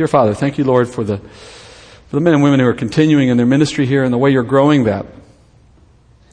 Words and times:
Dear 0.00 0.08
Father, 0.08 0.32
thank 0.32 0.56
you, 0.56 0.64
Lord, 0.64 0.88
for 0.88 1.04
the, 1.04 1.18
for 1.18 2.16
the 2.16 2.20
men 2.20 2.32
and 2.32 2.42
women 2.42 2.58
who 2.58 2.64
are 2.64 2.72
continuing 2.72 3.28
in 3.28 3.36
their 3.36 3.44
ministry 3.44 3.84
here 3.84 4.02
and 4.02 4.10
the 4.10 4.16
way 4.16 4.30
you're 4.30 4.42
growing 4.42 4.84
that. 4.84 5.04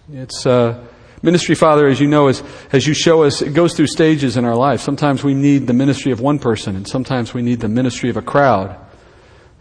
It's 0.10 0.46
uh, 0.46 0.86
ministry, 1.22 1.54
Father, 1.54 1.86
as 1.86 2.00
you 2.00 2.08
know, 2.08 2.30
as, 2.30 2.42
as 2.72 2.88
you 2.88 2.94
show 2.94 3.24
us, 3.24 3.42
it 3.42 3.54
goes 3.54 3.74
through 3.74 3.88
stages 3.88 4.38
in 4.38 4.46
our 4.46 4.56
life. 4.56 4.80
Sometimes 4.80 5.22
we 5.22 5.34
need 5.34 5.68
the 5.68 5.74
ministry 5.74 6.14
of 6.14 6.22
one 6.22 6.40
person, 6.40 6.78
and 6.78 6.88
sometimes 6.88 7.34
we 7.34 7.42
need 7.42 7.60
the 7.60 7.68
ministry 7.68 8.10
of 8.10 8.16
a 8.16 8.22
crowd. 8.22 8.80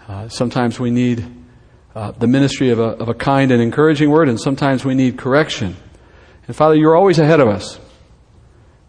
Uh, 0.07 0.29
sometimes 0.29 0.79
we 0.79 0.93
need 0.93 1.27
uh, 1.97 2.13
the 2.13 2.29
ministry 2.29 2.71
of 2.71 2.79
a, 2.79 2.91
of 2.91 3.09
a 3.09 3.15
kind 3.15 3.51
and 3.51 3.61
encouraging 3.61 4.09
word, 4.09 4.29
and 4.29 4.41
sometimes 4.41 4.85
we 4.85 4.95
need 4.95 5.19
correction. 5.19 5.77
And 6.47 6.55
Father, 6.55 6.77
you're 6.77 6.95
always 6.95 7.19
ahead 7.19 7.41
of 7.41 7.49
us. 7.49 7.81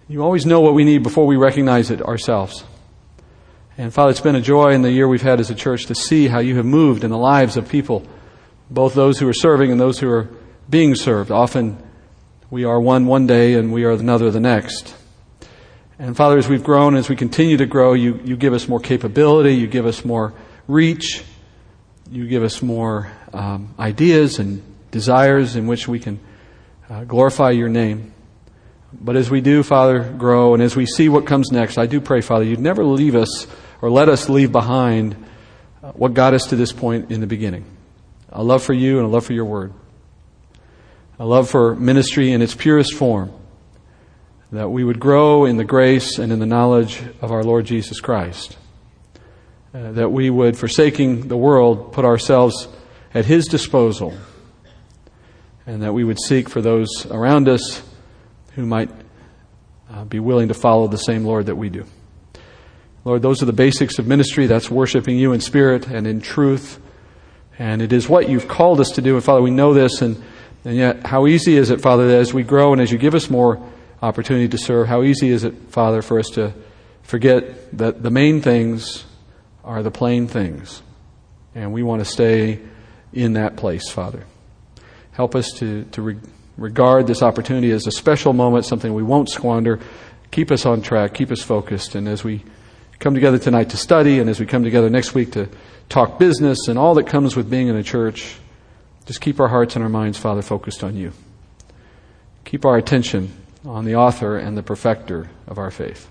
You 0.07 0.21
always 0.21 0.45
know 0.45 0.59
what 0.59 0.75
we 0.75 0.83
need 0.83 1.01
before 1.01 1.25
we 1.25 1.37
recognize 1.37 1.89
it 1.89 2.03
ourselves. 2.03 2.63
And 3.79 3.93
Father, 3.93 4.09
it's 4.09 4.21
been 4.21 4.35
a 4.35 4.41
joy 4.41 4.71
in 4.71 4.81
the 4.81 4.91
year 4.91 5.07
we've 5.07 5.21
had 5.21 5.39
as 5.39 5.51
a 5.51 5.55
church 5.55 5.85
to 5.85 5.95
see 5.95 6.27
how 6.27 6.39
you 6.39 6.55
have 6.55 6.65
moved 6.65 7.03
in 7.03 7.11
the 7.11 7.17
lives 7.17 7.57
of 7.57 7.69
people, 7.69 8.03
both 8.71 8.95
those 8.95 9.19
who 9.19 9.27
are 9.27 9.33
serving 9.33 9.71
and 9.71 9.79
those 9.79 9.99
who 9.99 10.09
are 10.09 10.27
being 10.67 10.95
served. 10.95 11.29
Often 11.29 11.77
we 12.49 12.63
are 12.63 12.79
one 12.81 13.05
one 13.05 13.27
day 13.27 13.53
and 13.53 13.71
we 13.71 13.83
are 13.83 13.91
another 13.91 14.31
the 14.31 14.39
next. 14.39 14.95
And 15.99 16.17
Father, 16.17 16.39
as 16.39 16.47
we've 16.47 16.63
grown, 16.63 16.95
as 16.95 17.07
we 17.07 17.15
continue 17.15 17.57
to 17.57 17.67
grow, 17.67 17.93
you, 17.93 18.19
you 18.25 18.35
give 18.35 18.53
us 18.53 18.67
more 18.67 18.79
capability, 18.79 19.53
you 19.53 19.67
give 19.67 19.85
us 19.85 20.03
more 20.03 20.33
reach, 20.67 21.23
you 22.09 22.27
give 22.27 22.41
us 22.41 22.63
more 22.63 23.11
um, 23.31 23.75
ideas 23.77 24.39
and 24.39 24.63
desires 24.89 25.55
in 25.55 25.67
which 25.67 25.87
we 25.87 25.99
can 25.99 26.19
uh, 26.89 27.03
glorify 27.03 27.51
your 27.51 27.69
name. 27.69 28.11
But 28.91 29.17
as 29.17 29.29
we 29.29 29.41
do, 29.41 29.61
Father, 29.61 29.99
grow, 29.99 30.55
and 30.55 30.63
as 30.63 30.75
we 30.75 30.87
see 30.87 31.09
what 31.09 31.27
comes 31.27 31.51
next, 31.51 31.77
I 31.77 31.85
do 31.85 32.01
pray, 32.01 32.21
Father, 32.21 32.45
you'd 32.45 32.59
never 32.59 32.83
leave 32.83 33.15
us 33.15 33.45
or 33.81 33.89
let 33.89 34.09
us 34.09 34.29
leave 34.29 34.51
behind 34.51 35.15
uh, 35.83 35.91
what 35.91 36.13
got 36.13 36.33
us 36.33 36.47
to 36.47 36.55
this 36.55 36.71
point 36.71 37.11
in 37.11 37.21
the 37.21 37.27
beginning. 37.27 37.65
A 38.29 38.43
love 38.43 38.63
for 38.63 38.73
you 38.73 38.97
and 38.97 39.05
a 39.05 39.09
love 39.09 39.25
for 39.25 39.33
your 39.33 39.45
word. 39.45 39.73
A 41.19 41.25
love 41.25 41.49
for 41.49 41.75
ministry 41.75 42.31
in 42.31 42.41
its 42.41 42.55
purest 42.55 42.93
form. 42.93 43.31
That 44.51 44.69
we 44.69 44.83
would 44.83 44.99
grow 44.99 45.45
in 45.45 45.57
the 45.57 45.63
grace 45.63 46.19
and 46.19 46.31
in 46.31 46.39
the 46.39 46.45
knowledge 46.45 47.01
of 47.21 47.31
our 47.31 47.43
Lord 47.43 47.65
Jesus 47.65 47.99
Christ. 47.99 48.57
Uh, 49.73 49.91
that 49.93 50.11
we 50.11 50.29
would, 50.29 50.57
forsaking 50.57 51.27
the 51.27 51.37
world, 51.37 51.93
put 51.93 52.05
ourselves 52.05 52.67
at 53.13 53.25
His 53.25 53.45
disposal. 53.47 54.13
And 55.65 55.83
that 55.83 55.93
we 55.93 56.03
would 56.03 56.19
seek 56.19 56.49
for 56.49 56.61
those 56.61 57.05
around 57.07 57.49
us 57.49 57.81
who 58.53 58.65
might 58.65 58.89
uh, 59.91 60.05
be 60.05 60.19
willing 60.19 60.47
to 60.47 60.53
follow 60.53 60.87
the 60.87 60.97
same 60.97 61.25
Lord 61.25 61.47
that 61.47 61.55
we 61.55 61.69
do. 61.69 61.85
Lord, 63.07 63.21
those 63.21 63.41
are 63.41 63.45
the 63.45 63.53
basics 63.53 63.99
of 63.99 64.05
ministry. 64.05 64.47
That's 64.47 64.69
worshiping 64.69 65.17
you 65.17 65.31
in 65.31 65.39
spirit 65.39 65.87
and 65.87 66.05
in 66.05 66.19
truth. 66.19 66.77
And 67.57 67.81
it 67.81 67.93
is 67.93 68.09
what 68.09 68.27
you've 68.27 68.49
called 68.49 68.81
us 68.81 68.91
to 68.91 69.01
do. 69.01 69.15
And 69.15 69.23
Father, 69.23 69.41
we 69.41 69.49
know 69.49 69.73
this. 69.73 70.01
And, 70.01 70.21
and 70.65 70.75
yet, 70.75 71.07
how 71.07 71.25
easy 71.25 71.55
is 71.55 71.69
it, 71.69 71.79
Father, 71.79 72.09
that 72.09 72.19
as 72.19 72.33
we 72.33 72.43
grow 72.43 72.73
and 72.73 72.81
as 72.81 72.91
you 72.91 72.97
give 72.97 73.15
us 73.15 73.29
more 73.29 73.65
opportunity 74.01 74.49
to 74.49 74.57
serve, 74.57 74.89
how 74.89 75.03
easy 75.03 75.29
is 75.29 75.45
it, 75.45 75.53
Father, 75.69 76.01
for 76.01 76.19
us 76.19 76.27
to 76.31 76.53
forget 77.01 77.77
that 77.77 78.03
the 78.03 78.11
main 78.11 78.41
things 78.41 79.05
are 79.63 79.81
the 79.81 79.89
plain 79.89 80.27
things. 80.27 80.83
And 81.55 81.71
we 81.71 81.83
want 81.83 82.01
to 82.01 82.05
stay 82.05 82.59
in 83.13 83.33
that 83.33 83.55
place, 83.55 83.89
Father. 83.89 84.25
Help 85.13 85.33
us 85.33 85.53
to, 85.59 85.85
to 85.93 86.01
re- 86.01 86.19
regard 86.57 87.07
this 87.07 87.23
opportunity 87.23 87.71
as 87.71 87.87
a 87.87 87.91
special 87.91 88.33
moment, 88.33 88.65
something 88.65 88.93
we 88.93 89.01
won't 89.01 89.29
squander. 89.29 89.79
Keep 90.29 90.51
us 90.51 90.65
on 90.65 90.81
track, 90.81 91.13
keep 91.13 91.31
us 91.31 91.41
focused. 91.41 91.95
And 91.95 92.09
as 92.09 92.25
we 92.25 92.43
come 92.99 93.13
together 93.13 93.37
tonight 93.37 93.69
to 93.71 93.77
study, 93.77 94.19
and 94.19 94.29
as 94.29 94.39
we 94.39 94.45
come 94.45 94.63
together 94.63 94.89
next 94.89 95.13
week 95.13 95.33
to 95.33 95.49
talk 95.89 96.19
business 96.19 96.67
and 96.67 96.77
all 96.77 96.95
that 96.95 97.07
comes 97.07 97.35
with 97.35 97.49
being 97.49 97.67
in 97.67 97.75
a 97.75 97.83
church, 97.83 98.35
just 99.05 99.21
keep 99.21 99.39
our 99.39 99.47
hearts 99.47 99.75
and 99.75 99.83
our 99.83 99.89
minds, 99.89 100.17
Father, 100.17 100.41
focused 100.41 100.83
on 100.83 100.95
you. 100.95 101.13
Keep 102.45 102.65
our 102.65 102.77
attention 102.77 103.31
on 103.65 103.85
the 103.85 103.95
author 103.95 104.37
and 104.37 104.57
the 104.57 104.63
perfecter 104.63 105.29
of 105.47 105.57
our 105.57 105.71
faith. 105.71 106.09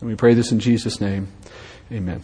And 0.00 0.08
we 0.08 0.14
pray 0.14 0.34
this 0.34 0.52
in 0.52 0.60
Jesus' 0.60 1.00
name. 1.00 1.28
Amen. 1.90 2.22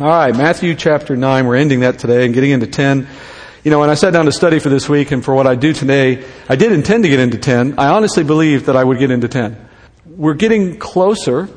All 0.00 0.08
right, 0.08 0.34
Matthew 0.34 0.74
chapter 0.74 1.16
9. 1.16 1.46
We're 1.46 1.56
ending 1.56 1.80
that 1.80 1.98
today 1.98 2.24
and 2.24 2.34
getting 2.34 2.50
into 2.50 2.66
10. 2.66 3.06
You 3.62 3.70
know, 3.70 3.78
when 3.78 3.90
I 3.90 3.94
sat 3.94 4.12
down 4.12 4.24
to 4.24 4.32
study 4.32 4.58
for 4.58 4.70
this 4.70 4.88
week 4.88 5.12
and 5.12 5.24
for 5.24 5.34
what 5.34 5.46
I 5.46 5.54
do 5.54 5.72
today, 5.72 6.24
I 6.48 6.56
did 6.56 6.72
intend 6.72 7.04
to 7.04 7.08
get 7.08 7.20
into 7.20 7.38
10. 7.38 7.78
I 7.78 7.88
honestly 7.88 8.24
believed 8.24 8.66
that 8.66 8.76
I 8.76 8.82
would 8.82 8.98
get 8.98 9.10
into 9.10 9.28
10. 9.28 9.68
We're 10.06 10.34
getting 10.34 10.78
closer 10.78 11.48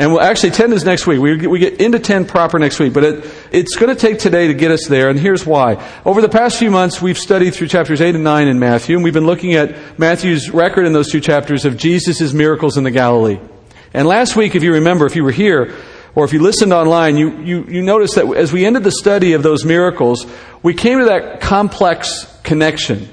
and 0.00 0.12
we'll, 0.12 0.22
actually, 0.22 0.52
10 0.52 0.72
is 0.72 0.82
next 0.82 1.06
week. 1.06 1.20
We, 1.20 1.46
we 1.46 1.58
get 1.58 1.78
into 1.78 1.98
10 1.98 2.24
proper 2.24 2.58
next 2.58 2.78
week, 2.78 2.94
but 2.94 3.04
it, 3.04 3.34
it's 3.52 3.76
going 3.76 3.94
to 3.94 4.00
take 4.00 4.18
today 4.18 4.46
to 4.46 4.54
get 4.54 4.70
us 4.70 4.86
there, 4.86 5.10
and 5.10 5.20
here's 5.20 5.44
why. 5.44 5.76
Over 6.06 6.22
the 6.22 6.28
past 6.30 6.58
few 6.58 6.70
months, 6.70 7.02
we've 7.02 7.18
studied 7.18 7.50
through 7.52 7.68
chapters 7.68 8.00
8 8.00 8.14
and 8.14 8.24
9 8.24 8.48
in 8.48 8.58
Matthew, 8.58 8.96
and 8.96 9.04
we've 9.04 9.12
been 9.12 9.26
looking 9.26 9.52
at 9.56 9.98
Matthew's 9.98 10.48
record 10.48 10.86
in 10.86 10.94
those 10.94 11.10
two 11.10 11.20
chapters 11.20 11.66
of 11.66 11.76
Jesus' 11.76 12.32
miracles 12.32 12.78
in 12.78 12.84
the 12.84 12.90
Galilee. 12.90 13.38
And 13.92 14.08
last 14.08 14.36
week, 14.36 14.54
if 14.54 14.62
you 14.62 14.72
remember, 14.72 15.04
if 15.04 15.16
you 15.16 15.22
were 15.22 15.32
here, 15.32 15.76
or 16.14 16.24
if 16.24 16.32
you 16.32 16.40
listened 16.40 16.72
online, 16.72 17.18
you, 17.18 17.36
you, 17.42 17.64
you 17.64 17.82
noticed 17.82 18.14
that 18.14 18.34
as 18.34 18.54
we 18.54 18.64
ended 18.64 18.84
the 18.84 18.92
study 18.92 19.34
of 19.34 19.42
those 19.42 19.66
miracles, 19.66 20.26
we 20.62 20.72
came 20.72 21.00
to 21.00 21.04
that 21.04 21.42
complex 21.42 22.24
connection 22.42 23.06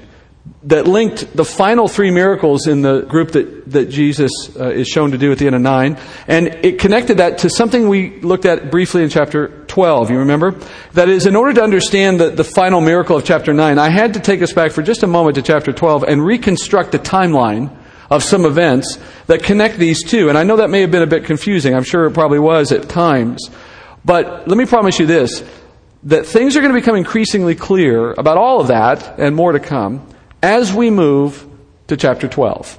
that 0.64 0.86
linked 0.86 1.36
the 1.36 1.44
final 1.44 1.88
three 1.88 2.10
miracles 2.10 2.66
in 2.66 2.82
the 2.82 3.02
group 3.02 3.32
that, 3.32 3.70
that 3.70 3.86
Jesus 3.86 4.30
uh, 4.56 4.70
is 4.70 4.88
shown 4.88 5.12
to 5.12 5.18
do 5.18 5.32
at 5.32 5.38
the 5.38 5.46
end 5.46 5.54
of 5.54 5.62
9. 5.62 5.98
And 6.26 6.48
it 6.62 6.78
connected 6.78 7.18
that 7.18 7.38
to 7.38 7.50
something 7.50 7.88
we 7.88 8.20
looked 8.20 8.44
at 8.44 8.70
briefly 8.70 9.02
in 9.02 9.08
chapter 9.08 9.64
12. 9.66 10.10
You 10.10 10.18
remember? 10.18 10.52
That 10.92 11.08
is, 11.08 11.26
in 11.26 11.36
order 11.36 11.54
to 11.54 11.62
understand 11.62 12.20
the, 12.20 12.30
the 12.30 12.44
final 12.44 12.80
miracle 12.80 13.16
of 13.16 13.24
chapter 13.24 13.54
9, 13.54 13.78
I 13.78 13.88
had 13.88 14.14
to 14.14 14.20
take 14.20 14.42
us 14.42 14.52
back 14.52 14.72
for 14.72 14.82
just 14.82 15.02
a 15.02 15.06
moment 15.06 15.36
to 15.36 15.42
chapter 15.42 15.72
12 15.72 16.02
and 16.04 16.24
reconstruct 16.24 16.92
the 16.92 16.98
timeline 16.98 17.74
of 18.10 18.22
some 18.22 18.44
events 18.44 18.98
that 19.26 19.42
connect 19.42 19.78
these 19.78 20.02
two. 20.02 20.28
And 20.28 20.36
I 20.36 20.42
know 20.42 20.56
that 20.56 20.70
may 20.70 20.80
have 20.80 20.90
been 20.90 21.02
a 21.02 21.06
bit 21.06 21.24
confusing. 21.24 21.74
I'm 21.74 21.84
sure 21.84 22.06
it 22.06 22.12
probably 22.12 22.38
was 22.38 22.72
at 22.72 22.88
times. 22.88 23.48
But 24.04 24.48
let 24.48 24.56
me 24.56 24.66
promise 24.66 24.98
you 24.98 25.06
this 25.06 25.44
that 26.04 26.26
things 26.26 26.56
are 26.56 26.60
going 26.60 26.72
to 26.72 26.78
become 26.78 26.94
increasingly 26.94 27.56
clear 27.56 28.12
about 28.12 28.38
all 28.38 28.60
of 28.60 28.68
that 28.68 29.18
and 29.18 29.34
more 29.34 29.50
to 29.52 29.58
come 29.58 30.06
as 30.42 30.72
we 30.72 30.90
move 30.90 31.46
to 31.88 31.96
chapter 31.96 32.28
12. 32.28 32.78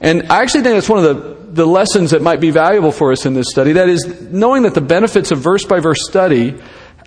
And 0.00 0.30
I 0.30 0.42
actually 0.42 0.62
think 0.62 0.74
that's 0.74 0.88
one 0.88 1.04
of 1.04 1.16
the, 1.16 1.62
the 1.62 1.66
lessons 1.66 2.12
that 2.12 2.22
might 2.22 2.40
be 2.40 2.50
valuable 2.50 2.92
for 2.92 3.12
us 3.12 3.26
in 3.26 3.34
this 3.34 3.50
study. 3.50 3.72
That 3.72 3.88
is, 3.88 4.30
knowing 4.30 4.62
that 4.62 4.74
the 4.74 4.80
benefits 4.80 5.30
of 5.30 5.38
verse 5.38 5.64
by 5.64 5.80
verse 5.80 6.06
study 6.06 6.60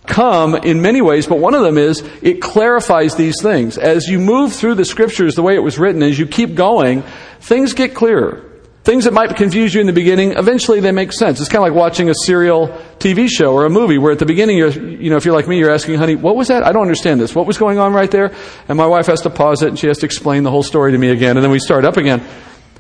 come 0.06 0.56
in 0.56 0.82
many 0.82 1.02
ways, 1.02 1.28
but 1.28 1.40
one 1.40 1.54
of 1.54 1.62
them 1.62 1.78
is 1.78 2.04
it 2.22 2.42
clarifies 2.42 3.16
these 3.16 3.42
things. 3.42 3.78
As 3.78 4.08
you 4.08 4.20
move 4.20 4.54
through 4.54 4.76
the 4.76 4.86
scriptures 4.86 5.36
the 5.36 5.44
way 5.44 5.56
it 5.56 5.64
was 5.64 5.80
written, 5.80 6.04
as 6.04 6.18
you 6.18 6.26
keep 6.26 6.56
going, 6.56 7.04
things 7.40 7.74
get 7.74 7.94
clearer. 7.94 8.51
Things 8.84 9.04
that 9.04 9.14
might 9.14 9.36
confuse 9.36 9.76
you 9.76 9.82
in 9.82 9.86
the 9.86 9.94
beginning, 9.94 10.32
eventually 10.32 10.80
they 10.80 10.92
make 10.92 11.14
sense. 11.14 11.40
It's 11.40 11.50
kind 11.50 11.64
of 11.64 11.72
like 11.72 11.80
watching 11.80 12.10
a 12.10 12.16
serial 12.26 12.70
TV 12.98 13.30
show 13.30 13.54
or 13.54 13.66
a 13.66 13.70
movie 13.70 14.00
where 14.00 14.12
at 14.12 14.18
the 14.18 14.26
beginning, 14.26 14.58
you're, 14.58 14.72
you 14.72 15.12
know, 15.12 15.18
if 15.18 15.26
you're 15.26 15.36
like 15.36 15.48
me, 15.48 15.60
you're 15.60 15.72
asking, 15.72 16.00
honey, 16.00 16.16
what 16.16 16.36
was 16.36 16.48
that? 16.48 16.64
I 16.64 16.72
don't 16.72 16.82
understand 16.82 17.22
this. 17.22 17.36
What 17.36 17.46
was 17.46 17.60
going 17.60 17.78
on 17.78 17.94
right 17.94 18.10
there? 18.10 18.34
And 18.68 18.80
my 18.80 18.88
wife 18.88 19.06
has 19.06 19.22
to 19.22 19.30
pause 19.30 19.62
it 19.62 19.70
and 19.70 19.78
she 19.78 19.86
has 19.86 20.00
to 20.00 20.08
explain 20.08 20.42
the 20.42 20.50
whole 20.50 20.64
story 20.64 20.94
to 20.94 20.98
me 20.98 21.10
again, 21.10 21.38
and 21.38 21.44
then 21.44 21.52
we 21.52 21.60
start 21.60 21.86
up 21.86 21.98
again. 21.98 22.26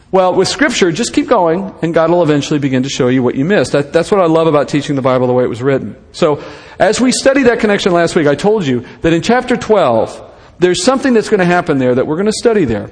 Well, 0.09 0.33
with 0.33 0.47
Scripture, 0.47 0.91
just 0.91 1.13
keep 1.13 1.27
going, 1.27 1.73
and 1.83 1.93
God 1.93 2.09
will 2.09 2.23
eventually 2.23 2.59
begin 2.59 2.83
to 2.83 2.89
show 2.89 3.07
you 3.07 3.21
what 3.21 3.35
you 3.35 3.45
missed. 3.45 3.71
That, 3.73 3.93
that's 3.93 4.11
what 4.11 4.19
I 4.19 4.25
love 4.25 4.47
about 4.47 4.69
teaching 4.69 4.95
the 4.95 5.01
Bible 5.03 5.27
the 5.27 5.33
way 5.33 5.43
it 5.43 5.49
was 5.49 5.61
written. 5.61 5.95
So, 6.11 6.43
as 6.79 6.99
we 6.99 7.11
studied 7.11 7.43
that 7.43 7.59
connection 7.59 7.93
last 7.93 8.15
week, 8.15 8.27
I 8.27 8.35
told 8.35 8.65
you 8.65 8.85
that 9.01 9.13
in 9.13 9.21
chapter 9.21 9.55
12, 9.55 10.33
there's 10.59 10.83
something 10.83 11.13
that's 11.13 11.29
going 11.29 11.39
to 11.39 11.45
happen 11.45 11.77
there 11.77 11.95
that 11.95 12.07
we're 12.07 12.17
going 12.17 12.25
to 12.25 12.33
study 12.33 12.65
there. 12.65 12.89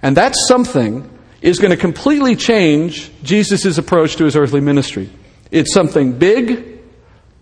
And 0.00 0.16
that 0.16 0.34
something 0.48 1.10
is 1.42 1.58
going 1.58 1.70
to 1.70 1.76
completely 1.76 2.36
change 2.36 3.10
Jesus' 3.22 3.78
approach 3.78 4.16
to 4.16 4.24
his 4.24 4.36
earthly 4.36 4.60
ministry. 4.60 5.10
It's 5.50 5.72
something 5.72 6.18
big, 6.18 6.80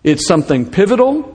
it's 0.03 0.27
something 0.27 0.69
pivotal, 0.69 1.31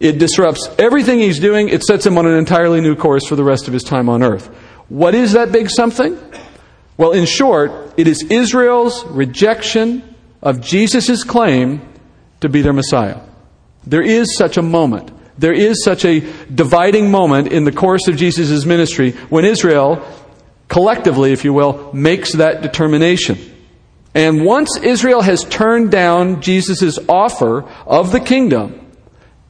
it 0.00 0.18
disrupts 0.18 0.68
everything 0.78 1.20
he's 1.20 1.38
doing, 1.38 1.68
it 1.68 1.82
sets 1.82 2.04
him 2.04 2.18
on 2.18 2.26
an 2.26 2.36
entirely 2.36 2.80
new 2.80 2.96
course 2.96 3.26
for 3.26 3.36
the 3.36 3.44
rest 3.44 3.68
of 3.68 3.72
his 3.72 3.84
time 3.84 4.08
on 4.08 4.22
earth. 4.22 4.46
What 4.88 5.14
is 5.14 5.32
that 5.32 5.52
big 5.52 5.70
something? 5.70 6.18
Well, 6.96 7.12
in 7.12 7.24
short, 7.24 7.94
it 7.96 8.06
is 8.06 8.22
Israel's 8.24 9.04
rejection 9.06 10.16
of 10.42 10.60
Jesus' 10.60 11.24
claim 11.24 11.80
to 12.40 12.48
be 12.48 12.62
their 12.62 12.72
Messiah. 12.72 13.20
There 13.86 14.02
is 14.02 14.36
such 14.36 14.56
a 14.56 14.62
moment. 14.62 15.10
There 15.38 15.52
is 15.52 15.82
such 15.82 16.04
a 16.04 16.20
dividing 16.52 17.10
moment 17.10 17.48
in 17.48 17.64
the 17.64 17.72
course 17.72 18.06
of 18.08 18.16
Jesus' 18.16 18.66
ministry 18.66 19.12
when 19.30 19.44
Israel 19.44 20.04
collectively, 20.72 21.32
if 21.32 21.44
you 21.44 21.52
will, 21.52 21.92
makes 21.92 22.32
that 22.32 22.62
determination. 22.62 23.38
And 24.14 24.44
once 24.44 24.78
Israel 24.78 25.20
has 25.20 25.44
turned 25.44 25.90
down 25.90 26.40
Jesus' 26.40 26.98
offer 27.08 27.64
of 27.86 28.10
the 28.10 28.20
kingdom, 28.20 28.90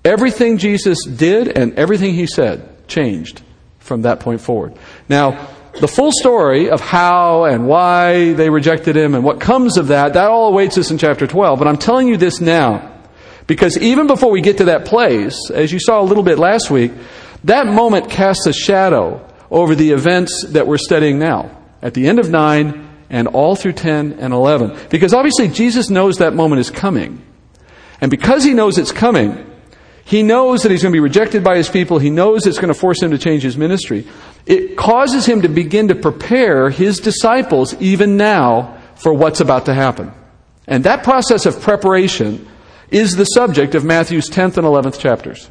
everything 0.04 0.58
Jesus 0.58 1.06
did 1.06 1.46
and 1.56 1.78
everything 1.78 2.14
he 2.14 2.26
said 2.26 2.88
changed 2.88 3.40
from 3.78 4.02
that 4.02 4.18
point 4.18 4.40
forward. 4.40 4.76
Now, 5.08 5.48
the 5.80 5.86
full 5.86 6.10
story 6.10 6.68
of 6.68 6.80
how 6.80 7.44
and 7.44 7.68
why 7.68 8.32
they 8.32 8.50
rejected 8.50 8.96
him 8.96 9.14
and 9.14 9.22
what 9.22 9.40
comes 9.40 9.78
of 9.78 9.88
that, 9.88 10.14
that 10.14 10.28
all 10.28 10.48
awaits 10.48 10.76
us 10.76 10.90
in 10.90 10.98
chapter 10.98 11.28
12. 11.28 11.56
But 11.56 11.68
I'm 11.68 11.78
telling 11.78 12.08
you 12.08 12.16
this 12.16 12.40
now 12.40 12.92
Because 13.46 13.78
even 13.78 14.06
before 14.08 14.30
we 14.30 14.40
get 14.40 14.58
to 14.58 14.64
that 14.66 14.86
place, 14.86 15.50
as 15.50 15.72
you 15.72 15.78
saw 15.80 16.00
a 16.00 16.04
little 16.04 16.22
bit 16.22 16.38
last 16.38 16.70
week, 16.70 16.92
that 17.44 17.66
moment 17.66 18.10
casts 18.10 18.46
a 18.46 18.52
shadow 18.52 19.24
over 19.52 19.74
the 19.74 19.90
events 19.90 20.46
that 20.48 20.66
we're 20.66 20.78
studying 20.78 21.18
now. 21.18 21.56
At 21.82 21.94
the 21.94 22.08
end 22.08 22.18
of 22.18 22.30
9 22.30 22.88
and 23.10 23.28
all 23.28 23.54
through 23.54 23.74
10 23.74 24.14
and 24.14 24.32
11. 24.32 24.88
Because 24.88 25.12
obviously 25.12 25.48
Jesus 25.48 25.90
knows 25.90 26.16
that 26.16 26.34
moment 26.34 26.60
is 26.60 26.70
coming. 26.70 27.22
And 28.00 28.10
because 28.10 28.42
he 28.42 28.54
knows 28.54 28.78
it's 28.78 28.90
coming, 28.90 29.46
he 30.04 30.22
knows 30.22 30.62
that 30.62 30.72
he's 30.72 30.82
going 30.82 30.92
to 30.92 30.96
be 30.96 31.00
rejected 31.00 31.44
by 31.44 31.56
his 31.56 31.68
people. 31.68 31.98
He 31.98 32.10
knows 32.10 32.46
it's 32.46 32.58
going 32.58 32.72
to 32.72 32.78
force 32.78 33.02
him 33.02 33.10
to 33.10 33.18
change 33.18 33.42
his 33.42 33.56
ministry. 33.56 34.06
It 34.46 34.76
causes 34.76 35.26
him 35.26 35.42
to 35.42 35.48
begin 35.48 35.88
to 35.88 35.94
prepare 35.94 36.70
his 36.70 36.98
disciples 36.98 37.74
even 37.74 38.16
now 38.16 38.80
for 38.96 39.12
what's 39.12 39.40
about 39.40 39.66
to 39.66 39.74
happen. 39.74 40.12
And 40.66 40.84
that 40.84 41.04
process 41.04 41.44
of 41.46 41.60
preparation 41.60 42.48
is 42.90 43.12
the 43.12 43.24
subject 43.24 43.74
of 43.74 43.84
Matthew's 43.84 44.30
10th 44.30 44.56
and 44.56 44.66
11th 44.66 44.98
chapters. 44.98 45.48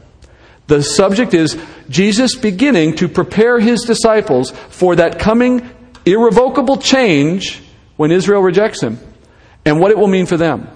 The 0.71 0.81
subject 0.81 1.33
is 1.33 1.61
Jesus 1.89 2.37
beginning 2.37 2.95
to 2.95 3.09
prepare 3.09 3.59
his 3.59 3.81
disciples 3.81 4.51
for 4.51 4.95
that 4.95 5.19
coming 5.19 5.69
irrevocable 6.05 6.77
change 6.77 7.61
when 7.97 8.09
Israel 8.09 8.41
rejects 8.41 8.81
him 8.81 8.97
and 9.65 9.81
what 9.81 9.91
it 9.91 9.97
will 9.97 10.07
mean 10.07 10.27
for 10.27 10.37
them. 10.37 10.69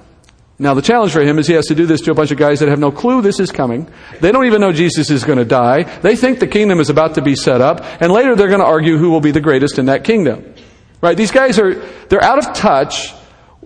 Now, 0.59 0.74
the 0.74 0.81
challenge 0.81 1.13
for 1.13 1.21
him 1.21 1.39
is 1.39 1.47
he 1.47 1.53
has 1.53 1.68
to 1.68 1.75
do 1.75 1.86
this 1.86 2.01
to 2.01 2.12
a 2.12 2.13
bunch 2.13 2.31
of 2.31 2.38
guys 2.38 2.59
that 2.59 2.68
have 2.68 2.77
no 2.77 2.92
clue 2.92 3.21
this 3.21 3.39
is 3.39 3.53
coming. 3.53 3.89
They 4.19 4.33
don't 4.33 4.45
even 4.47 4.59
know 4.59 4.74
Jesus 4.74 5.09
is 5.09 5.24
going 5.24 5.38
to 5.38 5.45
die. 5.45 5.83
They 5.83 6.18
think 6.18 6.39
the 6.39 6.48
kingdom 6.48 6.81
is 6.81 6.89
about 6.89 7.15
to 7.15 7.21
be 7.21 7.38
set 7.38 7.62
up, 7.62 7.80
and 8.01 8.12
later 8.12 8.36
they're 8.36 8.50
going 8.50 8.59
to 8.59 8.65
argue 8.65 8.98
who 8.98 9.12
will 9.12 9.21
be 9.21 9.31
the 9.31 9.39
greatest 9.39 9.80
in 9.80 9.86
that 9.86 10.03
kingdom. 10.03 10.56
Right? 11.00 11.15
These 11.15 11.31
guys 11.31 11.57
are, 11.57 11.75
they're 12.09 12.21
out 12.21 12.45
of 12.45 12.53
touch 12.53 13.13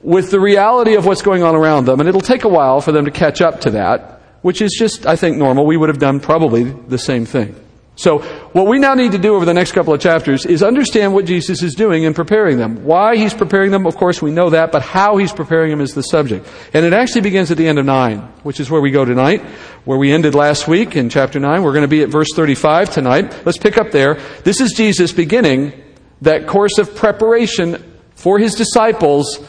with 0.03 0.29
the 0.29 0.39
reality 0.39 0.93
of 0.93 1.07
what's 1.07 1.23
going 1.23 1.41
on 1.41 1.55
around 1.55 1.85
them, 1.85 1.99
and 1.99 2.07
it'll 2.07 2.21
take 2.21 2.43
a 2.43 2.49
while 2.49 2.81
for 2.81 2.91
them 2.91 3.05
to 3.05 3.11
catch 3.11 3.41
up 3.41 3.61
to 3.61 3.71
that, 3.71 4.19
which 4.41 4.62
is 4.62 4.75
just, 4.77 5.06
I 5.06 5.15
think, 5.15 5.38
normal. 5.38 5.65
We 5.65 5.77
would 5.77 5.89
have 5.89 6.00
done 6.00 6.19
probably 6.19 6.63
the 6.63 6.97
same 6.97 7.25
thing. 7.25 7.56
So, 8.00 8.19
what 8.53 8.65
we 8.65 8.80
now 8.80 8.94
need 8.94 9.12
to 9.12 9.18
do 9.18 9.36
over 9.36 9.44
the 9.44 9.53
next 9.53 9.74
couple 9.74 9.94
of 9.94 10.00
chapters 10.00 10.45
is 10.45 10.63
understand 10.63 11.13
what 11.13 11.25
Jesus 11.25 11.62
is 11.62 11.75
doing 11.75 12.03
in 12.03 12.13
preparing 12.13 12.57
them. 12.57 12.86
Why 12.86 13.18
he's 13.18 13.33
preparing 13.33 13.71
them, 13.71 13.86
of 13.86 13.97
course, 13.97 14.21
we 14.21 14.31
know 14.31 14.51
that, 14.51 14.71
but 14.71 14.81
how 14.81 15.18
he's 15.18 15.33
preparing 15.33 15.69
them 15.69 15.81
is 15.81 15.94
the 15.94 16.03
subject. 16.03 16.47
And 16.74 16.86
it 16.86 16.94
actually 16.94 17.24
begins 17.24 17.51
at 17.51 17.57
the 17.57 17.68
end 17.68 17.77
of 17.77 17.86
9, 17.86 18.19
which 18.44 18.62
is 18.62 18.71
where 18.71 18.80
we 18.80 18.89
go 18.89 19.03
tonight, 19.03 19.41
where 19.83 19.97
we 19.97 20.13
ended 20.13 20.33
last 20.33 20.65
week 20.65 20.95
in 20.95 21.09
chapter 21.09 21.42
9. 21.42 21.62
We're 21.62 21.74
going 21.74 21.81
to 21.81 21.89
be 21.89 22.01
at 22.01 22.07
verse 22.07 22.30
35 22.33 22.89
tonight. 22.89 23.45
Let's 23.45 23.57
pick 23.57 23.77
up 23.77 23.92
there. 23.92 24.13
This 24.45 24.62
is 24.62 24.71
Jesus 24.77 25.12
beginning 25.12 25.74
that 26.21 26.47
course 26.47 26.77
of 26.77 26.95
preparation 26.95 28.00
for 28.15 28.39
his 28.39 28.56
disciples 28.56 29.45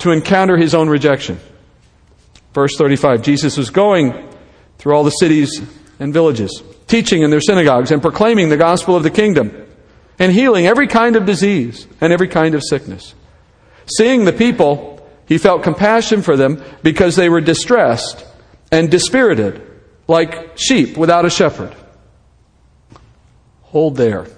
to 0.00 0.10
encounter 0.10 0.56
his 0.56 0.74
own 0.74 0.88
rejection. 0.88 1.38
Verse 2.56 2.74
35 2.78 3.20
Jesus 3.20 3.58
was 3.58 3.68
going 3.68 4.14
through 4.78 4.94
all 4.94 5.04
the 5.04 5.10
cities 5.10 5.60
and 6.00 6.10
villages 6.10 6.62
teaching 6.86 7.20
in 7.20 7.28
their 7.28 7.42
synagogues 7.42 7.90
and 7.90 8.00
proclaiming 8.00 8.48
the 8.48 8.56
gospel 8.56 8.96
of 8.96 9.02
the 9.02 9.10
kingdom 9.10 9.66
and 10.18 10.32
healing 10.32 10.66
every 10.66 10.86
kind 10.86 11.16
of 11.16 11.26
disease 11.26 11.86
and 12.00 12.14
every 12.14 12.28
kind 12.28 12.54
of 12.54 12.62
sickness. 12.64 13.14
Seeing 13.98 14.24
the 14.24 14.32
people, 14.32 15.06
he 15.26 15.36
felt 15.36 15.64
compassion 15.64 16.22
for 16.22 16.34
them 16.34 16.62
because 16.82 17.14
they 17.14 17.28
were 17.28 17.42
distressed 17.42 18.24
and 18.72 18.90
dispirited, 18.90 19.60
like 20.08 20.56
sheep 20.56 20.96
without 20.96 21.26
a 21.26 21.30
shepherd. 21.30 21.76
Hold 23.64 23.96
there. 23.96 24.28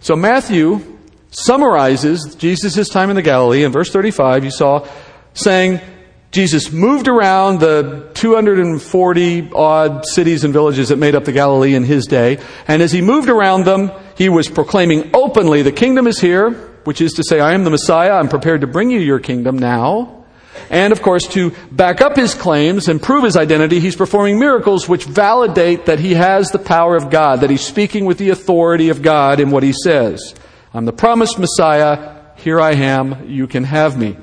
So 0.00 0.16
Matthew 0.16 0.96
summarizes 1.32 2.34
Jesus' 2.34 2.88
time 2.88 3.10
in 3.10 3.16
the 3.16 3.20
Galilee 3.20 3.62
in 3.62 3.72
verse 3.72 3.90
35, 3.90 4.44
you 4.44 4.50
saw, 4.50 4.88
saying, 5.34 5.82
Jesus 6.30 6.70
moved 6.70 7.08
around 7.08 7.60
the 7.60 8.10
240 8.14 9.50
odd 9.54 10.04
cities 10.06 10.44
and 10.44 10.52
villages 10.52 10.90
that 10.90 10.96
made 10.96 11.14
up 11.14 11.24
the 11.24 11.32
Galilee 11.32 11.74
in 11.74 11.84
his 11.84 12.04
day. 12.04 12.38
And 12.66 12.82
as 12.82 12.92
he 12.92 13.00
moved 13.00 13.30
around 13.30 13.64
them, 13.64 13.90
he 14.16 14.28
was 14.28 14.48
proclaiming 14.48 15.10
openly, 15.14 15.62
the 15.62 15.72
kingdom 15.72 16.06
is 16.06 16.20
here, 16.20 16.50
which 16.84 17.00
is 17.00 17.12
to 17.12 17.22
say, 17.22 17.40
I 17.40 17.54
am 17.54 17.64
the 17.64 17.70
Messiah. 17.70 18.12
I'm 18.12 18.28
prepared 18.28 18.60
to 18.60 18.66
bring 18.66 18.90
you 18.90 19.00
your 19.00 19.20
kingdom 19.20 19.58
now. 19.58 20.24
And 20.70 20.92
of 20.92 21.00
course, 21.00 21.26
to 21.28 21.52
back 21.70 22.00
up 22.00 22.16
his 22.16 22.34
claims 22.34 22.88
and 22.88 23.00
prove 23.00 23.24
his 23.24 23.36
identity, 23.36 23.80
he's 23.80 23.96
performing 23.96 24.38
miracles 24.38 24.88
which 24.88 25.04
validate 25.04 25.86
that 25.86 25.98
he 25.98 26.14
has 26.14 26.50
the 26.50 26.58
power 26.58 26.96
of 26.96 27.10
God, 27.10 27.40
that 27.40 27.50
he's 27.50 27.64
speaking 27.64 28.04
with 28.04 28.18
the 28.18 28.30
authority 28.30 28.90
of 28.90 29.00
God 29.00 29.40
in 29.40 29.50
what 29.50 29.62
he 29.62 29.72
says. 29.72 30.34
I'm 30.74 30.84
the 30.84 30.92
promised 30.92 31.38
Messiah. 31.38 32.16
Here 32.36 32.60
I 32.60 32.72
am. 32.72 33.28
You 33.28 33.46
can 33.46 33.64
have 33.64 33.96
me. 33.98 34.16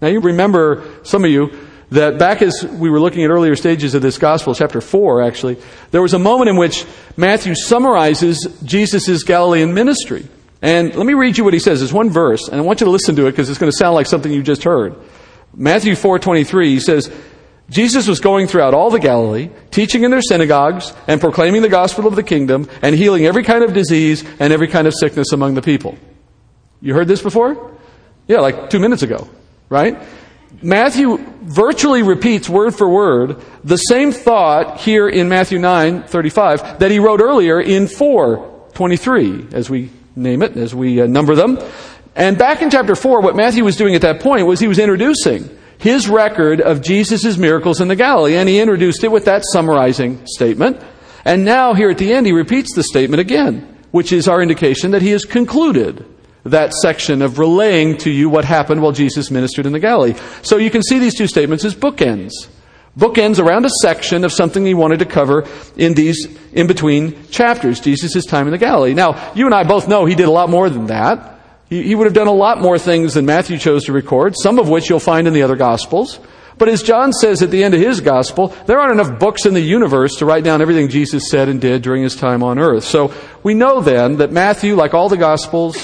Now, 0.00 0.08
you 0.08 0.20
remember, 0.20 0.84
some 1.02 1.24
of 1.24 1.30
you, 1.30 1.50
that 1.90 2.18
back 2.18 2.40
as 2.40 2.64
we 2.64 2.88
were 2.88 3.00
looking 3.00 3.24
at 3.24 3.30
earlier 3.30 3.56
stages 3.56 3.94
of 3.94 4.02
this 4.02 4.16
gospel, 4.16 4.54
chapter 4.54 4.80
4 4.80 5.22
actually, 5.22 5.58
there 5.90 6.00
was 6.00 6.14
a 6.14 6.18
moment 6.18 6.48
in 6.48 6.56
which 6.56 6.86
Matthew 7.16 7.54
summarizes 7.54 8.46
Jesus' 8.62 9.22
Galilean 9.24 9.74
ministry. 9.74 10.26
And 10.62 10.94
let 10.94 11.06
me 11.06 11.14
read 11.14 11.36
you 11.36 11.44
what 11.44 11.52
he 11.52 11.58
says. 11.58 11.82
It's 11.82 11.92
one 11.92 12.10
verse, 12.10 12.48
and 12.48 12.60
I 12.60 12.64
want 12.64 12.80
you 12.80 12.84
to 12.84 12.90
listen 12.90 13.16
to 13.16 13.26
it 13.26 13.32
because 13.32 13.50
it's 13.50 13.58
going 13.58 13.72
to 13.72 13.76
sound 13.76 13.94
like 13.94 14.06
something 14.06 14.30
you 14.30 14.42
just 14.42 14.62
heard. 14.62 14.94
Matthew 15.54 15.94
4:23 15.94 16.64
he 16.66 16.80
says, 16.80 17.10
Jesus 17.68 18.06
was 18.06 18.20
going 18.20 18.46
throughout 18.46 18.74
all 18.74 18.90
the 18.90 18.98
Galilee, 18.98 19.50
teaching 19.70 20.04
in 20.04 20.10
their 20.10 20.22
synagogues 20.22 20.92
and 21.06 21.20
proclaiming 21.20 21.62
the 21.62 21.68
gospel 21.68 22.06
of 22.06 22.16
the 22.16 22.22
kingdom 22.22 22.68
and 22.82 22.94
healing 22.94 23.26
every 23.26 23.44
kind 23.44 23.62
of 23.62 23.72
disease 23.72 24.24
and 24.40 24.52
every 24.52 24.66
kind 24.66 24.86
of 24.86 24.94
sickness 24.94 25.32
among 25.32 25.54
the 25.54 25.62
people. 25.62 25.96
You 26.80 26.94
heard 26.94 27.06
this 27.08 27.22
before? 27.22 27.76
Yeah, 28.26 28.40
like 28.40 28.70
2 28.70 28.80
minutes 28.80 29.02
ago 29.02 29.28
right? 29.70 30.02
Matthew 30.60 31.16
virtually 31.42 32.02
repeats 32.02 32.48
word 32.48 32.74
for 32.74 32.88
word 32.88 33.40
the 33.64 33.78
same 33.78 34.12
thought 34.12 34.80
here 34.80 35.08
in 35.08 35.28
Matthew 35.30 35.58
9 35.58 36.02
35 36.02 36.80
that 36.80 36.90
he 36.90 36.98
wrote 36.98 37.20
earlier 37.22 37.58
in 37.58 37.86
4 37.86 38.68
23, 38.74 39.48
as 39.52 39.70
we 39.70 39.90
name 40.16 40.42
it, 40.42 40.56
as 40.56 40.74
we 40.74 41.00
uh, 41.00 41.06
number 41.06 41.34
them. 41.34 41.58
And 42.14 42.36
back 42.36 42.60
in 42.60 42.70
chapter 42.70 42.94
4, 42.94 43.20
what 43.20 43.36
Matthew 43.36 43.64
was 43.64 43.76
doing 43.76 43.94
at 43.94 44.02
that 44.02 44.20
point 44.20 44.46
was 44.46 44.60
he 44.60 44.68
was 44.68 44.78
introducing 44.78 45.48
his 45.78 46.08
record 46.08 46.60
of 46.60 46.82
Jesus' 46.82 47.38
miracles 47.38 47.80
in 47.80 47.88
the 47.88 47.96
Galilee, 47.96 48.36
and 48.36 48.48
he 48.48 48.60
introduced 48.60 49.02
it 49.02 49.10
with 49.10 49.24
that 49.24 49.44
summarizing 49.52 50.20
statement. 50.26 50.80
And 51.24 51.44
now, 51.44 51.74
here 51.74 51.90
at 51.90 51.98
the 51.98 52.12
end, 52.12 52.26
he 52.26 52.32
repeats 52.32 52.74
the 52.74 52.82
statement 52.82 53.20
again, 53.20 53.78
which 53.90 54.12
is 54.12 54.28
our 54.28 54.42
indication 54.42 54.90
that 54.90 55.02
he 55.02 55.10
has 55.10 55.24
concluded 55.24 56.04
that 56.44 56.72
section 56.74 57.22
of 57.22 57.38
relaying 57.38 57.98
to 57.98 58.10
you 58.10 58.28
what 58.28 58.44
happened 58.44 58.82
while 58.82 58.92
Jesus 58.92 59.30
ministered 59.30 59.66
in 59.66 59.72
the 59.72 59.78
Galilee. 59.78 60.14
So 60.42 60.56
you 60.56 60.70
can 60.70 60.82
see 60.82 60.98
these 60.98 61.16
two 61.16 61.26
statements 61.26 61.64
as 61.64 61.74
bookends. 61.74 62.32
Bookends 62.98 63.38
around 63.38 63.64
a 63.64 63.70
section 63.82 64.24
of 64.24 64.32
something 64.32 64.64
he 64.64 64.74
wanted 64.74 64.98
to 64.98 65.04
cover 65.04 65.46
in 65.76 65.94
these 65.94 66.26
in 66.52 66.66
between 66.66 67.28
chapters, 67.28 67.78
Jesus' 67.78 68.26
time 68.26 68.46
in 68.46 68.52
the 68.52 68.58
Galilee. 68.58 68.94
Now, 68.94 69.32
you 69.34 69.46
and 69.46 69.54
I 69.54 69.62
both 69.64 69.86
know 69.86 70.06
he 70.06 70.16
did 70.16 70.26
a 70.26 70.32
lot 70.32 70.50
more 70.50 70.68
than 70.68 70.86
that. 70.86 71.38
He, 71.68 71.82
he 71.82 71.94
would 71.94 72.06
have 72.06 72.14
done 72.14 72.26
a 72.26 72.32
lot 72.32 72.60
more 72.60 72.78
things 72.78 73.14
than 73.14 73.26
Matthew 73.26 73.58
chose 73.58 73.84
to 73.84 73.92
record, 73.92 74.34
some 74.42 74.58
of 74.58 74.68
which 74.68 74.90
you'll 74.90 74.98
find 74.98 75.28
in 75.28 75.34
the 75.34 75.42
other 75.42 75.56
Gospels. 75.56 76.18
But 76.60 76.68
as 76.68 76.82
John 76.82 77.14
says 77.14 77.42
at 77.42 77.50
the 77.50 77.64
end 77.64 77.72
of 77.72 77.80
his 77.80 78.02
gospel, 78.02 78.48
there 78.66 78.78
aren't 78.78 79.00
enough 79.00 79.18
books 79.18 79.46
in 79.46 79.54
the 79.54 79.62
universe 79.62 80.16
to 80.16 80.26
write 80.26 80.44
down 80.44 80.60
everything 80.60 80.90
Jesus 80.90 81.30
said 81.30 81.48
and 81.48 81.58
did 81.58 81.80
during 81.80 82.02
his 82.02 82.14
time 82.14 82.42
on 82.42 82.58
earth. 82.58 82.84
So 82.84 83.14
we 83.42 83.54
know 83.54 83.80
then 83.80 84.18
that 84.18 84.30
Matthew, 84.30 84.74
like 84.74 84.92
all 84.92 85.08
the 85.08 85.16
gospels, 85.16 85.78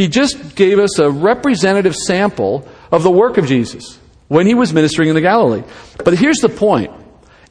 he 0.00 0.08
just 0.08 0.54
gave 0.56 0.78
us 0.78 0.98
a 0.98 1.10
representative 1.10 1.94
sample 1.94 2.66
of 2.90 3.02
the 3.02 3.10
work 3.10 3.36
of 3.36 3.46
Jesus 3.46 3.98
when 4.28 4.46
he 4.46 4.54
was 4.54 4.72
ministering 4.72 5.10
in 5.10 5.14
the 5.14 5.20
Galilee. 5.20 5.62
But 6.02 6.16
here's 6.16 6.38
the 6.38 6.48
point. 6.48 6.90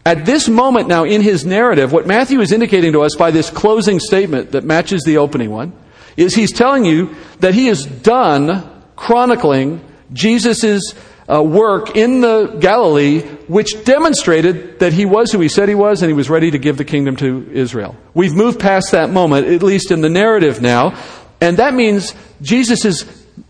At 0.04 0.26
this 0.26 0.50
moment 0.50 0.88
now 0.88 1.04
in 1.04 1.22
his 1.22 1.46
narrative, 1.46 1.92
what 1.92 2.08
Matthew 2.08 2.40
is 2.42 2.52
indicating 2.52 2.94
to 2.94 3.04
us 3.04 3.16
by 3.16 3.30
this 3.30 3.52
closing 3.52 4.00
statement 4.00 4.54
that 4.54 4.64
matches 4.64 5.04
the 5.06 5.18
opening 5.18 5.52
one 5.52 5.74
is 6.18 6.34
he's 6.34 6.52
telling 6.52 6.86
you 6.86 7.16
that 7.40 7.54
he 7.54 7.68
is 7.68 7.86
done 7.86 8.68
chronicling 8.96 9.86
Jesus' 10.12 10.96
uh, 11.30 11.44
work 11.44 11.96
in 11.96 12.22
the 12.22 12.58
Galilee, 12.60 13.22
which 13.48 13.84
demonstrated 13.86 14.80
that 14.80 14.94
he 14.94 15.06
was 15.06 15.32
who 15.32 15.40
he 15.40 15.50
said 15.50 15.70
he 15.70 15.76
was 15.76 16.02
and 16.02 16.10
he 16.10 16.16
was 16.16 16.30
ready 16.30 16.50
to 16.50 16.58
give 16.58 16.78
the 16.78 16.86
kingdom 16.86 17.16
to 17.18 17.48
Israel. 17.54 17.96
We've 18.16 18.34
moved 18.34 18.60
past 18.60 18.92
that 18.92 19.12
moment, 19.12 19.46
at 19.48 19.62
least 19.62 19.92
in 19.92 20.02
the 20.02 20.10
narrative 20.10 20.62
now. 20.62 20.98
And 21.42 21.58
that 21.58 21.74
means 21.74 22.14
Jesus' 22.42 23.04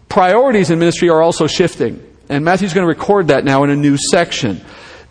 priorities 0.08 0.69
in 0.69 0.79
ministry 0.79 1.10
are 1.10 1.22
also 1.22 1.48
shifting. 1.48 2.05
And 2.29 2.46
Matthew's 2.46 2.74
going 2.74 2.86
to 2.86 2.89
record 2.89 3.27
that 3.27 3.43
now 3.43 3.63
in 3.63 3.69
a 3.69 3.75
new 3.75 3.98
section. 4.12 4.62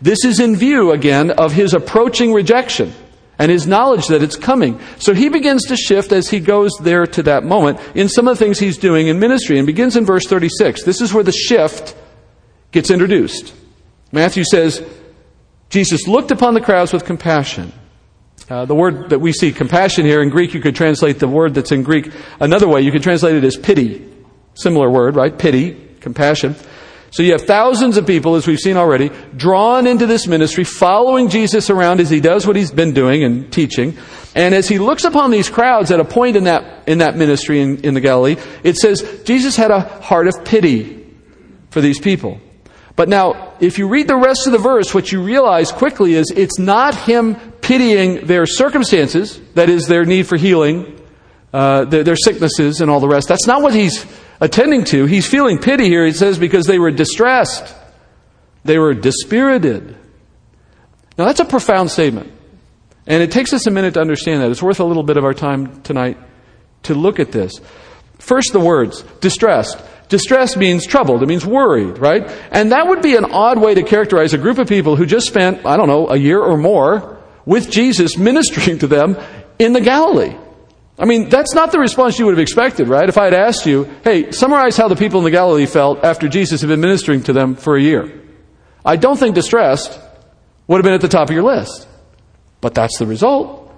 This 0.01 0.23
is 0.23 0.39
in 0.39 0.55
view, 0.55 0.91
again, 0.91 1.31
of 1.31 1.51
his 1.51 1.73
approaching 1.73 2.33
rejection 2.33 2.93
and 3.37 3.51
his 3.51 3.67
knowledge 3.67 4.07
that 4.07 4.23
it's 4.23 4.35
coming. 4.35 4.79
So 4.97 5.13
he 5.13 5.29
begins 5.29 5.65
to 5.65 5.77
shift 5.77 6.11
as 6.11 6.29
he 6.29 6.39
goes 6.39 6.71
there 6.81 7.05
to 7.07 7.23
that 7.23 7.43
moment 7.43 7.79
in 7.95 8.07
some 8.07 8.27
of 8.27 8.37
the 8.37 8.43
things 8.43 8.59
he's 8.59 8.77
doing 8.77 9.07
in 9.07 9.19
ministry 9.19 9.57
and 9.57 9.65
begins 9.65 9.95
in 9.95 10.05
verse 10.05 10.25
36. 10.25 10.83
This 10.83 11.01
is 11.01 11.13
where 11.13 11.23
the 11.23 11.31
shift 11.31 11.95
gets 12.71 12.91
introduced. 12.91 13.53
Matthew 14.11 14.43
says, 14.49 14.85
Jesus 15.69 16.07
looked 16.07 16.31
upon 16.31 16.53
the 16.53 16.61
crowds 16.61 16.93
with 16.93 17.05
compassion 17.05 17.73
uh, 18.49 18.65
the 18.65 18.75
word 18.75 19.11
that 19.11 19.19
we 19.19 19.31
see, 19.31 19.51
compassion 19.51 20.05
here 20.05 20.21
in 20.21 20.29
Greek, 20.29 20.53
you 20.53 20.59
could 20.59 20.75
translate 20.75 21.19
the 21.19 21.27
word 21.27 21.53
that's 21.53 21.71
in 21.71 21.83
Greek 21.83 22.11
another 22.39 22.67
way. 22.67 22.81
You 22.81 22.91
could 22.91 23.03
translate 23.03 23.35
it 23.35 23.43
as 23.43 23.55
pity. 23.55 24.11
Similar 24.55 24.89
word, 24.89 25.15
right? 25.15 25.37
Pity, 25.37 25.73
compassion. 25.99 26.55
So 27.11 27.23
you 27.23 27.31
have 27.31 27.41
thousands 27.41 27.97
of 27.97 28.05
people, 28.05 28.35
as 28.35 28.45
we've 28.45 28.59
seen 28.59 28.77
already, 28.77 29.09
drawn 29.35 29.87
into 29.87 30.05
this 30.05 30.27
ministry, 30.27 30.63
following 30.63 31.29
Jesus 31.29 31.69
around 31.69 31.99
as 31.99 32.09
he 32.09 32.19
does 32.19 32.45
what 32.45 32.55
he's 32.55 32.71
been 32.71 32.93
doing 32.93 33.23
and 33.23 33.51
teaching. 33.51 33.97
And 34.35 34.53
as 34.53 34.67
he 34.67 34.77
looks 34.77 35.05
upon 35.05 35.31
these 35.31 35.49
crowds 35.49 35.91
at 35.91 35.99
a 35.99 36.05
point 36.05 36.35
in 36.35 36.43
that, 36.43 36.87
in 36.87 36.99
that 36.99 37.17
ministry 37.17 37.61
in, 37.61 37.83
in 37.83 37.93
the 37.95 38.01
Galilee, 38.01 38.37
it 38.63 38.77
says 38.77 39.23
Jesus 39.25 39.55
had 39.55 39.71
a 39.71 39.79
heart 39.79 40.27
of 40.27 40.45
pity 40.45 41.07
for 41.71 41.81
these 41.81 41.99
people. 41.99 42.39
But 42.95 43.09
now, 43.09 43.53
if 43.59 43.79
you 43.79 43.87
read 43.87 44.07
the 44.07 44.17
rest 44.17 44.45
of 44.45 44.51
the 44.51 44.59
verse, 44.59 44.93
what 44.93 45.11
you 45.11 45.23
realize 45.23 45.71
quickly 45.71 46.13
is 46.13 46.31
it's 46.35 46.59
not 46.59 46.93
him 46.93 47.37
pitying 47.69 48.25
their 48.25 48.47
circumstances, 48.47 49.39
that 49.53 49.69
is, 49.69 49.85
their 49.85 50.03
need 50.03 50.25
for 50.25 50.37
healing, 50.37 50.99
uh, 51.53 51.85
their, 51.85 52.03
their 52.03 52.15
sicknesses, 52.15 52.81
and 52.81 52.89
all 52.89 52.99
the 52.99 53.07
rest. 53.07 53.27
That's 53.27 53.45
not 53.45 53.61
what 53.61 53.75
he's 53.75 54.07
attending 54.41 54.85
to. 54.85 55.05
He's 55.05 55.27
feeling 55.27 55.59
pity 55.59 55.85
here, 55.85 56.03
he 56.03 56.11
says, 56.11 56.39
because 56.39 56.65
they 56.65 56.79
were 56.79 56.89
distressed. 56.89 57.75
They 58.63 58.79
were 58.79 58.95
dispirited. 58.95 59.95
Now, 61.15 61.25
that's 61.25 61.41
a 61.41 61.45
profound 61.45 61.91
statement. 61.91 62.31
And 63.05 63.21
it 63.21 63.31
takes 63.31 63.53
us 63.53 63.67
a 63.67 63.71
minute 63.71 63.93
to 63.93 64.01
understand 64.01 64.41
that. 64.41 64.49
It's 64.49 64.63
worth 64.63 64.79
a 64.79 64.83
little 64.83 65.03
bit 65.03 65.17
of 65.17 65.23
our 65.23 65.35
time 65.35 65.83
tonight 65.83 66.17
to 66.83 66.95
look 66.95 67.19
at 67.19 67.31
this. 67.31 67.61
First, 68.17 68.51
the 68.51 68.59
words 68.59 69.03
distressed. 69.21 69.79
Distressed 70.07 70.57
means 70.57 70.87
troubled. 70.87 71.21
It 71.21 71.27
means 71.27 71.45
worried, 71.45 71.99
right? 71.99 72.27
And 72.51 72.71
that 72.71 72.87
would 72.87 73.03
be 73.03 73.15
an 73.15 73.25
odd 73.25 73.61
way 73.61 73.75
to 73.75 73.83
characterize 73.83 74.33
a 74.33 74.39
group 74.39 74.57
of 74.57 74.67
people 74.67 74.95
who 74.95 75.05
just 75.05 75.27
spent, 75.27 75.67
I 75.67 75.77
don't 75.77 75.87
know, 75.87 76.09
a 76.09 76.17
year 76.17 76.41
or 76.41 76.57
more 76.57 77.18
with 77.49 77.71
Jesus 77.71 78.15
ministering 78.15 78.77
to 78.77 78.85
them 78.85 79.17
in 79.57 79.73
the 79.73 79.81
Galilee. 79.81 80.37
I 80.99 81.05
mean, 81.05 81.29
that's 81.29 81.55
not 81.55 81.71
the 81.71 81.79
response 81.79 82.19
you 82.19 82.25
would 82.25 82.33
have 82.33 82.39
expected, 82.39 82.87
right? 82.87 83.09
If 83.09 83.17
I 83.17 83.23
had 83.23 83.33
asked 83.33 83.65
you, 83.65 83.89
hey, 84.03 84.29
summarize 84.29 84.77
how 84.77 84.87
the 84.87 84.95
people 84.95 85.19
in 85.19 85.23
the 85.23 85.31
Galilee 85.31 85.65
felt 85.65 86.03
after 86.03 86.27
Jesus 86.27 86.61
had 86.61 86.67
been 86.67 86.79
ministering 86.79 87.23
to 87.23 87.33
them 87.33 87.55
for 87.55 87.75
a 87.75 87.81
year. 87.81 88.21
I 88.85 88.97
don't 88.97 89.17
think 89.17 89.33
distressed 89.33 89.99
would 90.67 90.77
have 90.77 90.83
been 90.83 90.93
at 90.93 91.01
the 91.01 91.07
top 91.07 91.29
of 91.29 91.33
your 91.33 91.41
list. 91.41 91.87
But 92.61 92.75
that's 92.75 92.99
the 92.99 93.07
result. 93.07 93.73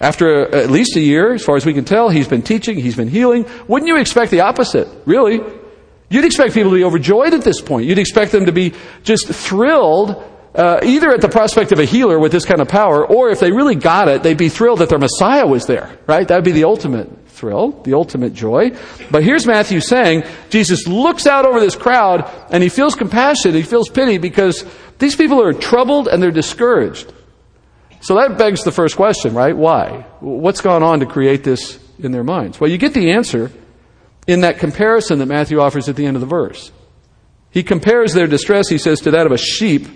After 0.00 0.44
a, 0.44 0.62
at 0.62 0.70
least 0.70 0.94
a 0.94 1.00
year, 1.00 1.34
as 1.34 1.44
far 1.44 1.56
as 1.56 1.66
we 1.66 1.74
can 1.74 1.84
tell, 1.84 2.08
he's 2.08 2.28
been 2.28 2.42
teaching, 2.42 2.78
he's 2.78 2.96
been 2.96 3.08
healing. 3.08 3.46
Wouldn't 3.66 3.88
you 3.88 3.98
expect 3.98 4.30
the 4.30 4.42
opposite, 4.42 4.86
really? 5.06 5.40
You'd 6.08 6.24
expect 6.24 6.54
people 6.54 6.70
to 6.70 6.76
be 6.76 6.84
overjoyed 6.84 7.34
at 7.34 7.42
this 7.42 7.60
point. 7.60 7.86
You'd 7.86 7.98
expect 7.98 8.30
them 8.30 8.46
to 8.46 8.52
be 8.52 8.74
just 9.02 9.26
thrilled 9.26 10.22
uh, 10.54 10.80
either 10.82 11.10
at 11.10 11.20
the 11.20 11.28
prospect 11.28 11.72
of 11.72 11.78
a 11.78 11.84
healer 11.84 12.18
with 12.18 12.32
this 12.32 12.44
kind 12.44 12.60
of 12.60 12.68
power, 12.68 13.06
or 13.06 13.30
if 13.30 13.40
they 13.40 13.52
really 13.52 13.74
got 13.74 14.08
it, 14.08 14.22
they'd 14.22 14.36
be 14.36 14.50
thrilled 14.50 14.80
that 14.80 14.88
their 14.88 14.98
Messiah 14.98 15.46
was 15.46 15.66
there, 15.66 15.98
right? 16.06 16.28
That 16.28 16.36
would 16.36 16.44
be 16.44 16.52
the 16.52 16.64
ultimate 16.64 17.28
thrill, 17.28 17.70
the 17.82 17.94
ultimate 17.94 18.34
joy. 18.34 18.70
But 19.10 19.24
here's 19.24 19.46
Matthew 19.46 19.80
saying, 19.80 20.24
Jesus 20.50 20.86
looks 20.86 21.26
out 21.26 21.46
over 21.46 21.58
this 21.58 21.74
crowd 21.74 22.30
and 22.50 22.62
he 22.62 22.68
feels 22.68 22.94
compassion, 22.94 23.54
he 23.54 23.62
feels 23.62 23.88
pity 23.88 24.18
because 24.18 24.64
these 24.98 25.16
people 25.16 25.42
are 25.42 25.54
troubled 25.54 26.06
and 26.06 26.22
they're 26.22 26.30
discouraged. 26.30 27.12
So 28.02 28.16
that 28.16 28.36
begs 28.36 28.62
the 28.64 28.72
first 28.72 28.96
question, 28.96 29.32
right? 29.32 29.56
Why? 29.56 30.04
What's 30.20 30.60
gone 30.60 30.82
on 30.82 31.00
to 31.00 31.06
create 31.06 31.44
this 31.44 31.78
in 31.98 32.12
their 32.12 32.24
minds? 32.24 32.60
Well, 32.60 32.70
you 32.70 32.76
get 32.76 32.94
the 32.94 33.12
answer 33.12 33.50
in 34.26 34.42
that 34.42 34.58
comparison 34.58 35.18
that 35.20 35.26
Matthew 35.26 35.60
offers 35.60 35.88
at 35.88 35.96
the 35.96 36.04
end 36.04 36.16
of 36.16 36.20
the 36.20 36.26
verse. 36.26 36.72
He 37.50 37.62
compares 37.62 38.12
their 38.12 38.26
distress, 38.26 38.68
he 38.68 38.78
says, 38.78 39.00
to 39.00 39.12
that 39.12 39.26
of 39.26 39.32
a 39.32 39.38
sheep 39.38 39.86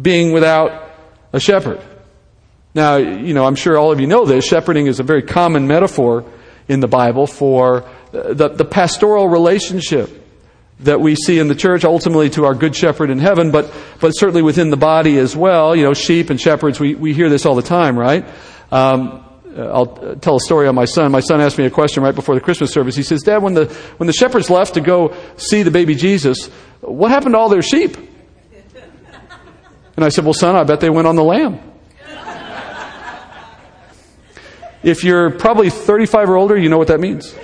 being 0.00 0.32
without 0.32 0.90
a 1.32 1.40
shepherd. 1.40 1.80
Now, 2.74 2.96
you 2.96 3.34
know, 3.34 3.44
I'm 3.44 3.54
sure 3.54 3.76
all 3.76 3.92
of 3.92 4.00
you 4.00 4.06
know 4.06 4.24
this. 4.24 4.46
Shepherding 4.46 4.86
is 4.86 5.00
a 5.00 5.02
very 5.02 5.22
common 5.22 5.66
metaphor 5.66 6.24
in 6.68 6.80
the 6.80 6.88
Bible 6.88 7.26
for 7.26 7.88
the, 8.12 8.48
the 8.48 8.64
pastoral 8.64 9.28
relationship 9.28 10.20
that 10.80 11.00
we 11.00 11.14
see 11.14 11.38
in 11.38 11.48
the 11.48 11.54
church, 11.54 11.84
ultimately 11.84 12.30
to 12.30 12.44
our 12.44 12.54
good 12.54 12.74
shepherd 12.74 13.10
in 13.10 13.18
heaven, 13.18 13.50
but, 13.50 13.72
but 14.00 14.10
certainly 14.10 14.42
within 14.42 14.70
the 14.70 14.76
body 14.76 15.18
as 15.18 15.36
well. 15.36 15.76
You 15.76 15.84
know, 15.84 15.94
sheep 15.94 16.30
and 16.30 16.40
shepherds, 16.40 16.80
we, 16.80 16.94
we 16.94 17.12
hear 17.12 17.28
this 17.28 17.46
all 17.46 17.54
the 17.54 17.62
time, 17.62 17.98
right? 17.98 18.24
Um, 18.70 19.24
I'll 19.56 20.16
tell 20.16 20.36
a 20.36 20.40
story 20.40 20.66
on 20.66 20.74
my 20.74 20.86
son. 20.86 21.12
My 21.12 21.20
son 21.20 21.40
asked 21.40 21.58
me 21.58 21.66
a 21.66 21.70
question 21.70 22.02
right 22.02 22.14
before 22.14 22.34
the 22.34 22.40
Christmas 22.40 22.72
service. 22.72 22.96
He 22.96 23.02
says, 23.02 23.22
Dad, 23.22 23.42
when 23.42 23.54
the, 23.54 23.66
when 23.98 24.06
the 24.06 24.12
shepherds 24.12 24.48
left 24.48 24.74
to 24.74 24.80
go 24.80 25.14
see 25.36 25.62
the 25.62 25.70
baby 25.70 25.94
Jesus, 25.94 26.46
what 26.80 27.10
happened 27.10 27.34
to 27.34 27.38
all 27.38 27.50
their 27.50 27.62
sheep? 27.62 27.96
And 29.96 30.04
I 30.04 30.08
said, 30.08 30.24
Well, 30.24 30.34
son, 30.34 30.56
I 30.56 30.64
bet 30.64 30.80
they 30.80 30.90
went 30.90 31.06
on 31.06 31.16
the 31.16 31.24
lamb. 31.24 31.60
if 34.82 35.04
you're 35.04 35.30
probably 35.30 35.70
35 35.70 36.30
or 36.30 36.36
older, 36.36 36.58
you 36.58 36.68
know 36.68 36.78
what 36.78 36.88
that 36.88 37.00
means. 37.00 37.34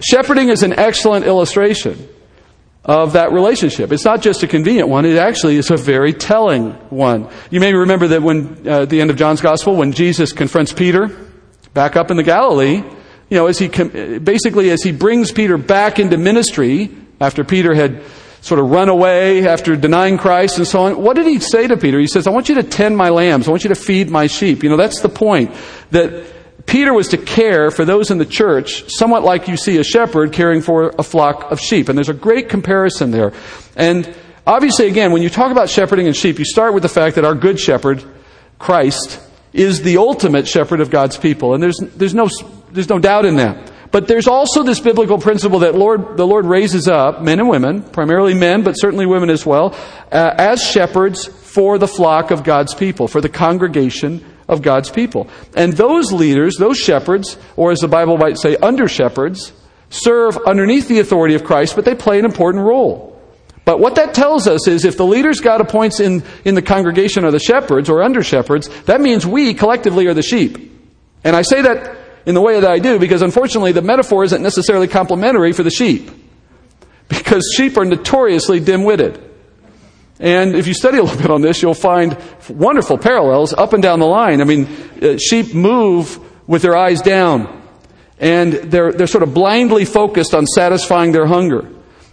Shepherding 0.00 0.48
is 0.48 0.62
an 0.62 0.72
excellent 0.72 1.26
illustration 1.26 2.08
of 2.84 3.12
that 3.12 3.32
relationship. 3.32 3.92
It's 3.92 4.04
not 4.04 4.22
just 4.22 4.42
a 4.42 4.48
convenient 4.48 4.88
one, 4.88 5.04
it 5.04 5.16
actually 5.16 5.56
is 5.56 5.70
a 5.70 5.76
very 5.76 6.12
telling 6.12 6.72
one. 6.90 7.28
You 7.50 7.60
may 7.60 7.72
remember 7.72 8.08
that 8.08 8.22
when, 8.22 8.66
uh, 8.66 8.82
at 8.82 8.90
the 8.90 9.00
end 9.00 9.10
of 9.10 9.16
John's 9.16 9.40
Gospel, 9.40 9.76
when 9.76 9.92
Jesus 9.92 10.32
confronts 10.32 10.72
Peter 10.72 11.08
back 11.74 11.94
up 11.94 12.10
in 12.10 12.16
the 12.16 12.24
Galilee, 12.24 12.82
you 13.30 13.38
know, 13.38 13.46
as 13.46 13.58
he, 13.58 13.68
basically 13.68 14.70
as 14.70 14.82
he 14.82 14.92
brings 14.92 15.30
Peter 15.30 15.56
back 15.56 15.98
into 15.98 16.18
ministry 16.18 16.90
after 17.20 17.44
Peter 17.44 17.74
had 17.74 18.02
sort 18.42 18.58
of 18.58 18.70
run 18.70 18.88
away 18.88 19.46
after 19.46 19.76
denying 19.76 20.18
Christ 20.18 20.58
and 20.58 20.66
so 20.66 20.82
on. 20.82 21.00
What 21.00 21.14
did 21.14 21.26
he 21.26 21.38
say 21.38 21.68
to 21.68 21.76
Peter? 21.76 21.98
He 21.98 22.08
says, 22.08 22.26
I 22.26 22.30
want 22.30 22.48
you 22.48 22.56
to 22.56 22.64
tend 22.64 22.96
my 22.96 23.08
lambs. 23.08 23.46
I 23.46 23.50
want 23.50 23.62
you 23.62 23.68
to 23.68 23.76
feed 23.76 24.10
my 24.10 24.26
sheep. 24.26 24.64
You 24.64 24.68
know, 24.68 24.76
that's 24.76 25.00
the 25.00 25.08
point. 25.08 25.54
That 25.92 26.26
Peter 26.66 26.92
was 26.92 27.08
to 27.08 27.18
care 27.18 27.70
for 27.70 27.84
those 27.84 28.10
in 28.10 28.18
the 28.18 28.26
church, 28.26 28.90
somewhat 28.90 29.22
like 29.22 29.46
you 29.46 29.56
see 29.56 29.78
a 29.78 29.84
shepherd 29.84 30.32
caring 30.32 30.60
for 30.60 30.92
a 30.98 31.04
flock 31.04 31.52
of 31.52 31.60
sheep. 31.60 31.88
And 31.88 31.96
there's 31.96 32.08
a 32.08 32.14
great 32.14 32.48
comparison 32.48 33.12
there. 33.12 33.32
And 33.76 34.12
obviously, 34.44 34.88
again, 34.88 35.12
when 35.12 35.22
you 35.22 35.30
talk 35.30 35.52
about 35.52 35.70
shepherding 35.70 36.08
and 36.08 36.16
sheep, 36.16 36.40
you 36.40 36.44
start 36.44 36.74
with 36.74 36.82
the 36.82 36.88
fact 36.88 37.14
that 37.14 37.24
our 37.24 37.36
good 37.36 37.60
shepherd, 37.60 38.02
Christ, 38.58 39.20
is 39.52 39.82
the 39.82 39.98
ultimate 39.98 40.48
shepherd 40.48 40.80
of 40.80 40.90
God's 40.90 41.16
people. 41.16 41.54
And 41.54 41.62
there's, 41.62 41.78
there's, 41.78 42.14
no, 42.14 42.28
there's 42.72 42.88
no 42.88 42.98
doubt 42.98 43.24
in 43.24 43.36
that. 43.36 43.71
But 43.92 44.08
there's 44.08 44.26
also 44.26 44.62
this 44.62 44.80
biblical 44.80 45.18
principle 45.18 45.60
that 45.60 45.74
Lord, 45.74 46.16
the 46.16 46.26
Lord 46.26 46.46
raises 46.46 46.88
up 46.88 47.22
men 47.22 47.38
and 47.38 47.48
women, 47.48 47.82
primarily 47.82 48.32
men, 48.32 48.62
but 48.62 48.72
certainly 48.72 49.04
women 49.04 49.28
as 49.28 49.44
well, 49.44 49.76
uh, 50.10 50.34
as 50.38 50.62
shepherds 50.62 51.26
for 51.26 51.76
the 51.76 51.86
flock 51.86 52.30
of 52.30 52.42
God's 52.42 52.74
people, 52.74 53.06
for 53.06 53.20
the 53.20 53.28
congregation 53.28 54.24
of 54.48 54.62
God's 54.62 54.90
people. 54.90 55.28
And 55.54 55.74
those 55.74 56.10
leaders, 56.10 56.56
those 56.58 56.78
shepherds, 56.78 57.36
or 57.54 57.70
as 57.70 57.80
the 57.80 57.88
Bible 57.88 58.16
might 58.16 58.38
say, 58.38 58.56
under 58.56 58.88
shepherds, 58.88 59.52
serve 59.90 60.38
underneath 60.38 60.88
the 60.88 61.00
authority 61.00 61.34
of 61.34 61.44
Christ, 61.44 61.76
but 61.76 61.84
they 61.84 61.94
play 61.94 62.18
an 62.18 62.24
important 62.24 62.64
role. 62.64 63.12
But 63.66 63.78
what 63.78 63.94
that 63.96 64.14
tells 64.14 64.48
us 64.48 64.66
is 64.66 64.86
if 64.86 64.96
the 64.96 65.06
leaders 65.06 65.40
God 65.40 65.60
appoints 65.60 66.00
in, 66.00 66.24
in 66.46 66.54
the 66.54 66.62
congregation 66.62 67.24
are 67.24 67.30
the 67.30 67.38
shepherds 67.38 67.90
or 67.90 68.02
under 68.02 68.22
shepherds, 68.22 68.68
that 68.84 69.02
means 69.02 69.26
we 69.26 69.52
collectively 69.52 70.06
are 70.06 70.14
the 70.14 70.22
sheep. 70.22 70.72
And 71.22 71.36
I 71.36 71.42
say 71.42 71.62
that 71.62 72.01
in 72.26 72.34
the 72.34 72.40
way 72.40 72.60
that 72.60 72.70
I 72.70 72.78
do 72.78 72.98
because 72.98 73.22
unfortunately 73.22 73.72
the 73.72 73.82
metaphor 73.82 74.24
isn't 74.24 74.42
necessarily 74.42 74.88
complimentary 74.88 75.52
for 75.52 75.62
the 75.62 75.70
sheep. 75.70 76.10
Because 77.08 77.52
sheep 77.56 77.76
are 77.76 77.84
notoriously 77.84 78.60
dim 78.60 78.84
witted. 78.84 79.22
And 80.18 80.54
if 80.54 80.66
you 80.66 80.74
study 80.74 80.98
a 80.98 81.02
little 81.02 81.18
bit 81.20 81.30
on 81.30 81.42
this, 81.42 81.62
you'll 81.62 81.74
find 81.74 82.16
wonderful 82.48 82.96
parallels 82.96 83.52
up 83.52 83.72
and 83.72 83.82
down 83.82 83.98
the 83.98 84.06
line. 84.06 84.40
I 84.40 84.44
mean, 84.44 84.68
uh, 85.02 85.18
sheep 85.18 85.52
move 85.52 86.18
with 86.46 86.62
their 86.62 86.76
eyes 86.76 87.02
down, 87.02 87.62
and 88.18 88.52
they're, 88.52 88.92
they're 88.92 89.06
sort 89.08 89.24
of 89.24 89.34
blindly 89.34 89.84
focused 89.84 90.32
on 90.32 90.46
satisfying 90.46 91.12
their 91.12 91.26
hunger. 91.26 91.68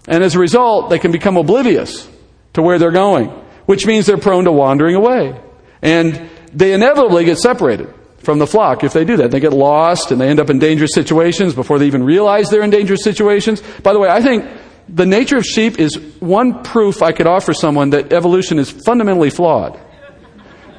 And 0.08 0.24
as 0.24 0.36
a 0.36 0.40
result, 0.40 0.90
they 0.90 0.98
can 0.98 1.12
become 1.12 1.38
oblivious 1.38 2.10
to 2.54 2.64
where 2.64 2.80
they're 2.80 2.92
going, 2.92 3.28
which 3.68 3.86
means 3.86 4.08
they're 4.08 4.18
prone 4.18 4.46
to 4.46 4.52
wandering 4.52 4.96
away. 4.96 5.40
And 5.84 6.30
they 6.52 6.74
inevitably 6.74 7.26
get 7.26 7.38
separated 7.38 7.94
from 8.22 8.40
the 8.40 8.48
flock 8.48 8.84
if 8.84 8.94
they 8.94 9.06
do 9.06 9.18
that. 9.18 9.32
They 9.32 9.40
get 9.40 9.54
lost 9.54 10.12
and 10.12 10.20
they 10.20 10.30
end 10.30 10.40
up 10.40 10.50
in 10.50 10.60
dangerous 10.60 10.92
situations 10.94 11.54
before 11.54 11.80
they 11.80 11.88
even 11.88 12.04
realize 12.04 12.50
they're 12.50 12.64
in 12.64 12.70
dangerous 12.70 13.04
situations. 13.04 13.62
By 13.84 13.94
the 13.94 14.00
way, 14.00 14.10
I 14.10 14.22
think 14.22 14.46
the 14.88 15.06
nature 15.06 15.38
of 15.38 15.46
sheep 15.46 15.80
is 15.80 15.96
one 16.20 16.64
proof 16.64 17.02
I 17.02 17.12
could 17.12 17.28
offer 17.28 17.54
someone 17.54 17.92
that 17.92 18.12
evolution 18.12 18.60
is 18.60 18.70
fundamentally 18.70 19.30
flawed. 19.30 19.80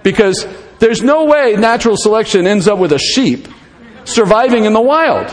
Because 0.02 0.46
there's 0.78 1.02
no 1.02 1.24
way 1.24 1.56
natural 1.56 1.96
selection 1.96 2.46
ends 2.46 2.66
up 2.66 2.78
with 2.78 2.92
a 2.92 2.98
sheep 2.98 3.48
surviving 4.04 4.64
in 4.64 4.72
the 4.72 4.80
wild. 4.80 5.26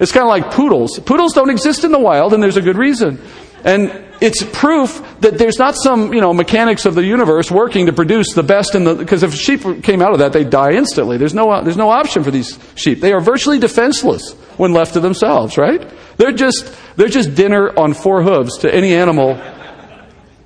It's 0.00 0.10
kind 0.10 0.24
of 0.24 0.28
like 0.28 0.50
poodles. 0.50 0.98
Poodles 1.00 1.34
don't 1.34 1.50
exist 1.50 1.84
in 1.84 1.92
the 1.92 1.98
wild, 1.98 2.34
and 2.34 2.42
there's 2.42 2.56
a 2.56 2.62
good 2.62 2.76
reason. 2.76 3.20
And 3.62 4.04
it's 4.24 4.42
proof 4.42 5.02
that 5.20 5.36
there's 5.36 5.58
not 5.58 5.74
some, 5.76 6.14
you 6.14 6.20
know, 6.22 6.32
mechanics 6.32 6.86
of 6.86 6.94
the 6.94 7.04
universe 7.04 7.50
working 7.50 7.86
to 7.86 7.92
produce 7.92 8.32
the 8.32 8.42
best 8.42 8.74
in 8.74 8.84
the, 8.84 8.94
because 8.94 9.22
if 9.22 9.34
sheep 9.34 9.60
came 9.82 10.00
out 10.00 10.14
of 10.14 10.20
that, 10.20 10.32
they'd 10.32 10.48
die 10.48 10.72
instantly. 10.72 11.18
There's 11.18 11.34
no, 11.34 11.62
there's 11.62 11.76
no 11.76 11.90
option 11.90 12.24
for 12.24 12.30
these 12.30 12.58
sheep. 12.74 13.02
They 13.02 13.12
are 13.12 13.20
virtually 13.20 13.58
defenseless 13.58 14.32
when 14.56 14.72
left 14.72 14.94
to 14.94 15.00
themselves, 15.00 15.58
right? 15.58 15.86
They're 16.16 16.32
just, 16.32 16.74
they're 16.96 17.08
just 17.08 17.34
dinner 17.34 17.78
on 17.78 17.92
four 17.92 18.22
hooves 18.22 18.58
to 18.58 18.74
any 18.74 18.94
animal 18.94 19.34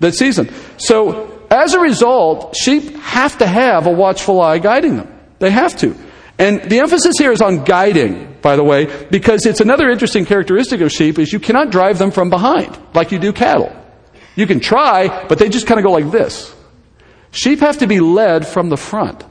that 0.00 0.14
sees 0.14 0.34
them. 0.34 0.48
So, 0.78 1.46
as 1.48 1.72
a 1.74 1.80
result, 1.80 2.56
sheep 2.56 2.96
have 2.96 3.38
to 3.38 3.46
have 3.46 3.86
a 3.86 3.92
watchful 3.92 4.40
eye 4.40 4.58
guiding 4.58 4.96
them. 4.96 5.20
They 5.38 5.50
have 5.50 5.76
to. 5.78 5.94
And 6.38 6.62
the 6.62 6.78
emphasis 6.78 7.14
here 7.18 7.32
is 7.32 7.42
on 7.42 7.64
guiding, 7.64 8.36
by 8.40 8.54
the 8.54 8.62
way, 8.62 8.86
because 9.10 9.44
it's 9.44 9.60
another 9.60 9.90
interesting 9.90 10.24
characteristic 10.24 10.80
of 10.80 10.92
sheep 10.92 11.18
is 11.18 11.32
you 11.32 11.40
cannot 11.40 11.70
drive 11.70 11.98
them 11.98 12.12
from 12.12 12.30
behind 12.30 12.78
like 12.94 13.10
you 13.10 13.18
do 13.18 13.32
cattle. 13.32 13.74
You 14.36 14.46
can 14.46 14.60
try, 14.60 15.26
but 15.26 15.38
they 15.38 15.48
just 15.48 15.66
kind 15.66 15.80
of 15.80 15.84
go 15.84 15.90
like 15.90 16.12
this. 16.12 16.54
Sheep 17.32 17.58
have 17.58 17.78
to 17.78 17.88
be 17.88 17.98
led 17.98 18.46
from 18.46 18.68
the 18.68 18.76
front. 18.76 19.24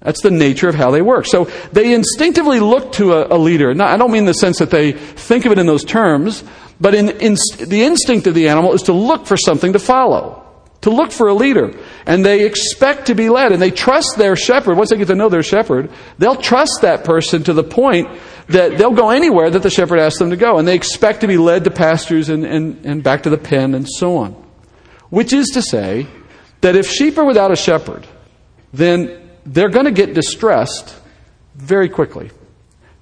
That's 0.00 0.20
the 0.20 0.30
nature 0.30 0.68
of 0.68 0.74
how 0.74 0.90
they 0.90 1.00
work. 1.00 1.24
So 1.26 1.46
they 1.72 1.94
instinctively 1.94 2.60
look 2.60 2.92
to 2.92 3.14
a, 3.14 3.34
a 3.34 3.38
leader. 3.38 3.74
Now, 3.74 3.86
I 3.86 3.96
don't 3.96 4.12
mean 4.12 4.26
the 4.26 4.34
sense 4.34 4.58
that 4.58 4.70
they 4.70 4.92
think 4.92 5.46
of 5.46 5.52
it 5.52 5.58
in 5.58 5.66
those 5.66 5.84
terms, 5.84 6.44
but 6.78 6.94
in, 6.94 7.08
in, 7.08 7.36
the 7.58 7.82
instinct 7.82 8.26
of 8.26 8.34
the 8.34 8.48
animal 8.48 8.74
is 8.74 8.82
to 8.82 8.92
look 8.92 9.26
for 9.26 9.38
something 9.38 9.72
to 9.72 9.78
follow 9.78 10.45
to 10.86 10.90
look 10.90 11.10
for 11.10 11.26
a 11.26 11.34
leader. 11.34 11.76
And 12.06 12.24
they 12.24 12.46
expect 12.46 13.06
to 13.06 13.14
be 13.16 13.28
led, 13.28 13.50
and 13.50 13.60
they 13.60 13.72
trust 13.72 14.14
their 14.16 14.36
shepherd. 14.36 14.76
Once 14.76 14.90
they 14.90 14.96
get 14.96 15.08
to 15.08 15.16
know 15.16 15.28
their 15.28 15.42
shepherd, 15.42 15.90
they'll 16.18 16.36
trust 16.36 16.78
that 16.82 17.02
person 17.02 17.42
to 17.44 17.52
the 17.52 17.64
point 17.64 18.08
that 18.48 18.78
they'll 18.78 18.94
go 18.94 19.10
anywhere 19.10 19.50
that 19.50 19.64
the 19.64 19.70
shepherd 19.70 19.98
asks 19.98 20.20
them 20.20 20.30
to 20.30 20.36
go. 20.36 20.58
And 20.58 20.66
they 20.66 20.76
expect 20.76 21.22
to 21.22 21.26
be 21.26 21.38
led 21.38 21.64
to 21.64 21.72
pastures 21.72 22.28
and, 22.28 22.44
and, 22.44 22.86
and 22.86 23.02
back 23.02 23.24
to 23.24 23.30
the 23.30 23.38
pen 23.38 23.74
and 23.74 23.88
so 23.88 24.18
on. 24.18 24.32
Which 25.10 25.32
is 25.32 25.48
to 25.54 25.62
say 25.62 26.06
that 26.60 26.76
if 26.76 26.88
sheep 26.88 27.18
are 27.18 27.24
without 27.24 27.50
a 27.50 27.56
shepherd, 27.56 28.06
then 28.72 29.28
they're 29.44 29.68
going 29.68 29.86
to 29.86 29.92
get 29.92 30.14
distressed 30.14 30.94
very 31.56 31.88
quickly. 31.88 32.30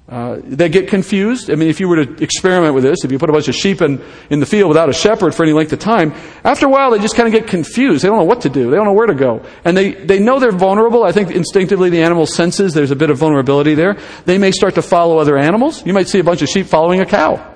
Uh, 0.06 0.38
they 0.44 0.68
get 0.68 0.88
confused. 0.88 1.50
I 1.50 1.54
mean, 1.54 1.70
if 1.70 1.80
you 1.80 1.88
were 1.88 2.04
to 2.04 2.23
experiment 2.23 2.75
with 2.75 2.84
this, 2.84 3.04
if 3.04 3.11
you 3.11 3.18
put 3.18 3.30
a 3.30 3.32
bunch 3.32 3.49
of 3.49 3.54
sheep 3.54 3.80
in, 3.80 4.04
in 4.28 4.38
the 4.38 4.44
field 4.44 4.68
without 4.68 4.90
a 4.90 4.92
shepherd 4.92 5.34
for 5.34 5.44
any 5.44 5.54
length 5.54 5.73
of 5.73 5.78
time, 5.78 6.12
after 6.44 6.66
a 6.66 6.68
while 6.68 6.90
they 6.90 6.99
just 6.99 7.16
kind 7.16 7.26
of 7.26 7.32
get 7.32 7.49
confused. 7.49 8.04
They 8.04 8.08
don't 8.08 8.18
know 8.18 8.25
what 8.25 8.42
to 8.42 8.50
do. 8.50 8.70
They 8.70 8.76
don't 8.76 8.84
know 8.84 8.92
where 8.92 9.06
to 9.06 9.14
go. 9.14 9.42
And 9.64 9.75
they, 9.75 9.92
they 9.92 10.18
know 10.18 10.40
they're 10.40 10.52
vulnerable. 10.52 11.04
I 11.04 11.12
think 11.12 11.30
instinctively 11.30 11.88
the 11.88 12.02
animal 12.02 12.26
senses 12.26 12.75
there's 12.75 12.90
a 12.90 12.96
bit 12.96 13.08
of 13.08 13.16
vulnerability 13.16 13.75
there. 13.75 13.96
They 14.26 14.37
may 14.37 14.50
start 14.50 14.75
to 14.75 14.82
follow 14.82 15.16
other 15.18 15.38
animals. 15.38 15.84
You 15.87 15.94
might 15.94 16.08
see 16.08 16.18
a 16.18 16.25
bunch 16.25 16.42
of 16.42 16.49
sheep 16.49 16.66
following 16.66 17.00
a 17.00 17.06
cow. 17.06 17.54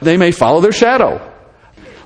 They 0.00 0.16
may 0.16 0.30
follow 0.30 0.60
their 0.60 0.72
shadow. 0.72 1.34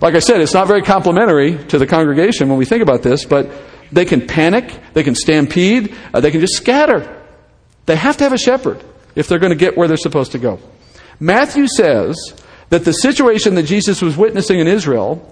Like 0.01 0.15
I 0.15 0.21
said, 0.21 0.41
it's 0.41 0.55
not 0.55 0.69
very 0.69 0.83
complimentary 0.83 1.63
to 1.67 1.79
the 1.79 1.87
congregation 1.87 2.49
when 2.49 2.57
we 2.57 2.65
think 2.65 2.83
about 2.83 3.03
this, 3.03 3.27
but 3.27 3.51
they 3.93 4.07
can 4.07 4.27
panic, 4.27 4.75
they 4.95 5.03
can 5.03 5.15
stampede, 5.15 5.95
uh, 6.15 6.21
they 6.21 6.31
can 6.31 6.41
just 6.41 6.55
scatter. 6.55 7.23
They 7.85 7.97
have 7.97 8.17
to 8.17 8.25
have 8.25 8.33
a 8.33 8.39
shepherd 8.39 8.83
if 9.15 9.29
they're 9.29 9.39
going 9.39 9.53
to 9.53 9.59
get 9.59 9.77
where 9.77 9.89
they're 9.89 9.97
supposed 9.97 10.33
to 10.33 10.39
go. 10.39 10.59
Matthew 11.21 11.67
says 11.69 12.17
that 12.71 12.85
the 12.85 12.93
situation 12.93 13.55
that 13.57 13.65
Jesus 13.65 14.03
was 14.03 14.17
witnessing 14.17 14.59
in 14.59 14.67
Israel 14.67 15.29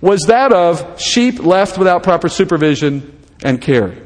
was 0.00 0.22
that 0.22 0.52
of 0.52 1.00
sheep 1.00 1.38
left 1.38 1.78
without 1.78 2.02
proper 2.02 2.28
supervision 2.28 3.18
and 3.42 3.60
care. 3.60 3.96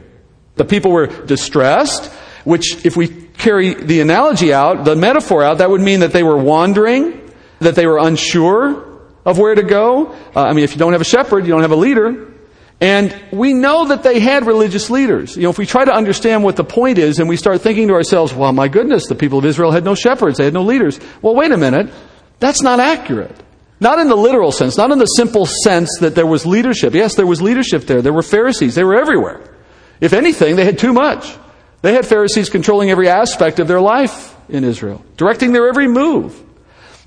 The 0.56 0.64
people 0.64 0.90
were 0.90 1.06
distressed, 1.06 2.12
which, 2.44 2.84
if 2.84 2.96
we 2.96 3.08
carry 3.08 3.74
the 3.74 4.00
analogy 4.00 4.52
out, 4.52 4.84
the 4.84 4.96
metaphor 4.96 5.42
out, 5.42 5.58
that 5.58 5.70
would 5.70 5.80
mean 5.80 6.00
that 6.00 6.12
they 6.12 6.22
were 6.22 6.36
wandering, 6.36 7.30
that 7.60 7.74
they 7.74 7.86
were 7.86 7.98
unsure 7.98 9.00
of 9.24 9.38
where 9.38 9.54
to 9.54 9.62
go. 9.62 10.12
Uh, 10.34 10.42
I 10.42 10.52
mean, 10.52 10.64
if 10.64 10.72
you 10.72 10.78
don't 10.78 10.92
have 10.92 11.00
a 11.00 11.04
shepherd, 11.04 11.44
you 11.44 11.52
don't 11.52 11.62
have 11.62 11.72
a 11.72 11.76
leader. 11.76 12.32
And 12.80 13.18
we 13.32 13.54
know 13.54 13.86
that 13.86 14.02
they 14.02 14.20
had 14.20 14.46
religious 14.46 14.90
leaders. 14.90 15.34
You 15.34 15.44
know, 15.44 15.50
if 15.50 15.58
we 15.58 15.64
try 15.64 15.84
to 15.84 15.92
understand 15.92 16.44
what 16.44 16.56
the 16.56 16.64
point 16.64 16.98
is 16.98 17.18
and 17.18 17.28
we 17.28 17.36
start 17.36 17.62
thinking 17.62 17.88
to 17.88 17.94
ourselves, 17.94 18.34
well, 18.34 18.52
my 18.52 18.68
goodness, 18.68 19.06
the 19.06 19.14
people 19.14 19.38
of 19.38 19.46
Israel 19.46 19.70
had 19.70 19.84
no 19.84 19.94
shepherds, 19.94 20.38
they 20.38 20.44
had 20.44 20.52
no 20.52 20.62
leaders. 20.62 21.00
Well, 21.22 21.34
wait 21.34 21.52
a 21.52 21.56
minute. 21.56 21.90
That's 22.38 22.62
not 22.62 22.80
accurate. 22.80 23.34
Not 23.80 23.98
in 23.98 24.08
the 24.08 24.16
literal 24.16 24.52
sense, 24.52 24.76
not 24.76 24.90
in 24.90 24.98
the 24.98 25.06
simple 25.06 25.46
sense 25.46 25.88
that 26.00 26.14
there 26.14 26.26
was 26.26 26.44
leadership. 26.44 26.94
Yes, 26.94 27.14
there 27.14 27.26
was 27.26 27.40
leadership 27.40 27.82
there. 27.84 28.02
There 28.02 28.12
were 28.12 28.22
Pharisees. 28.22 28.74
They 28.74 28.84
were 28.84 28.98
everywhere. 28.98 29.42
If 30.00 30.12
anything, 30.12 30.56
they 30.56 30.64
had 30.64 30.78
too 30.78 30.92
much. 30.92 31.34
They 31.82 31.94
had 31.94 32.06
Pharisees 32.06 32.50
controlling 32.50 32.90
every 32.90 33.08
aspect 33.08 33.58
of 33.58 33.68
their 33.68 33.80
life 33.80 34.34
in 34.48 34.64
Israel, 34.64 35.04
directing 35.16 35.52
their 35.52 35.68
every 35.68 35.88
move. 35.88 36.42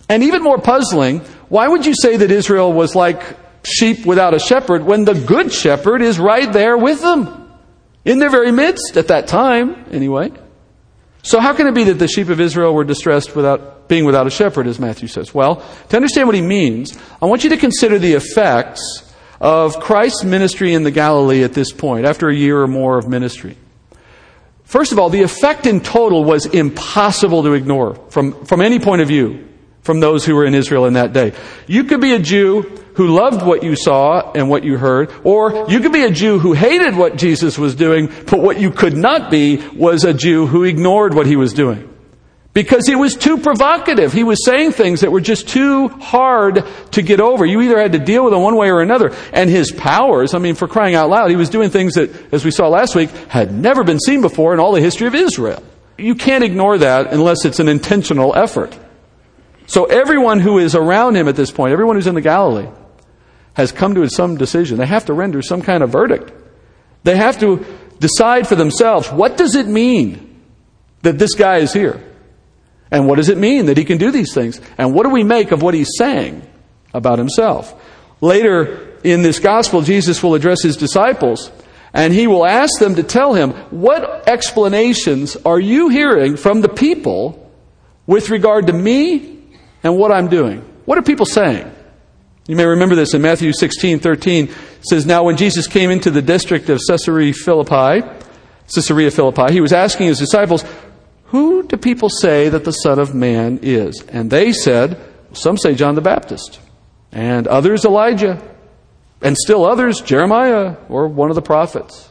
And 0.08 0.24
even 0.24 0.42
more 0.42 0.58
puzzling, 0.58 1.20
why 1.50 1.68
would 1.68 1.86
you 1.86 1.94
say 2.00 2.18
that 2.18 2.32
Israel 2.32 2.74
was 2.74 2.96
like 2.96 3.22
sheep 3.64 4.06
without 4.06 4.34
a 4.34 4.40
shepherd 4.40 4.84
when 4.84 5.06
the 5.06 5.14
good 5.14 5.52
shepherd 5.52 6.02
is 6.02 6.20
right 6.20 6.52
there 6.52 6.78
with 6.78 7.02
them? 7.02 7.50
In 8.06 8.20
their 8.20 8.30
very 8.30 8.52
midst 8.52 8.98
at 8.98 9.10
that 9.10 9.28
time, 9.28 9.86
anyway. 9.92 10.32
So 11.22 11.40
how 11.40 11.54
can 11.54 11.68
it 11.68 11.74
be 11.74 11.84
that 11.86 11.96
the 11.96 12.08
sheep 12.08 12.30
of 12.30 12.40
Israel 12.40 12.74
were 12.74 12.86
distressed 12.86 13.36
without 13.36 13.88
being 13.88 14.06
without 14.06 14.26
a 14.26 14.30
shepherd, 14.30 14.68
as 14.68 14.80
Matthew 14.80 15.08
says? 15.08 15.34
Well, 15.34 15.64
to 15.90 15.96
understand 15.96 16.28
what 16.28 16.36
he 16.36 16.42
means, 16.42 16.98
I 17.22 17.26
want 17.26 17.44
you 17.44 17.50
to 17.50 17.58
consider 17.58 18.00
the 18.00 18.14
effects 18.14 19.14
of 19.42 19.80
Christ's 19.80 20.24
ministry 20.24 20.74
in 20.74 20.84
the 20.84 20.92
Galilee 20.92 21.44
at 21.44 21.54
this 21.54 21.72
point, 21.72 22.06
after 22.06 22.30
a 22.30 22.36
year 22.36 22.62
or 22.62 22.68
more 22.68 22.98
of 22.98 23.08
ministry. 23.08 23.58
First 24.64 24.92
of 24.92 25.00
all, 25.00 25.10
the 25.10 25.24
effect 25.24 25.66
in 25.66 25.82
total 25.82 26.24
was 26.24 26.46
impossible 26.46 27.44
to 27.44 27.54
ignore 27.54 27.96
from, 28.10 28.46
from 28.46 28.62
any 28.62 28.80
point 28.80 29.02
of 29.02 29.08
view 29.08 29.48
from 29.82 30.00
those 30.00 30.26
who 30.26 30.36
were 30.36 30.46
in 30.46 30.54
Israel 30.54 30.86
in 30.86 30.94
that 30.94 31.14
day. 31.14 31.34
You 31.66 31.86
could 31.86 32.02
be 32.02 32.14
a 32.14 32.20
Jew 32.20 32.64
who 32.96 33.08
loved 33.08 33.46
what 33.46 33.64
you 33.64 33.76
saw 33.76 34.32
and 34.34 34.50
what 34.50 34.64
you 34.64 34.78
heard, 34.78 35.12
or 35.24 35.70
you 35.70 35.80
could 35.80 35.94
be 35.94 36.04
a 36.04 36.12
Jew 36.12 36.40
who 36.40 36.54
hated 36.54 36.96
what 36.96 37.18
Jesus 37.18 37.58
was 37.58 37.76
doing, 37.76 38.08
but 38.26 38.40
what 38.40 38.60
you 38.60 38.72
could 38.72 38.96
not 38.96 39.32
be 39.32 39.58
was 39.70 40.04
a 40.04 40.14
Jew 40.14 40.48
who 40.48 40.64
ignored 40.64 41.14
what 41.14 41.26
he 41.26 41.36
was 41.36 41.54
doing. 41.54 41.90
Because 42.52 42.88
he 42.88 42.96
was 42.96 43.16
too 43.16 43.38
provocative. 43.38 44.12
He 44.12 44.24
was 44.24 44.44
saying 44.44 44.72
things 44.72 45.02
that 45.02 45.12
were 45.12 45.22
just 45.22 45.48
too 45.48 45.88
hard 45.88 46.66
to 46.92 47.02
get 47.02 47.22
over. 47.22 47.46
You 47.46 47.62
either 47.62 47.80
had 47.80 47.92
to 47.92 48.00
deal 48.00 48.24
with 48.24 48.34
them 48.34 48.42
one 48.42 48.56
way 48.56 48.72
or 48.72 48.82
another. 48.82 49.16
And 49.32 49.50
his 49.50 49.72
powers, 49.72 50.34
I 50.34 50.40
mean, 50.40 50.56
for 50.56 50.68
crying 50.68 50.96
out 50.96 51.10
loud, 51.10 51.30
he 51.30 51.36
was 51.36 51.50
doing 51.50 51.70
things 51.70 51.94
that, 51.94 52.10
as 52.34 52.44
we 52.44 52.52
saw 52.52 52.68
last 52.68 52.96
week, 52.96 53.12
had 53.28 53.54
never 53.54 53.84
been 53.84 54.00
seen 54.00 54.22
before 54.22 54.54
in 54.54 54.60
all 54.60 54.72
the 54.72 54.82
history 54.82 55.08
of 55.08 55.14
Israel. 55.14 55.62
You 55.98 56.16
can't 56.16 56.44
ignore 56.44 56.80
that 56.80 57.14
unless 57.14 57.46
it's 57.46 57.60
an 57.60 57.68
intentional 57.68 58.36
effort. 58.36 58.78
So 59.68 59.86
everyone 59.86 60.40
who 60.40 60.58
is 60.58 60.74
around 60.74 61.16
him 61.16 61.28
at 61.28 61.36
this 61.36 61.52
point, 61.52 61.72
everyone 61.72 61.96
who's 61.96 62.08
in 62.08 62.16
the 62.16 62.22
Galilee, 62.22 62.68
has 63.54 63.72
come 63.72 63.96
to 63.96 64.08
some 64.10 64.38
decision. 64.38 64.78
They 64.78 64.86
have 64.86 65.06
to 65.06 65.14
render 65.14 65.42
some 65.42 65.62
kind 65.62 65.84
of 65.84 65.90
verdict. 65.90 66.32
They 67.04 67.18
have 67.18 67.40
to 67.40 67.66
decide 68.00 68.48
for 68.48 68.56
themselves 68.56 69.12
what 69.12 69.38
does 69.38 69.56
it 69.56 69.68
mean 69.68 70.42
that 71.02 71.20
this 71.20 71.36
guy 71.36 71.58
is 71.58 71.74
here? 71.74 72.04
And 72.92 73.08
what 73.08 73.18
does 73.18 73.30
it 73.30 73.38
mean 73.38 73.68
that 73.68 73.78
he 73.78 73.86
can 73.86 73.98
do 73.98 74.12
these 74.12 74.34
things? 74.34 74.60
And 74.78 74.94
what 74.94 75.04
do 75.04 75.10
we 75.10 75.24
make 75.24 75.52
of 75.52 75.62
what 75.62 75.74
he's 75.74 75.92
saying 75.98 76.42
about 76.94 77.20
himself? 77.20 77.74
Later 78.20 78.98
in 79.04 79.22
this 79.22 79.40
gospel, 79.40 79.82
Jesus 79.82 80.24
will 80.24 80.36
address 80.36 80.64
his 80.64 80.76
disciples 80.76 81.52
and 81.94 82.14
he 82.14 82.28
will 82.28 82.46
ask 82.46 82.80
them 82.80 82.96
to 82.96 83.04
tell 83.04 83.34
him, 83.34 83.52
What 83.72 84.28
explanations 84.28 85.36
are 85.38 85.60
you 85.60 85.90
hearing 85.90 86.38
from 86.38 86.62
the 86.62 86.70
people 86.70 87.50
with 88.10 88.32
regard 88.32 88.66
to 88.66 88.74
me 88.74 89.38
and 89.84 89.96
what 89.96 90.12
I'm 90.12 90.30
doing. 90.30 90.62
What 90.86 90.98
are 90.98 91.04
people 91.04 91.28
saying? 91.28 91.72
You 92.50 92.56
may 92.56 92.66
remember 92.66 92.96
this 92.96 93.14
in 93.14 93.22
Matthew 93.22 93.54
16, 93.54 94.00
13. 94.00 94.46
It 94.46 94.52
says, 94.82 95.06
Now 95.06 95.22
when 95.22 95.38
Jesus 95.38 95.68
came 95.68 95.92
into 95.92 96.10
the 96.10 96.24
district 96.24 96.68
of 96.70 96.82
Caesarea 96.90 97.32
Philippi, 97.32 98.02
Caesarea 98.74 99.12
Philippi, 99.12 99.54
he 99.54 99.62
was 99.62 99.72
asking 99.72 100.08
his 100.08 100.18
disciples, 100.18 100.66
Who 101.26 101.62
do 101.62 101.78
people 101.78 102.10
say 102.10 102.50
that 102.50 102.66
the 102.66 102.72
Son 102.72 102.98
of 102.98 103.14
Man 103.14 103.60
is? 103.62 104.02
And 104.10 104.32
they 104.32 104.52
said, 104.52 105.00
Some 105.32 105.58
say 105.58 105.76
John 105.76 105.94
the 105.94 106.02
Baptist, 106.02 106.60
and 107.12 107.46
others 107.46 107.86
Elijah, 107.86 108.42
and 109.22 109.38
still 109.38 109.64
others 109.64 110.02
Jeremiah 110.02 110.76
or 110.90 111.08
one 111.08 111.30
of 111.30 111.36
the 111.36 111.44
prophets. 111.44 112.10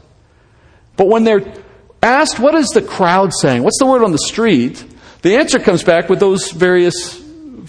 But 0.96 1.08
when 1.08 1.24
they're 1.24 1.52
asked, 2.00 2.38
What 2.38 2.54
is 2.54 2.68
the 2.68 2.82
crowd 2.82 3.32
saying? 3.40 3.64
What's 3.64 3.80
the 3.80 3.86
word 3.86 4.04
on 4.04 4.12
the 4.12 4.18
street? 4.18 4.84
The 5.22 5.34
answer 5.34 5.58
comes 5.58 5.82
back 5.82 6.08
with 6.08 6.20
those 6.20 6.52
various 6.52 7.20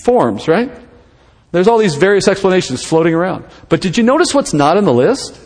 forms, 0.03 0.47
right? 0.47 0.71
There's 1.51 1.67
all 1.67 1.77
these 1.77 1.95
various 1.95 2.27
explanations 2.27 2.83
floating 2.83 3.13
around. 3.13 3.45
But 3.69 3.81
did 3.81 3.97
you 3.97 4.03
notice 4.03 4.33
what's 4.33 4.53
not 4.53 4.77
in 4.77 4.85
the 4.85 4.93
list? 4.93 5.39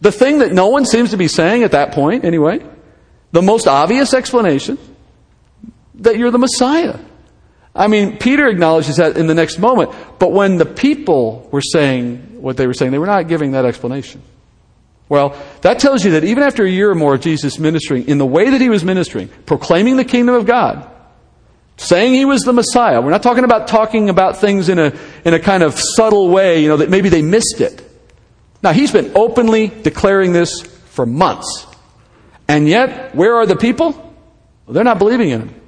The 0.00 0.12
thing 0.12 0.40
that 0.40 0.52
no 0.52 0.68
one 0.68 0.84
seems 0.84 1.10
to 1.10 1.16
be 1.16 1.28
saying 1.28 1.62
at 1.62 1.72
that 1.72 1.92
point, 1.92 2.24
anyway, 2.24 2.64
the 3.32 3.42
most 3.42 3.66
obvious 3.66 4.12
explanation 4.12 4.78
that 5.96 6.18
you're 6.18 6.30
the 6.30 6.38
Messiah. 6.38 6.98
I 7.74 7.88
mean, 7.88 8.18
Peter 8.18 8.46
acknowledges 8.46 8.96
that 8.96 9.16
in 9.16 9.26
the 9.26 9.34
next 9.34 9.58
moment, 9.58 9.92
but 10.18 10.32
when 10.32 10.58
the 10.58 10.66
people 10.66 11.48
were 11.50 11.62
saying 11.62 12.40
what 12.40 12.56
they 12.56 12.66
were 12.66 12.74
saying, 12.74 12.92
they 12.92 12.98
were 12.98 13.06
not 13.06 13.26
giving 13.26 13.52
that 13.52 13.64
explanation. 13.64 14.22
Well, 15.08 15.36
that 15.62 15.80
tells 15.80 16.04
you 16.04 16.12
that 16.12 16.24
even 16.24 16.42
after 16.42 16.64
a 16.64 16.70
year 16.70 16.90
or 16.90 16.94
more 16.94 17.14
of 17.14 17.20
Jesus 17.20 17.58
ministering, 17.58 18.08
in 18.08 18.18
the 18.18 18.26
way 18.26 18.50
that 18.50 18.60
he 18.60 18.68
was 18.68 18.84
ministering, 18.84 19.28
proclaiming 19.46 19.96
the 19.96 20.04
kingdom 20.04 20.34
of 20.34 20.46
God, 20.46 20.90
saying 21.76 22.14
he 22.14 22.24
was 22.24 22.42
the 22.42 22.52
Messiah. 22.52 23.00
We're 23.00 23.10
not 23.10 23.22
talking 23.22 23.44
about 23.44 23.68
talking 23.68 24.08
about 24.08 24.38
things 24.38 24.68
in 24.68 24.78
a, 24.78 24.92
in 25.24 25.34
a 25.34 25.40
kind 25.40 25.62
of 25.62 25.78
subtle 25.78 26.28
way, 26.28 26.62
you 26.62 26.68
know, 26.68 26.76
that 26.78 26.90
maybe 26.90 27.08
they 27.08 27.22
missed 27.22 27.60
it. 27.60 27.82
Now, 28.62 28.72
he's 28.72 28.92
been 28.92 29.12
openly 29.14 29.68
declaring 29.68 30.32
this 30.32 30.62
for 30.62 31.04
months. 31.04 31.66
And 32.48 32.68
yet, 32.68 33.14
where 33.14 33.34
are 33.36 33.46
the 33.46 33.56
people? 33.56 33.92
Well, 33.92 34.74
they're 34.74 34.84
not 34.84 34.98
believing 34.98 35.30
in 35.30 35.40
him. 35.42 35.60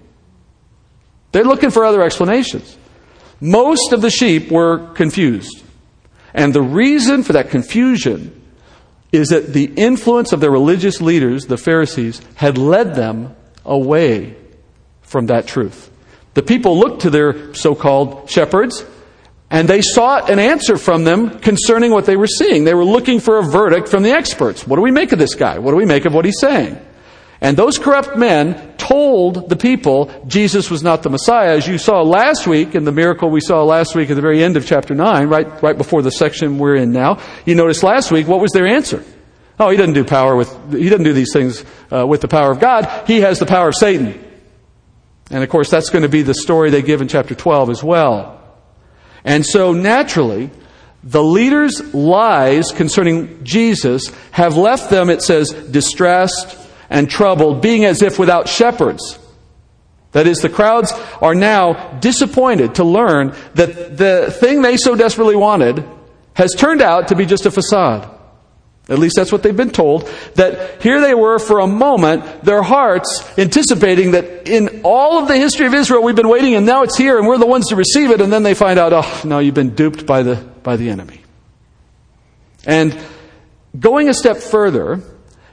They're 1.33 1.45
looking 1.45 1.71
for 1.71 1.85
other 1.85 2.03
explanations. 2.03 2.79
Most 3.41 3.93
of 3.93 4.01
the 4.01 4.11
sheep 4.11 4.51
were 4.51 4.93
confused. 4.95 5.63
And 6.33 6.55
the 6.55 6.63
reason 6.63 7.23
for 7.23 7.35
that 7.35 7.51
confusion 7.51 8.43
is 9.13 9.29
that 9.29 9.53
the 9.53 9.65
influence 9.65 10.33
of 10.33 10.41
their 10.41 10.51
religious 10.51 11.01
leaders, 11.01 11.47
the 11.47 11.57
Pharisees, 11.57 12.21
had 12.37 12.59
led 12.59 12.95
them 12.95 13.35
away 13.65 14.37
from 15.03 15.27
that 15.27 15.47
truth. 15.47 15.91
The 16.37 16.43
people 16.43 16.79
looked 16.79 17.01
to 17.01 17.11
their 17.11 17.55
so 17.55 17.75
called 17.75 18.29
shepherds 18.29 18.85
and 19.51 19.67
they 19.67 19.81
sought 19.81 20.29
an 20.29 20.39
answer 20.39 20.77
from 20.77 21.05
them 21.05 21.39
concerning 21.39 21.93
what 21.93 22.05
they 22.05 22.15
were 22.15 22.27
seeing. 22.27 22.65
They 22.65 22.75
were 22.75 22.85
looking 22.85 23.21
for 23.21 23.39
a 23.39 23.43
verdict 23.43 23.89
from 23.89 24.03
the 24.03 24.11
experts. 24.11 24.67
What 24.67 24.77
do 24.77 24.83
we 24.83 24.91
make 24.91 25.13
of 25.13 25.19
this 25.19 25.35
guy? 25.35 25.59
What 25.59 25.71
do 25.71 25.79
we 25.79 25.87
make 25.87 26.05
of 26.05 26.13
what 26.13 26.27
he's 26.27 26.39
saying? 26.39 26.79
And 27.41 27.57
those 27.57 27.79
corrupt 27.79 28.19
men 28.19 28.75
told 28.77 29.49
the 29.49 29.57
people 29.57 30.13
Jesus 30.27 30.71
was 30.71 30.83
not 30.83 31.03
the 31.03 31.09
Messiah. 31.09 31.57
As 31.57 31.67
you 31.67 31.79
saw 31.79 32.03
last 32.03 32.47
week 32.47 32.75
in 32.75 32.85
the 32.85 32.93
miracle 32.93 33.31
we 33.31 33.41
saw 33.41 33.63
last 33.65 33.95
week 33.95 34.11
at 34.11 34.17
the 34.17 34.21
very 34.21 34.45
end 34.45 34.59
of 34.59 34.67
chapter 34.67 34.95
9, 34.95 35.29
right, 35.29 35.63
right 35.63 35.79
before 35.79 36.03
the 36.03 36.11
section 36.11 36.59
we're 36.59 36.77
in 36.77 36.93
now, 36.93 37.19
you 37.47 37.55
noticed 37.55 37.83
last 37.83 38.13
week, 38.13 38.29
what 38.29 38.41
was 38.41 38.53
their 38.53 38.67
answer? 38.67 39.03
Oh, 39.59 39.71
he 39.71 39.79
doesn't 39.79 39.95
do 39.95 40.05
power 40.05 40.37
with, 40.37 40.55
he 40.71 40.91
doesn't 40.91 41.05
do 41.05 41.15
these 41.15 41.33
things 41.33 41.65
uh, 41.91 42.07
with 42.07 42.21
the 42.21 42.29
power 42.29 42.51
of 42.51 42.61
God. 42.61 43.07
He 43.07 43.23
has 43.23 43.39
the 43.39 43.47
power 43.47 43.69
of 43.69 43.75
Satan. 43.75 44.26
And 45.31 45.43
of 45.43 45.49
course, 45.49 45.71
that's 45.71 45.91
going 45.91 46.03
to 46.03 46.09
be 46.09 46.23
the 46.23 46.35
story 46.35 46.71
they 46.71 46.83
give 46.83 47.01
in 47.01 47.09
chapter 47.09 47.35
12 47.35 47.71
as 47.71 47.83
well. 47.83 48.41
And 49.25 49.45
so 49.45 49.73
naturally, 49.73 50.51
the 51.03 51.23
leaders' 51.23 51.95
lies 51.95 52.71
concerning 52.73 53.43
Jesus 53.45 54.13
have 54.33 54.57
left 54.57 54.91
them, 54.91 55.11
it 55.11 55.23
says, 55.23 55.51
distressed, 55.51 56.57
and 56.89 57.11
troubled, 57.11 57.61
being 57.61 57.85
as 57.85 58.03
if 58.03 58.19
without 58.19 58.49
shepherds. 58.49 59.19
That 60.13 60.27
is, 60.27 60.39
the 60.39 60.49
crowds 60.49 60.93
are 61.21 61.35
now 61.35 61.99
disappointed 61.99 62.77
to 62.77 62.85
learn 62.85 63.35
that 63.55 63.99
the 63.99 64.35
thing 64.41 64.63
they 64.63 64.77
so 64.77 64.95
desperately 64.95 65.37
wanted 65.37 65.85
has 66.35 66.53
turned 66.57 66.81
out 66.81 67.09
to 67.09 67.17
be 67.17 67.27
just 67.27 67.47
a 67.47 67.51
facade. 67.51 68.16
At 68.89 69.01
least 69.01 69.17
that's 69.17 69.33
what 69.33 69.43
they've 69.43 69.57
been 69.57 69.71
told. 69.71 70.09
That 70.37 70.81
here 70.81 71.01
they 71.01 71.15
were 71.15 71.41
for 71.41 71.59
a 71.59 71.67
moment, 71.67 72.45
their 72.45 72.63
hearts 72.63 73.25
anticipating 73.37 74.13
that 74.13 74.49
in 74.49 74.83
all 74.85 75.19
of 75.21 75.29
the 75.29 75.37
history 75.37 75.67
of 75.67 75.75
Israel 75.75 76.05
we've 76.05 76.15
been 76.15 76.29
waiting 76.29 76.55
and 76.55 76.65
now 76.65 76.83
it's 76.83 76.97
here 76.97 77.19
and 77.19 77.27
we're 77.27 77.39
the 77.39 77.47
ones 77.47 77.69
to 77.69 77.77
receive 77.77 78.11
it, 78.13 78.21
and 78.21 78.33
then 78.33 78.45
they 78.45 78.55
find 78.55 78.79
out, 78.79 78.93
oh, 78.93 79.23
no, 79.25 79.41
you've 79.41 79.55
been 79.55 79.75
duped 79.75 80.07
by 80.07 80.23
the, 80.23 80.37
by 80.63 80.77
the 80.77 80.89
enemy. 80.89 81.21
And 82.65 82.97
going 83.79 84.09
a 84.09 84.15
step 84.15 84.37
further, 84.37 85.03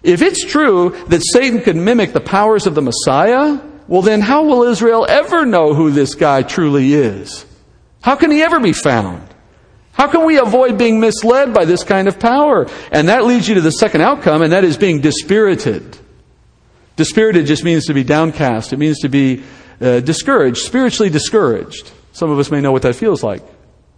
if 0.03 0.21
it's 0.21 0.45
true 0.45 1.03
that 1.07 1.23
Satan 1.25 1.61
can 1.61 1.83
mimic 1.83 2.13
the 2.13 2.21
powers 2.21 2.67
of 2.67 2.75
the 2.75 2.81
Messiah, 2.81 3.59
well, 3.87 4.03
then 4.03 4.21
how 4.21 4.43
will 4.43 4.63
Israel 4.63 5.05
ever 5.09 5.45
know 5.45 5.73
who 5.73 5.91
this 5.91 6.13
guy 6.13 6.43
truly 6.43 6.93
is? 6.93 7.45
How 8.01 8.15
can 8.15 8.29
he 8.29 8.43
ever 8.43 8.59
be 8.59 8.73
found? 8.73 9.32
How 9.93 10.07
can 10.07 10.25
we 10.25 10.37
avoid 10.37 10.77
being 10.77 10.99
misled 10.99 11.53
by 11.53 11.65
this 11.65 11.83
kind 11.83 12.07
of 12.07 12.19
power? 12.19 12.67
And 12.91 13.09
that 13.09 13.25
leads 13.25 13.47
you 13.47 13.55
to 13.55 13.61
the 13.61 13.71
second 13.71 14.01
outcome, 14.01 14.41
and 14.41 14.51
that 14.51 14.63
is 14.63 14.75
being 14.75 15.01
dispirited. 15.01 15.97
Dispirited 16.95 17.45
just 17.45 17.63
means 17.63 17.85
to 17.85 17.93
be 17.93 18.03
downcast. 18.03 18.73
It 18.73 18.77
means 18.77 18.99
to 18.99 19.09
be 19.09 19.43
uh, 19.79 19.99
discouraged, 19.99 20.57
spiritually 20.57 21.09
discouraged. 21.09 21.91
Some 22.11 22.29
of 22.29 22.39
us 22.39 22.51
may 22.51 22.61
know 22.61 22.71
what 22.71 22.81
that 22.83 22.95
feels 22.95 23.23
like 23.23 23.43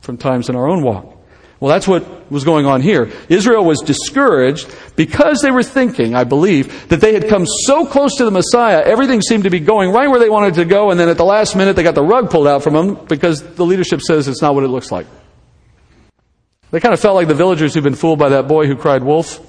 from 0.02 0.18
times 0.18 0.50
in 0.50 0.56
our 0.56 0.68
own 0.68 0.84
walk. 0.84 1.16
Well, 1.60 1.74
that's 1.74 1.88
what 1.88 2.30
was 2.30 2.44
going 2.44 2.66
on 2.66 2.82
here. 2.82 3.12
Israel 3.30 3.64
was 3.64 3.80
discouraged 3.80 4.70
because 4.98 5.42
they 5.42 5.52
were 5.52 5.64
thinking, 5.64 6.14
I 6.14 6.26
believe, 6.26 6.90
that 6.90 7.00
they 7.00 7.14
had 7.14 7.30
come 7.30 7.46
so 7.48 7.86
close 7.86 8.18
to 8.18 8.26
the 8.26 8.32
Messiah, 8.32 8.82
everything 8.84 9.22
seemed 9.22 9.46
to 9.46 9.50
be 9.50 9.62
going 9.62 9.92
right 9.92 10.10
where 10.10 10.20
they 10.20 10.30
wanted 10.30 10.56
to 10.56 10.66
go, 10.66 10.92
and 10.92 11.00
then 11.00 11.08
at 11.08 11.18
the 11.18 11.26
last 11.26 11.56
minute 11.56 11.78
they 11.78 11.84
got 11.84 11.96
the 11.96 12.04
rug 12.04 12.30
pulled 12.30 12.48
out 12.48 12.62
from 12.62 12.74
them 12.74 13.06
because 13.06 13.42
the 13.56 13.66
leadership 13.66 14.02
says 14.02 14.28
it's 14.28 14.42
not 14.42 14.54
what 14.54 14.66
it 14.66 14.68
looks 14.68 14.92
like. 14.92 15.08
They 16.72 16.80
kind 16.80 16.94
of 16.94 17.00
felt 17.00 17.16
like 17.16 17.28
the 17.28 17.36
villagers 17.36 17.74
who've 17.74 17.84
been 17.84 17.96
fooled 17.96 18.20
by 18.20 18.30
that 18.30 18.48
boy 18.48 18.68
who 18.68 18.76
cried 18.76 19.04
wolf 19.04 19.40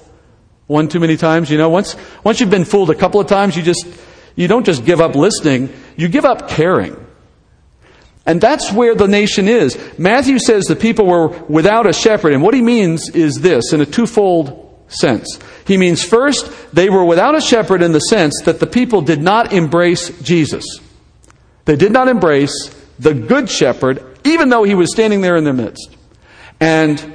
one 0.67 0.87
too 0.87 0.99
many 0.99 1.17
times. 1.17 1.49
You 1.49 1.57
know, 1.57 1.69
once, 1.69 1.95
once 2.23 2.39
you've 2.39 2.49
been 2.49 2.65
fooled 2.65 2.89
a 2.89 2.95
couple 2.95 3.19
of 3.19 3.27
times, 3.27 3.55
you 3.55 3.63
just, 3.63 3.85
you 4.35 4.47
don't 4.47 4.65
just 4.65 4.85
give 4.85 5.01
up 5.01 5.15
listening, 5.15 5.73
you 5.95 6.07
give 6.07 6.25
up 6.25 6.49
caring. 6.49 6.95
And 8.25 8.41
that's 8.41 8.71
where 8.73 8.93
the 8.93 9.07
nation 9.07 9.47
is. 9.47 9.77
Matthew 9.97 10.37
says 10.37 10.65
the 10.65 10.75
people 10.75 11.05
were 11.05 11.27
without 11.27 11.87
a 11.87 11.93
shepherd. 11.93 12.33
And 12.33 12.43
what 12.43 12.53
he 12.53 12.61
means 12.61 13.09
is 13.09 13.39
this 13.39 13.71
in 13.71 13.79
a 13.79 13.85
twofold 13.85 14.83
sense. 14.89 15.39
He 15.65 15.77
means 15.77 16.03
first, 16.03 16.51
they 16.73 16.89
were 16.89 17.05
without 17.05 17.35
a 17.35 17.41
shepherd 17.41 17.81
in 17.81 17.93
the 17.93 17.99
sense 17.99 18.41
that 18.43 18.59
the 18.59 18.67
people 18.67 19.01
did 19.01 19.21
not 19.21 19.53
embrace 19.53 20.09
Jesus. 20.21 20.65
They 21.63 21.77
did 21.77 21.93
not 21.93 22.09
embrace 22.09 22.73
the 22.99 23.13
good 23.13 23.49
shepherd, 23.49 24.03
even 24.25 24.49
though 24.49 24.63
he 24.63 24.75
was 24.75 24.91
standing 24.91 25.21
there 25.21 25.37
in 25.37 25.45
their 25.45 25.53
midst. 25.53 25.96
And 26.59 27.13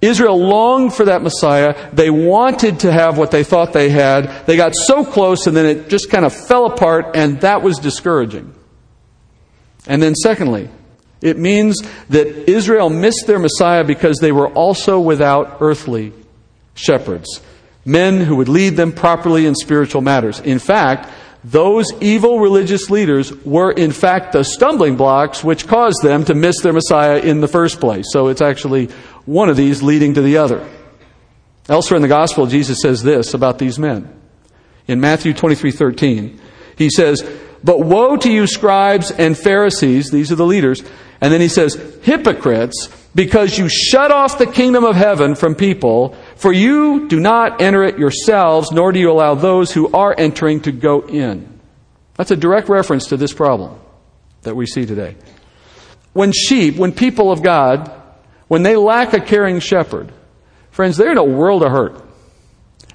Israel 0.00 0.38
longed 0.38 0.92
for 0.92 1.06
that 1.06 1.22
Messiah. 1.22 1.90
They 1.92 2.10
wanted 2.10 2.80
to 2.80 2.92
have 2.92 3.16
what 3.16 3.30
they 3.30 3.42
thought 3.42 3.72
they 3.72 3.88
had. 3.88 4.46
They 4.46 4.56
got 4.56 4.74
so 4.74 5.04
close 5.04 5.46
and 5.46 5.56
then 5.56 5.64
it 5.64 5.88
just 5.88 6.10
kind 6.10 6.24
of 6.24 6.34
fell 6.34 6.66
apart, 6.66 7.16
and 7.16 7.40
that 7.40 7.62
was 7.62 7.78
discouraging. 7.78 8.54
And 9.86 10.02
then, 10.02 10.14
secondly, 10.14 10.68
it 11.20 11.38
means 11.38 11.80
that 12.10 12.50
Israel 12.50 12.90
missed 12.90 13.26
their 13.26 13.38
Messiah 13.38 13.84
because 13.84 14.18
they 14.18 14.32
were 14.32 14.48
also 14.48 15.00
without 15.00 15.58
earthly 15.60 16.12
shepherds, 16.74 17.40
men 17.84 18.20
who 18.20 18.36
would 18.36 18.48
lead 18.48 18.76
them 18.76 18.92
properly 18.92 19.46
in 19.46 19.54
spiritual 19.54 20.02
matters. 20.02 20.40
In 20.40 20.58
fact, 20.58 21.10
those 21.44 21.92
evil 22.00 22.40
religious 22.40 22.88
leaders 22.88 23.32
were, 23.44 23.70
in 23.70 23.92
fact, 23.92 24.32
the 24.32 24.42
stumbling 24.42 24.96
blocks 24.96 25.44
which 25.44 25.66
caused 25.66 26.02
them 26.02 26.24
to 26.24 26.34
miss 26.34 26.60
their 26.62 26.72
Messiah 26.72 27.18
in 27.18 27.42
the 27.42 27.48
first 27.48 27.80
place. 27.80 28.06
So 28.10 28.28
it's 28.28 28.40
actually 28.40 28.86
one 29.26 29.50
of 29.50 29.56
these 29.56 29.82
leading 29.82 30.14
to 30.14 30.22
the 30.22 30.38
other. 30.38 30.66
Elsewhere 31.68 31.96
in 31.96 32.02
the 32.02 32.08
Gospel, 32.08 32.46
Jesus 32.46 32.80
says 32.80 33.02
this 33.02 33.34
about 33.34 33.58
these 33.58 33.78
men. 33.78 34.10
In 34.86 35.00
Matthew 35.00 35.34
23 35.34 35.70
13, 35.70 36.40
he 36.76 36.90
says, 36.90 37.22
but 37.62 37.80
woe 37.80 38.16
to 38.18 38.30
you, 38.30 38.46
scribes 38.46 39.10
and 39.10 39.36
Pharisees, 39.36 40.10
these 40.10 40.30
are 40.30 40.36
the 40.36 40.44
leaders. 40.44 40.82
And 41.20 41.32
then 41.32 41.40
he 41.40 41.48
says, 41.48 41.74
hypocrites, 42.02 42.88
because 43.14 43.56
you 43.56 43.70
shut 43.70 44.10
off 44.10 44.36
the 44.36 44.46
kingdom 44.46 44.84
of 44.84 44.96
heaven 44.96 45.34
from 45.34 45.54
people, 45.54 46.14
for 46.36 46.52
you 46.52 47.08
do 47.08 47.20
not 47.20 47.60
enter 47.60 47.82
it 47.82 47.98
yourselves, 47.98 48.72
nor 48.72 48.92
do 48.92 49.00
you 49.00 49.10
allow 49.10 49.34
those 49.34 49.72
who 49.72 49.90
are 49.92 50.14
entering 50.16 50.60
to 50.62 50.72
go 50.72 51.00
in. 51.06 51.60
That's 52.16 52.30
a 52.30 52.36
direct 52.36 52.68
reference 52.68 53.08
to 53.08 53.16
this 53.16 53.32
problem 53.32 53.78
that 54.42 54.54
we 54.54 54.66
see 54.66 54.86
today. 54.86 55.16
When 56.12 56.32
sheep, 56.32 56.76
when 56.76 56.92
people 56.92 57.32
of 57.32 57.42
God, 57.42 57.90
when 58.48 58.62
they 58.62 58.76
lack 58.76 59.14
a 59.14 59.20
caring 59.20 59.58
shepherd, 59.58 60.12
friends, 60.70 60.96
they're 60.96 61.12
in 61.12 61.18
a 61.18 61.24
world 61.24 61.62
of 61.62 61.72
hurt. 61.72 62.04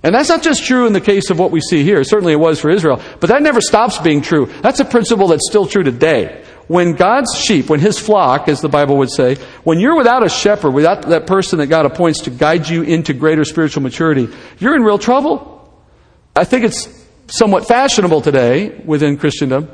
And 0.02 0.16
that's 0.16 0.30
not 0.30 0.42
just 0.42 0.64
true 0.64 0.88
in 0.88 0.94
the 0.94 1.02
case 1.02 1.30
of 1.30 1.38
what 1.38 1.52
we 1.52 1.60
see 1.60 1.84
here. 1.84 2.04
Certainly 2.06 2.34
it 2.34 2.40
was 2.40 2.62
for 2.62 2.70
Israel. 2.70 3.02
But 3.20 3.30
that 3.30 3.42
never 3.42 3.60
stops 3.60 3.98
being 3.98 4.22
true. 4.22 4.46
That's 4.62 4.80
a 4.80 4.86
principle 4.86 5.28
that's 5.28 5.48
still 5.50 5.66
true 5.66 5.84
today. 5.84 6.46
When 6.70 6.94
God's 6.94 7.36
sheep, 7.36 7.68
when 7.68 7.80
His 7.80 7.98
flock, 7.98 8.48
as 8.48 8.62
the 8.62 8.70
Bible 8.70 8.98
would 8.98 9.12
say, 9.12 9.38
when 9.64 9.80
you're 9.80 9.98
without 9.98 10.24
a 10.24 10.30
shepherd, 10.30 10.70
without 10.70 11.02
that 11.10 11.26
person 11.26 11.58
that 11.58 11.66
God 11.66 11.88
appoints 11.88 12.22
to 12.22 12.30
guide 12.30 12.70
you 12.70 12.84
into 12.84 13.12
greater 13.14 13.44
spiritual 13.44 13.82
maturity, 13.82 14.30
you're 14.60 14.76
in 14.76 14.84
real 14.84 15.00
trouble. 15.00 15.56
I 16.36 16.44
think 16.44 16.66
it's 16.66 16.88
somewhat 17.26 17.68
fashionable 17.68 18.22
today 18.22 18.84
within 18.86 19.18
Christendom 19.18 19.68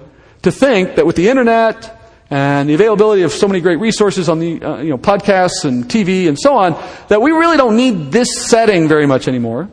to 0.43 0.53
think 0.53 0.95
that 0.95 1.05
with 1.05 1.17
the 1.17 1.27
internet 1.27 2.01
and 2.29 2.69
the 2.69 2.73
availability 2.73 3.23
of 3.23 3.33
so 3.33 3.45
many 3.45 3.59
great 3.59 3.81
resources 3.81 4.29
on 4.29 4.39
the 4.39 4.61
uh, 4.61 4.77
you 4.77 4.91
know 4.91 4.97
podcasts 4.97 5.65
and 5.65 5.85
TV 5.85 6.29
and 6.29 6.39
so 6.39 6.55
on 6.55 6.81
that 7.09 7.21
we 7.21 7.31
really 7.31 7.57
don't 7.57 7.75
need 7.75 8.09
this 8.13 8.29
setting 8.47 8.87
very 8.87 9.05
much 9.05 9.27
anymore. 9.27 9.69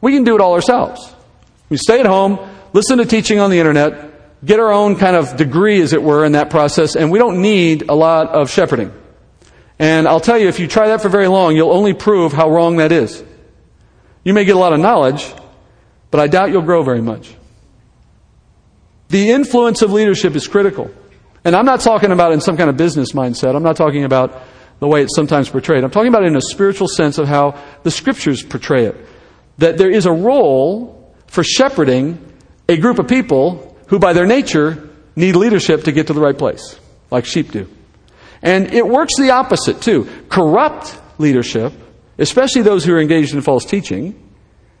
We 0.00 0.12
can 0.12 0.24
do 0.24 0.34
it 0.34 0.40
all 0.40 0.54
ourselves. 0.54 1.14
We 1.68 1.76
stay 1.76 2.00
at 2.00 2.06
home, 2.06 2.38
listen 2.72 2.96
to 2.96 3.04
teaching 3.04 3.40
on 3.40 3.50
the 3.50 3.58
internet, 3.58 4.15
get 4.44 4.60
our 4.60 4.72
own 4.72 4.96
kind 4.96 5.16
of 5.16 5.36
degree, 5.36 5.80
as 5.80 5.92
it 5.92 6.02
were, 6.02 6.24
in 6.24 6.32
that 6.32 6.50
process, 6.50 6.96
and 6.96 7.10
we 7.10 7.18
don't 7.18 7.40
need 7.42 7.88
a 7.88 7.94
lot 7.94 8.28
of 8.28 8.50
shepherding. 8.50 8.92
And 9.78 10.08
I'll 10.08 10.20
tell 10.20 10.38
you, 10.38 10.48
if 10.48 10.58
you 10.58 10.66
try 10.66 10.88
that 10.88 11.02
for 11.02 11.08
very 11.08 11.28
long, 11.28 11.54
you'll 11.54 11.72
only 11.72 11.94
prove 11.94 12.32
how 12.32 12.50
wrong 12.50 12.76
that 12.76 12.92
is. 12.92 13.22
You 14.24 14.34
may 14.34 14.44
get 14.44 14.56
a 14.56 14.58
lot 14.58 14.72
of 14.72 14.80
knowledge, 14.80 15.32
but 16.10 16.20
I 16.20 16.26
doubt 16.26 16.50
you'll 16.50 16.62
grow 16.62 16.82
very 16.82 17.02
much. 17.02 17.34
The 19.08 19.30
influence 19.30 19.82
of 19.82 19.92
leadership 19.92 20.34
is 20.34 20.48
critical. 20.48 20.90
And 21.44 21.54
I'm 21.54 21.66
not 21.66 21.80
talking 21.80 22.10
about 22.10 22.32
in 22.32 22.40
some 22.40 22.56
kind 22.56 22.68
of 22.68 22.76
business 22.76 23.12
mindset. 23.12 23.54
I'm 23.54 23.62
not 23.62 23.76
talking 23.76 24.04
about 24.04 24.42
the 24.80 24.88
way 24.88 25.02
it's 25.02 25.14
sometimes 25.14 25.48
portrayed. 25.48 25.84
I'm 25.84 25.90
talking 25.90 26.08
about 26.08 26.24
in 26.24 26.34
a 26.36 26.40
spiritual 26.40 26.88
sense 26.88 27.18
of 27.18 27.28
how 27.28 27.60
the 27.82 27.90
scriptures 27.90 28.42
portray 28.42 28.86
it 28.86 28.96
that 29.58 29.78
there 29.78 29.90
is 29.90 30.06
a 30.06 30.12
role 30.12 31.14
for 31.26 31.42
shepherding 31.42 32.18
a 32.68 32.76
group 32.76 32.98
of 32.98 33.08
people 33.08 33.75
who, 33.86 33.98
by 33.98 34.12
their 34.12 34.26
nature, 34.26 34.88
need 35.14 35.36
leadership 35.36 35.84
to 35.84 35.92
get 35.92 36.08
to 36.08 36.12
the 36.12 36.20
right 36.20 36.36
place, 36.36 36.78
like 37.10 37.24
sheep 37.24 37.52
do. 37.52 37.68
And 38.42 38.72
it 38.72 38.86
works 38.86 39.14
the 39.18 39.30
opposite, 39.30 39.80
too. 39.80 40.08
Corrupt 40.28 41.00
leadership, 41.18 41.72
especially 42.18 42.62
those 42.62 42.84
who 42.84 42.92
are 42.94 43.00
engaged 43.00 43.34
in 43.34 43.40
false 43.40 43.64
teaching, 43.64 44.22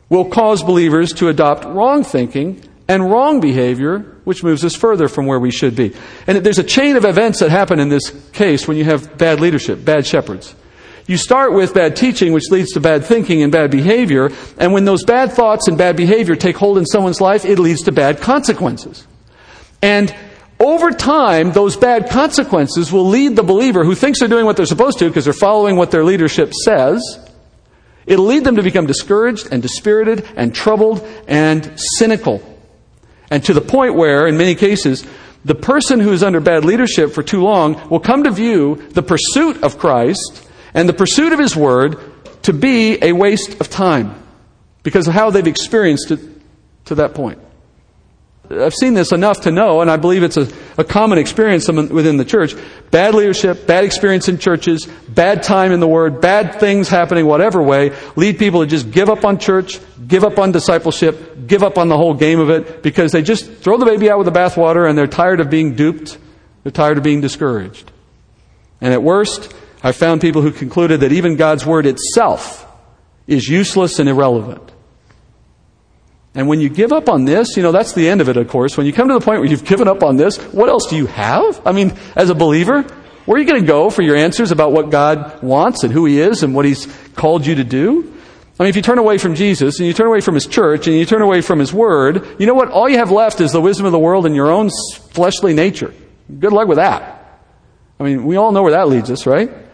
will 0.08 0.26
cause 0.26 0.62
believers 0.62 1.12
to 1.14 1.28
adopt 1.28 1.64
wrong 1.64 2.04
thinking 2.04 2.62
and 2.88 3.10
wrong 3.10 3.40
behavior, 3.40 3.98
which 4.24 4.44
moves 4.44 4.64
us 4.64 4.74
further 4.74 5.08
from 5.08 5.26
where 5.26 5.40
we 5.40 5.50
should 5.50 5.74
be. 5.74 5.92
And 6.26 6.38
there's 6.38 6.58
a 6.58 6.64
chain 6.64 6.96
of 6.96 7.04
events 7.04 7.40
that 7.40 7.50
happen 7.50 7.80
in 7.80 7.88
this 7.88 8.10
case 8.32 8.68
when 8.68 8.76
you 8.76 8.84
have 8.84 9.18
bad 9.18 9.40
leadership, 9.40 9.84
bad 9.84 10.06
shepherds. 10.06 10.54
You 11.08 11.16
start 11.16 11.52
with 11.52 11.74
bad 11.74 11.94
teaching, 11.94 12.32
which 12.32 12.50
leads 12.50 12.72
to 12.72 12.80
bad 12.80 13.04
thinking 13.04 13.42
and 13.42 13.52
bad 13.52 13.70
behavior. 13.70 14.30
And 14.58 14.72
when 14.72 14.84
those 14.84 15.04
bad 15.04 15.32
thoughts 15.32 15.68
and 15.68 15.78
bad 15.78 15.96
behavior 15.96 16.34
take 16.34 16.56
hold 16.56 16.78
in 16.78 16.84
someone's 16.84 17.20
life, 17.20 17.44
it 17.44 17.58
leads 17.60 17.82
to 17.82 17.92
bad 17.92 18.20
consequences. 18.20 19.06
And 19.82 20.14
over 20.58 20.90
time, 20.90 21.52
those 21.52 21.76
bad 21.76 22.10
consequences 22.10 22.90
will 22.90 23.06
lead 23.06 23.36
the 23.36 23.44
believer 23.44 23.84
who 23.84 23.94
thinks 23.94 24.18
they're 24.18 24.28
doing 24.28 24.46
what 24.46 24.56
they're 24.56 24.66
supposed 24.66 24.98
to 24.98 25.06
because 25.06 25.24
they're 25.24 25.32
following 25.32 25.76
what 25.76 25.92
their 25.92 26.04
leadership 26.04 26.52
says. 26.52 27.00
It'll 28.06 28.24
lead 28.24 28.44
them 28.44 28.56
to 28.56 28.62
become 28.62 28.86
discouraged 28.86 29.48
and 29.52 29.62
dispirited 29.62 30.26
and 30.34 30.54
troubled 30.54 31.06
and 31.28 31.72
cynical. 31.98 32.42
And 33.30 33.44
to 33.44 33.54
the 33.54 33.60
point 33.60 33.94
where, 33.94 34.26
in 34.26 34.36
many 34.36 34.54
cases, 34.54 35.06
the 35.44 35.54
person 35.54 36.00
who 36.00 36.12
is 36.12 36.22
under 36.22 36.40
bad 36.40 36.64
leadership 36.64 37.12
for 37.12 37.22
too 37.22 37.42
long 37.42 37.88
will 37.90 38.00
come 38.00 38.24
to 38.24 38.30
view 38.30 38.76
the 38.90 39.02
pursuit 39.02 39.62
of 39.62 39.78
Christ 39.78 40.45
and 40.76 40.88
the 40.88 40.92
pursuit 40.92 41.32
of 41.32 41.40
His 41.40 41.56
Word 41.56 41.98
to 42.42 42.52
be 42.52 43.02
a 43.02 43.10
waste 43.12 43.60
of 43.60 43.68
time 43.68 44.14
because 44.84 45.08
of 45.08 45.14
how 45.14 45.30
they've 45.30 45.46
experienced 45.46 46.12
it 46.12 46.20
to 46.84 46.96
that 46.96 47.14
point. 47.14 47.40
I've 48.48 48.74
seen 48.74 48.94
this 48.94 49.10
enough 49.10 49.40
to 49.40 49.50
know, 49.50 49.80
and 49.80 49.90
I 49.90 49.96
believe 49.96 50.22
it's 50.22 50.36
a, 50.36 50.48
a 50.78 50.84
common 50.84 51.18
experience 51.18 51.66
within 51.68 52.16
the 52.16 52.24
church. 52.24 52.54
Bad 52.92 53.14
leadership, 53.14 53.66
bad 53.66 53.84
experience 53.84 54.28
in 54.28 54.38
churches, 54.38 54.86
bad 55.08 55.42
time 55.42 55.72
in 55.72 55.80
the 55.80 55.88
Word, 55.88 56.20
bad 56.20 56.60
things 56.60 56.88
happening 56.88 57.26
whatever 57.26 57.60
way, 57.60 57.92
lead 58.14 58.38
people 58.38 58.60
to 58.60 58.66
just 58.66 58.92
give 58.92 59.08
up 59.08 59.24
on 59.24 59.38
church, 59.38 59.80
give 60.06 60.22
up 60.22 60.38
on 60.38 60.52
discipleship, 60.52 61.48
give 61.48 61.64
up 61.64 61.78
on 61.78 61.88
the 61.88 61.96
whole 61.96 62.14
game 62.14 62.38
of 62.38 62.50
it, 62.50 62.84
because 62.84 63.10
they 63.10 63.22
just 63.22 63.50
throw 63.50 63.78
the 63.78 63.86
baby 63.86 64.08
out 64.08 64.18
with 64.18 64.26
the 64.26 64.38
bathwater 64.38 64.88
and 64.88 64.96
they're 64.96 65.08
tired 65.08 65.40
of 65.40 65.50
being 65.50 65.74
duped, 65.74 66.16
they're 66.62 66.70
tired 66.70 66.98
of 66.98 67.02
being 67.02 67.20
discouraged. 67.20 67.90
And 68.80 68.92
at 68.92 69.02
worst, 69.02 69.52
I 69.86 69.92
found 69.92 70.20
people 70.20 70.42
who 70.42 70.50
concluded 70.50 71.02
that 71.02 71.12
even 71.12 71.36
God's 71.36 71.64
Word 71.64 71.86
itself 71.86 72.66
is 73.28 73.48
useless 73.48 74.00
and 74.00 74.08
irrelevant. 74.08 74.72
And 76.34 76.48
when 76.48 76.58
you 76.58 76.68
give 76.68 76.92
up 76.92 77.08
on 77.08 77.24
this, 77.24 77.56
you 77.56 77.62
know, 77.62 77.70
that's 77.70 77.92
the 77.92 78.08
end 78.08 78.20
of 78.20 78.28
it, 78.28 78.36
of 78.36 78.48
course. 78.48 78.76
When 78.76 78.84
you 78.84 78.92
come 78.92 79.06
to 79.06 79.14
the 79.14 79.20
point 79.20 79.38
where 79.38 79.48
you've 79.48 79.64
given 79.64 79.86
up 79.86 80.02
on 80.02 80.16
this, 80.16 80.38
what 80.52 80.68
else 80.68 80.88
do 80.90 80.96
you 80.96 81.06
have? 81.06 81.64
I 81.64 81.70
mean, 81.70 81.96
as 82.16 82.30
a 82.30 82.34
believer, 82.34 82.82
where 83.26 83.36
are 83.36 83.40
you 83.40 83.46
going 83.46 83.60
to 83.60 83.66
go 83.66 83.88
for 83.88 84.02
your 84.02 84.16
answers 84.16 84.50
about 84.50 84.72
what 84.72 84.90
God 84.90 85.40
wants 85.40 85.84
and 85.84 85.92
who 85.92 86.04
He 86.04 86.20
is 86.20 86.42
and 86.42 86.52
what 86.52 86.64
He's 86.64 86.86
called 87.14 87.46
you 87.46 87.54
to 87.54 87.64
do? 87.64 88.12
I 88.58 88.64
mean, 88.64 88.70
if 88.70 88.74
you 88.74 88.82
turn 88.82 88.98
away 88.98 89.18
from 89.18 89.36
Jesus 89.36 89.78
and 89.78 89.86
you 89.86 89.92
turn 89.92 90.08
away 90.08 90.20
from 90.20 90.34
His 90.34 90.48
church 90.48 90.88
and 90.88 90.96
you 90.96 91.06
turn 91.06 91.22
away 91.22 91.42
from 91.42 91.60
His 91.60 91.72
Word, 91.72 92.26
you 92.40 92.46
know 92.46 92.54
what? 92.54 92.72
All 92.72 92.88
you 92.88 92.98
have 92.98 93.12
left 93.12 93.40
is 93.40 93.52
the 93.52 93.60
wisdom 93.60 93.86
of 93.86 93.92
the 93.92 94.00
world 94.00 94.26
and 94.26 94.34
your 94.34 94.50
own 94.50 94.68
fleshly 95.10 95.54
nature. 95.54 95.94
Good 96.40 96.52
luck 96.52 96.66
with 96.66 96.78
that. 96.78 97.40
I 98.00 98.02
mean, 98.02 98.24
we 98.24 98.34
all 98.34 98.50
know 98.50 98.64
where 98.64 98.72
that 98.72 98.88
leads 98.88 99.12
us, 99.12 99.26
right? 99.26 99.65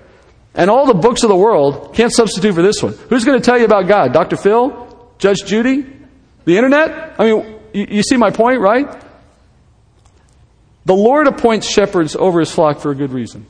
And 0.54 0.68
all 0.68 0.86
the 0.86 0.94
books 0.94 1.22
of 1.22 1.28
the 1.28 1.36
world 1.36 1.94
can't 1.94 2.12
substitute 2.12 2.54
for 2.54 2.62
this 2.62 2.82
one. 2.82 2.92
Who's 3.08 3.24
going 3.24 3.40
to 3.40 3.44
tell 3.44 3.58
you 3.58 3.64
about 3.64 3.88
God? 3.88 4.12
Dr. 4.12 4.36
Phil? 4.36 5.14
Judge 5.18 5.44
Judy? 5.44 5.86
The 6.44 6.56
internet? 6.56 7.14
I 7.18 7.24
mean, 7.24 7.60
you, 7.72 7.86
you 7.88 8.02
see 8.02 8.16
my 8.16 8.30
point, 8.30 8.60
right? 8.60 9.02
The 10.84 10.94
Lord 10.94 11.26
appoints 11.28 11.68
shepherds 11.68 12.16
over 12.16 12.40
his 12.40 12.50
flock 12.50 12.80
for 12.80 12.90
a 12.90 12.94
good 12.94 13.12
reason. 13.12 13.46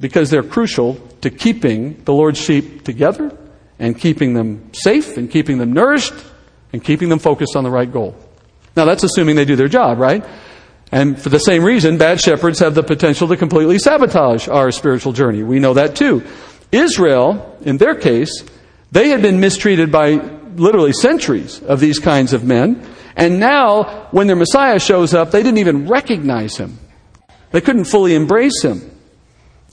Because 0.00 0.30
they're 0.30 0.42
crucial 0.42 0.94
to 1.20 1.30
keeping 1.30 2.02
the 2.04 2.14
Lord's 2.14 2.40
sheep 2.40 2.84
together 2.84 3.36
and 3.78 3.98
keeping 3.98 4.32
them 4.34 4.72
safe 4.72 5.16
and 5.16 5.30
keeping 5.30 5.58
them 5.58 5.72
nourished 5.72 6.14
and 6.72 6.82
keeping 6.82 7.08
them 7.08 7.18
focused 7.18 7.56
on 7.56 7.64
the 7.64 7.70
right 7.70 7.90
goal. 7.90 8.16
Now, 8.76 8.84
that's 8.84 9.02
assuming 9.02 9.36
they 9.36 9.44
do 9.44 9.56
their 9.56 9.68
job, 9.68 9.98
right? 9.98 10.24
And 10.92 11.20
for 11.20 11.28
the 11.28 11.38
same 11.38 11.62
reason, 11.62 11.98
bad 11.98 12.20
shepherds 12.20 12.58
have 12.58 12.74
the 12.74 12.82
potential 12.82 13.28
to 13.28 13.36
completely 13.36 13.78
sabotage 13.78 14.48
our 14.48 14.72
spiritual 14.72 15.12
journey. 15.12 15.42
We 15.42 15.60
know 15.60 15.74
that 15.74 15.94
too. 15.94 16.26
Israel, 16.72 17.58
in 17.62 17.76
their 17.76 17.94
case, 17.94 18.44
they 18.90 19.08
had 19.08 19.22
been 19.22 19.40
mistreated 19.40 19.92
by 19.92 20.14
literally 20.56 20.92
centuries 20.92 21.62
of 21.62 21.80
these 21.80 21.98
kinds 21.98 22.32
of 22.32 22.44
men. 22.44 22.84
And 23.16 23.38
now, 23.38 24.08
when 24.10 24.26
their 24.26 24.36
Messiah 24.36 24.80
shows 24.80 25.14
up, 25.14 25.30
they 25.30 25.42
didn't 25.42 25.58
even 25.58 25.88
recognize 25.88 26.56
him. 26.56 26.78
They 27.52 27.60
couldn't 27.60 27.84
fully 27.84 28.14
embrace 28.14 28.62
him. 28.62 28.90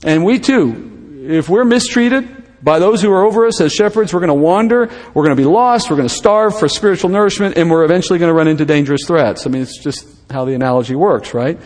And 0.04 0.24
we 0.24 0.38
too, 0.38 1.26
if 1.28 1.48
we're 1.48 1.64
mistreated 1.64 2.47
by 2.62 2.78
those 2.78 3.00
who 3.00 3.12
are 3.12 3.24
over 3.24 3.46
us 3.46 3.60
as 3.60 3.72
shepherds, 3.72 4.12
we're 4.12 4.20
going 4.20 4.28
to 4.28 4.34
wander, 4.34 4.90
we're 5.14 5.24
going 5.24 5.36
to 5.36 5.40
be 5.40 5.46
lost, 5.46 5.90
we're 5.90 5.96
going 5.96 6.08
to 6.08 6.14
starve 6.14 6.58
for 6.58 6.68
spiritual 6.68 7.10
nourishment, 7.10 7.56
and 7.56 7.70
we're 7.70 7.84
eventually 7.84 8.18
going 8.18 8.30
to 8.30 8.34
run 8.34 8.48
into 8.48 8.64
dangerous 8.64 9.02
threats. 9.06 9.46
I 9.46 9.50
mean, 9.50 9.62
it's 9.62 9.82
just 9.82 10.06
how 10.30 10.44
the 10.44 10.54
analogy 10.54 10.94
works, 10.94 11.34
right? 11.34 11.60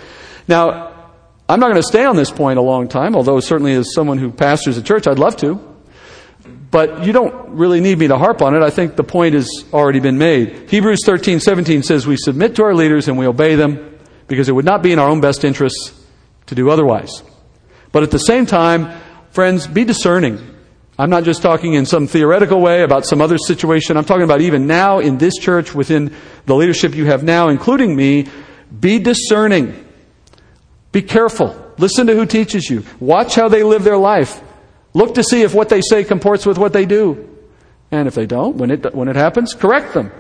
Now, 0.49 0.93
I'm 1.49 1.61
not 1.61 1.71
going 1.71 1.83
to 1.83 1.87
stay 1.87 2.05
on 2.05 2.17
this 2.17 2.31
point 2.31 2.59
a 2.59 2.63
long 2.63 2.89
time, 2.89 3.17
although 3.17 3.41
certainly 3.41 3.73
as 3.73 3.93
someone 3.95 4.19
who 4.19 4.31
pastors 4.31 4.77
a 4.77 4.83
church, 4.83 5.07
I'd 5.07 5.19
love 5.19 5.37
to. 5.39 5.69
But 6.71 7.05
you 7.05 7.13
don't 7.13 7.51
really 7.51 7.81
need 7.81 7.99
me 7.99 8.09
to 8.09 8.17
harp 8.17 8.41
on 8.41 8.55
it. 8.55 8.63
I 8.63 8.71
think 8.71 8.97
the 8.97 9.05
point 9.05 9.35
has 9.35 9.65
already 9.73 10.01
been 10.01 10.17
made. 10.17 10.71
Hebrews 10.71 11.01
13, 11.05 11.41
17 11.41 11.83
says 11.83 12.07
we 12.07 12.17
submit 12.17 12.57
to 12.57 12.65
our 12.65 12.75
leaders 12.75 13.09
and 13.09 13.19
we 13.19 13.27
obey 13.27 13.57
them 13.57 13.99
because 14.27 14.49
it 14.49 14.53
would 14.53 14.65
not 14.65 14.83
be 14.83 14.93
in 14.93 14.99
our 14.99 15.09
own 15.09 15.21
best 15.21 15.45
interests 15.45 15.93
to 16.47 16.55
do 16.55 16.71
otherwise. 16.71 17.23
But 17.93 18.03
at 18.03 18.11
the 18.11 18.19
same 18.19 18.47
time, 18.47 18.99
friends, 19.31 19.67
be 19.67 19.85
discerning. 19.85 20.39
I'm 20.99 21.09
not 21.09 21.25
just 21.25 21.43
talking 21.43 21.75
in 21.75 21.87
some 21.87 22.07
theoretical 22.07 22.61
way 22.61 22.83
about 22.83 23.07
some 23.07 23.21
other 23.21 23.39
situation. 23.39 23.97
I'm 23.97 24.05
talking 24.05 24.25
about 24.25 24.43
even 24.43 24.67
now 24.67 24.99
in 24.99 25.19
this 25.19 25.35
church, 25.35 25.75
within 25.75 26.15
the 26.45 26.55
leadership 26.55 26.95
you 26.95 27.07
have 27.07 27.25
now, 27.25 27.49
including 27.49 27.97
me, 27.97 28.29
be 28.79 28.99
discerning. 28.99 29.87
Be 30.93 31.03
careful. 31.03 31.57
Listen 31.79 32.07
to 32.09 32.15
who 32.15 32.27
teaches 32.27 32.69
you. 32.69 32.85
Watch 33.01 33.35
how 33.35 33.49
they 33.49 33.63
live 33.63 33.85
their 33.85 33.97
life. 33.97 34.43
Look 34.93 35.15
to 35.15 35.25
see 35.25 35.43
if 35.43 35.55
what 35.55 35.71
they 35.71 35.81
say 35.81 36.05
comports 36.05 36.45
with 36.45 36.59
what 36.59 36.75
they 36.75 36.85
do. 36.85 37.29
And 37.91 38.07
if 38.07 38.15
they 38.15 38.27
don't, 38.27 38.57
when 38.57 38.71
it, 38.71 38.95
when 38.95 39.09
it 39.09 39.17
happens, 39.17 39.55
correct 39.55 39.95
them. 39.95 40.13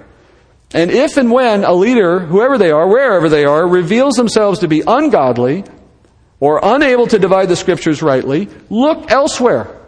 And 0.74 0.90
if 0.90 1.18
and 1.18 1.30
when 1.30 1.64
a 1.64 1.74
leader, 1.74 2.20
whoever 2.20 2.56
they 2.56 2.70
are, 2.70 2.88
wherever 2.88 3.28
they 3.28 3.44
are, 3.44 3.66
reveals 3.66 4.14
themselves 4.14 4.60
to 4.60 4.68
be 4.68 4.82
ungodly 4.86 5.64
or 6.40 6.60
unable 6.62 7.06
to 7.08 7.18
divide 7.18 7.50
the 7.50 7.56
scriptures 7.56 8.02
rightly, 8.02 8.48
look 8.70 9.10
elsewhere. 9.10 9.81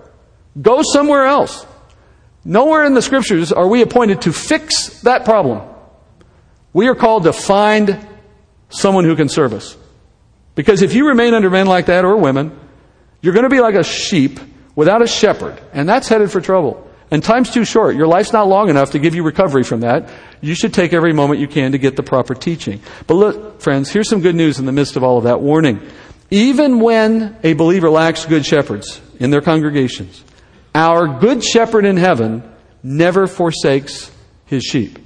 Go 0.60 0.82
somewhere 0.82 1.24
else. 1.24 1.66
Nowhere 2.44 2.84
in 2.84 2.94
the 2.94 3.02
scriptures 3.02 3.52
are 3.52 3.66
we 3.66 3.82
appointed 3.82 4.22
to 4.22 4.32
fix 4.32 5.00
that 5.02 5.24
problem. 5.24 5.62
We 6.72 6.88
are 6.88 6.94
called 6.94 7.24
to 7.24 7.32
find 7.32 8.06
someone 8.68 9.04
who 9.04 9.16
can 9.16 9.28
serve 9.28 9.52
us. 9.52 9.76
Because 10.54 10.82
if 10.82 10.94
you 10.94 11.08
remain 11.08 11.34
under 11.34 11.50
men 11.50 11.66
like 11.66 11.86
that 11.86 12.04
or 12.04 12.16
women, 12.16 12.58
you're 13.22 13.32
going 13.32 13.44
to 13.44 13.50
be 13.50 13.60
like 13.60 13.74
a 13.74 13.84
sheep 13.84 14.38
without 14.76 15.02
a 15.02 15.06
shepherd, 15.06 15.60
and 15.72 15.88
that's 15.88 16.08
headed 16.08 16.30
for 16.30 16.40
trouble. 16.40 16.90
And 17.10 17.22
time's 17.22 17.50
too 17.50 17.64
short. 17.64 17.96
Your 17.96 18.06
life's 18.06 18.32
not 18.32 18.48
long 18.48 18.68
enough 18.68 18.90
to 18.92 18.98
give 18.98 19.14
you 19.14 19.22
recovery 19.22 19.62
from 19.62 19.80
that. 19.80 20.10
You 20.40 20.54
should 20.54 20.74
take 20.74 20.92
every 20.92 21.12
moment 21.12 21.40
you 21.40 21.46
can 21.46 21.72
to 21.72 21.78
get 21.78 21.96
the 21.96 22.02
proper 22.02 22.34
teaching. 22.34 22.80
But 23.06 23.14
look, 23.14 23.60
friends, 23.60 23.90
here's 23.90 24.08
some 24.08 24.20
good 24.20 24.34
news 24.34 24.58
in 24.58 24.66
the 24.66 24.72
midst 24.72 24.96
of 24.96 25.04
all 25.04 25.18
of 25.18 25.24
that 25.24 25.40
warning. 25.40 25.80
Even 26.30 26.80
when 26.80 27.36
a 27.42 27.52
believer 27.52 27.88
lacks 27.88 28.24
good 28.24 28.44
shepherds 28.44 29.00
in 29.20 29.30
their 29.30 29.42
congregations, 29.42 30.24
our 30.74 31.06
good 31.20 31.44
shepherd 31.44 31.84
in 31.84 31.96
heaven 31.96 32.42
never 32.82 33.26
forsakes 33.26 34.10
his 34.46 34.62
sheep. 34.62 34.98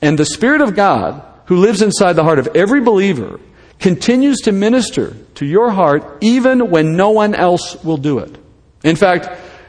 And 0.00 0.18
the 0.18 0.26
Spirit 0.26 0.60
of 0.60 0.74
God, 0.74 1.22
who 1.46 1.56
lives 1.56 1.82
inside 1.82 2.14
the 2.14 2.24
heart 2.24 2.38
of 2.38 2.48
every 2.54 2.80
believer, 2.80 3.38
continues 3.78 4.38
to 4.42 4.52
minister 4.52 5.16
to 5.34 5.46
your 5.46 5.70
heart 5.70 6.18
even 6.20 6.70
when 6.70 6.96
no 6.96 7.10
one 7.10 7.34
else 7.34 7.82
will 7.84 7.96
do 7.96 8.18
it. 8.18 8.36
In 8.84 8.96
fact, 8.96 9.28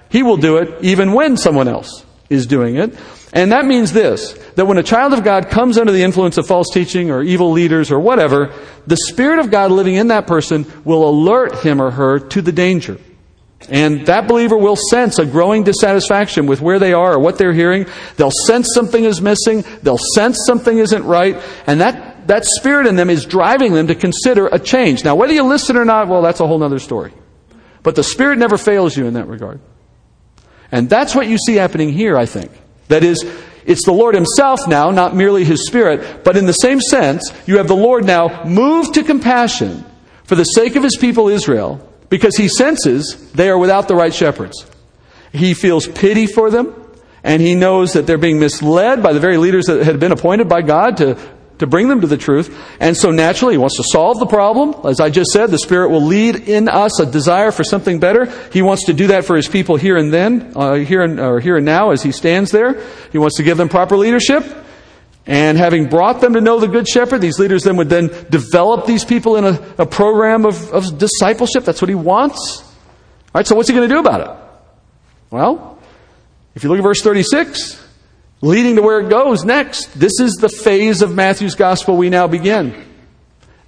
He 0.10 0.24
will 0.24 0.38
do 0.38 0.58
it 0.58 0.84
even 0.84 1.14
when 1.14 1.38
someone 1.38 1.68
else 1.68 2.06
is 2.30 2.48
doing 2.48 2.76
it. 2.76 2.98
And 3.34 3.52
that 3.52 3.66
means 3.66 3.92
this 3.92 4.34
that 4.56 4.66
when 4.66 4.78
a 4.78 4.84
child 4.84 5.14
of 5.14 5.24
God 5.24 5.50
comes 5.50 5.78
under 5.78 5.92
the 5.92 6.04
influence 6.04 6.38
of 6.38 6.48
false 6.48 6.68
teaching 6.72 7.10
or 7.10 7.24
evil 7.24 7.52
leaders 7.52 7.92
or 7.92 8.00
whatever, 8.00 8.54
the 8.86 8.98
Spirit 8.98 9.40
of 9.40 9.50
God 9.50 9.72
living 9.72 9.96
in 9.96 10.08
that 10.10 10.28
person 10.28 10.72
will 10.84 11.10
alert 11.10 11.60
him 11.60 11.82
or 11.82 11.92
her 11.92 12.20
to 12.20 12.42
the 12.42 12.52
danger. 12.52 13.00
And 13.70 14.06
that 14.08 14.28
believer 14.28 14.58
will 14.58 14.76
sense 14.76 15.20
a 15.20 15.26
growing 15.26 15.64
dissatisfaction 15.64 16.48
with 16.48 16.62
where 16.62 16.80
they 16.80 16.94
are 16.94 17.14
or 17.14 17.20
what 17.20 17.38
they're 17.38 17.54
hearing. 17.54 17.86
They'll 18.18 18.32
sense 18.46 18.70
something 18.74 19.04
is 19.04 19.22
missing. 19.22 19.64
They'll 19.82 20.00
sense 20.16 20.40
something 20.46 20.78
isn't 20.78 21.04
right. 21.04 21.42
And 21.66 21.82
that, 21.82 22.28
that 22.28 22.46
spirit 22.46 22.88
in 22.88 22.96
them 22.96 23.10
is 23.10 23.26
driving 23.26 23.74
them 23.74 23.88
to 23.88 23.96
consider 23.96 24.48
a 24.48 24.60
change. 24.60 25.04
Now, 25.04 25.16
whether 25.16 25.34
you 25.34 25.44
listen 25.44 25.78
or 25.78 25.86
not, 25.86 26.08
well, 26.08 26.22
that's 26.22 26.40
a 26.40 26.48
whole 26.48 26.62
other 26.62 26.80
story. 26.80 27.14
But 27.84 27.96
the 27.96 28.04
Spirit 28.04 28.40
never 28.40 28.58
fails 28.58 28.96
you 28.98 29.06
in 29.06 29.14
that 29.14 29.28
regard. 29.28 29.60
And 30.72 30.90
that's 30.90 31.14
what 31.14 31.28
you 31.28 31.38
see 31.38 31.56
happening 31.56 31.92
here, 31.92 32.18
I 32.18 32.26
think. 32.26 32.52
That 32.88 33.04
is, 33.04 33.24
it's 33.66 33.86
the 33.86 33.92
Lord 33.92 34.16
Himself 34.16 34.68
now, 34.68 34.90
not 34.90 35.16
merely 35.16 35.44
His 35.44 35.68
Spirit, 35.68 36.24
but 36.24 36.38
in 36.38 36.46
the 36.46 36.54
same 36.54 36.80
sense, 36.80 37.32
you 37.46 37.58
have 37.58 37.68
the 37.68 37.76
Lord 37.76 38.06
now 38.06 38.46
moved 38.46 38.96
to 38.96 39.04
compassion 39.04 39.86
for 40.24 40.36
the 40.36 40.46
sake 40.46 40.76
of 40.76 40.84
His 40.84 40.98
people 40.98 41.28
Israel 41.28 41.88
because 42.14 42.38
He 42.38 42.48
senses 42.48 43.32
they 43.32 43.50
are 43.50 43.58
without 43.58 43.88
the 43.88 43.96
right 43.96 44.14
shepherds. 44.14 44.68
He 45.32 45.56
feels 45.56 45.88
pity 45.88 46.28
for 46.28 46.52
them, 46.52 46.72
and 47.24 47.42
He 47.42 47.56
knows 47.56 47.94
that 47.94 48.06
they're 48.06 48.20
being 48.20 48.40
misled 48.40 49.02
by 49.02 49.14
the 49.14 49.20
very 49.20 49.38
leaders 49.38 49.66
that 49.66 49.84
had 49.84 50.00
been 50.00 50.12
appointed 50.12 50.48
by 50.48 50.62
God 50.62 50.98
to, 50.98 51.18
to 51.58 51.66
bring 51.66 51.88
them 51.88 52.02
to 52.02 52.06
the 52.06 52.16
truth. 52.16 52.56
And 52.80 52.96
so 52.96 53.10
naturally, 53.10 53.56
he 53.56 53.58
wants 53.58 53.78
to 53.78 53.84
solve 53.84 54.20
the 54.20 54.28
problem. 54.28 54.76
As 54.86 55.00
I 55.00 55.10
just 55.10 55.32
said, 55.32 55.50
the 55.50 55.58
Spirit 55.58 55.90
will 55.90 56.06
lead 56.06 56.36
in 56.36 56.70
us 56.70 57.00
a 57.00 57.08
desire 57.08 57.52
for 57.52 57.64
something 57.64 58.00
better. 58.00 58.26
He 58.52 58.62
wants 58.62 58.86
to 58.86 58.94
do 58.94 59.08
that 59.08 59.26
for 59.26 59.36
his 59.36 59.48
people 59.48 59.76
here 59.76 59.98
and 59.98 60.14
then, 60.14 60.54
uh, 60.56 60.76
here 60.76 61.02
and 61.02 61.20
or 61.20 61.40
here 61.40 61.58
and 61.58 61.66
now, 61.66 61.94
as 61.94 62.04
he 62.04 62.12
stands 62.12 62.52
there. 62.52 62.80
He 63.12 63.18
wants 63.18 63.38
to 63.38 63.44
give 63.44 63.58
them 63.58 63.70
proper 63.70 63.98
leadership. 63.98 64.44
And 65.26 65.58
having 65.58 65.88
brought 65.88 66.20
them 66.20 66.34
to 66.34 66.42
know 66.42 66.60
the 66.60 66.68
Good 66.68 66.88
Shepherd, 66.88 67.22
these 67.22 67.40
leaders 67.40 67.64
then 67.64 67.78
would 67.78 67.90
then 67.90 68.08
develop 68.30 68.86
these 68.86 69.06
people 69.06 69.38
in 69.38 69.46
a, 69.46 69.76
a 69.78 69.86
program 69.86 70.46
of, 70.46 70.72
of 70.72 70.98
discipleship. 70.98 71.64
That's 71.64 71.82
what 71.82 71.90
he 71.90 71.96
wants. 71.96 72.62
All 72.62 73.40
right, 73.40 73.48
so 73.48 73.56
what's 73.56 73.70
he 73.70 73.76
going 73.76 73.88
to 73.88 73.94
do 73.94 74.00
about 74.00 74.22
it? 74.22 74.44
Well, 75.32 75.80
if 76.56 76.64
you 76.64 76.70
look 76.70 76.78
at 76.78 76.84
verse 76.84 77.02
36, 77.02 77.82
leading 78.42 78.76
to 78.76 78.82
where 78.82 79.00
it 79.00 79.10
goes 79.10 79.46
next, 79.46 79.98
this 79.98 80.20
is 80.20 80.34
the 80.34 80.50
phase 80.50 81.02
of 81.02 81.16
Matthew's 81.16 81.56
gospel 81.56 81.96
we 81.96 82.10
now 82.10 82.28
begin. 82.28 82.86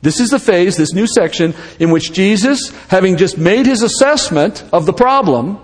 This 0.01 0.19
is 0.19 0.29
the 0.29 0.39
phase, 0.39 0.77
this 0.77 0.93
new 0.93 1.07
section, 1.07 1.55
in 1.79 1.89
which 1.89 2.11
Jesus, 2.11 2.69
having 2.89 3.17
just 3.17 3.37
made 3.37 3.65
his 3.65 3.81
assessment 3.81 4.63
of 4.71 4.85
the 4.85 4.93
problem, 4.93 5.57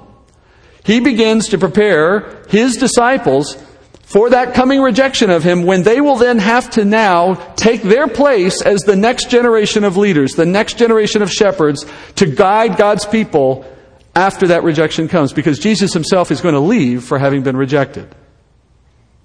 he 0.84 1.00
begins 1.00 1.50
to 1.50 1.60
prepare 1.60 2.44
his 2.50 2.78
disciples 2.78 3.62
for 4.12 4.32
that 4.32 4.54
coming 4.54 4.82
rejection 4.82 5.30
of 5.30 5.42
him 5.42 5.64
when 5.64 5.84
they 5.84 6.02
will 6.02 6.18
then 6.18 6.38
have 6.38 6.70
to 6.72 6.84
now 6.84 7.36
take 7.56 7.82
their 7.82 8.10
place 8.10 8.62
as 8.62 8.82
the 8.82 8.96
next 8.98 9.30
generation 9.30 9.86
of 9.86 9.96
leaders, 9.96 10.34
the 10.34 10.46
next 10.46 10.78
generation 10.78 11.22
of 11.22 11.32
shepherds 11.32 11.86
to 12.18 12.26
guide 12.26 12.76
God's 12.76 13.06
people 13.06 13.66
after 14.14 14.48
that 14.48 14.64
rejection 14.64 15.08
comes 15.08 15.32
because 15.32 15.60
Jesus 15.60 15.94
himself 15.94 16.30
is 16.30 16.42
going 16.42 16.56
to 16.56 16.60
leave 16.60 17.06
for 17.06 17.20
having 17.20 17.42
been 17.44 17.56
rejected. 17.56 18.14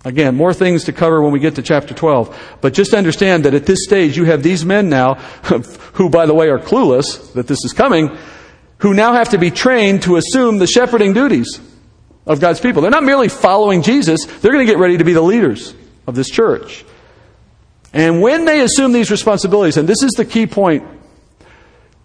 Again, 0.04 0.36
more 0.36 0.54
things 0.54 0.84
to 0.84 0.92
cover 0.92 1.20
when 1.20 1.32
we 1.32 1.40
get 1.40 1.56
to 1.56 1.62
chapter 1.62 1.92
12. 1.92 2.58
But 2.60 2.72
just 2.72 2.94
understand 2.94 3.44
that 3.44 3.54
at 3.54 3.66
this 3.66 3.82
stage 3.82 4.16
you 4.16 4.22
have 4.26 4.44
these 4.44 4.64
men 4.64 4.88
now, 4.88 5.14
who 5.94 6.10
by 6.10 6.26
the 6.26 6.34
way 6.34 6.48
are 6.48 6.60
clueless 6.60 7.32
that 7.32 7.48
this 7.48 7.64
is 7.64 7.72
coming, 7.72 8.16
who 8.78 8.94
now 8.94 9.14
have 9.14 9.30
to 9.30 9.38
be 9.38 9.50
trained 9.50 10.02
to 10.02 10.14
assume 10.14 10.58
the 10.58 10.68
shepherding 10.68 11.12
duties 11.12 11.60
of 12.26 12.40
God's 12.40 12.60
people. 12.60 12.82
They're 12.82 12.90
not 12.90 13.04
merely 13.04 13.28
following 13.28 13.82
Jesus, 13.82 14.24
they're 14.24 14.52
going 14.52 14.66
to 14.66 14.70
get 14.70 14.78
ready 14.78 14.98
to 14.98 15.04
be 15.04 15.12
the 15.12 15.22
leaders 15.22 15.74
of 16.06 16.14
this 16.14 16.28
church. 16.28 16.84
And 17.92 18.20
when 18.20 18.44
they 18.44 18.60
assume 18.60 18.92
these 18.92 19.10
responsibilities, 19.10 19.76
and 19.76 19.88
this 19.88 20.02
is 20.02 20.12
the 20.12 20.24
key 20.24 20.46
point, 20.46 20.84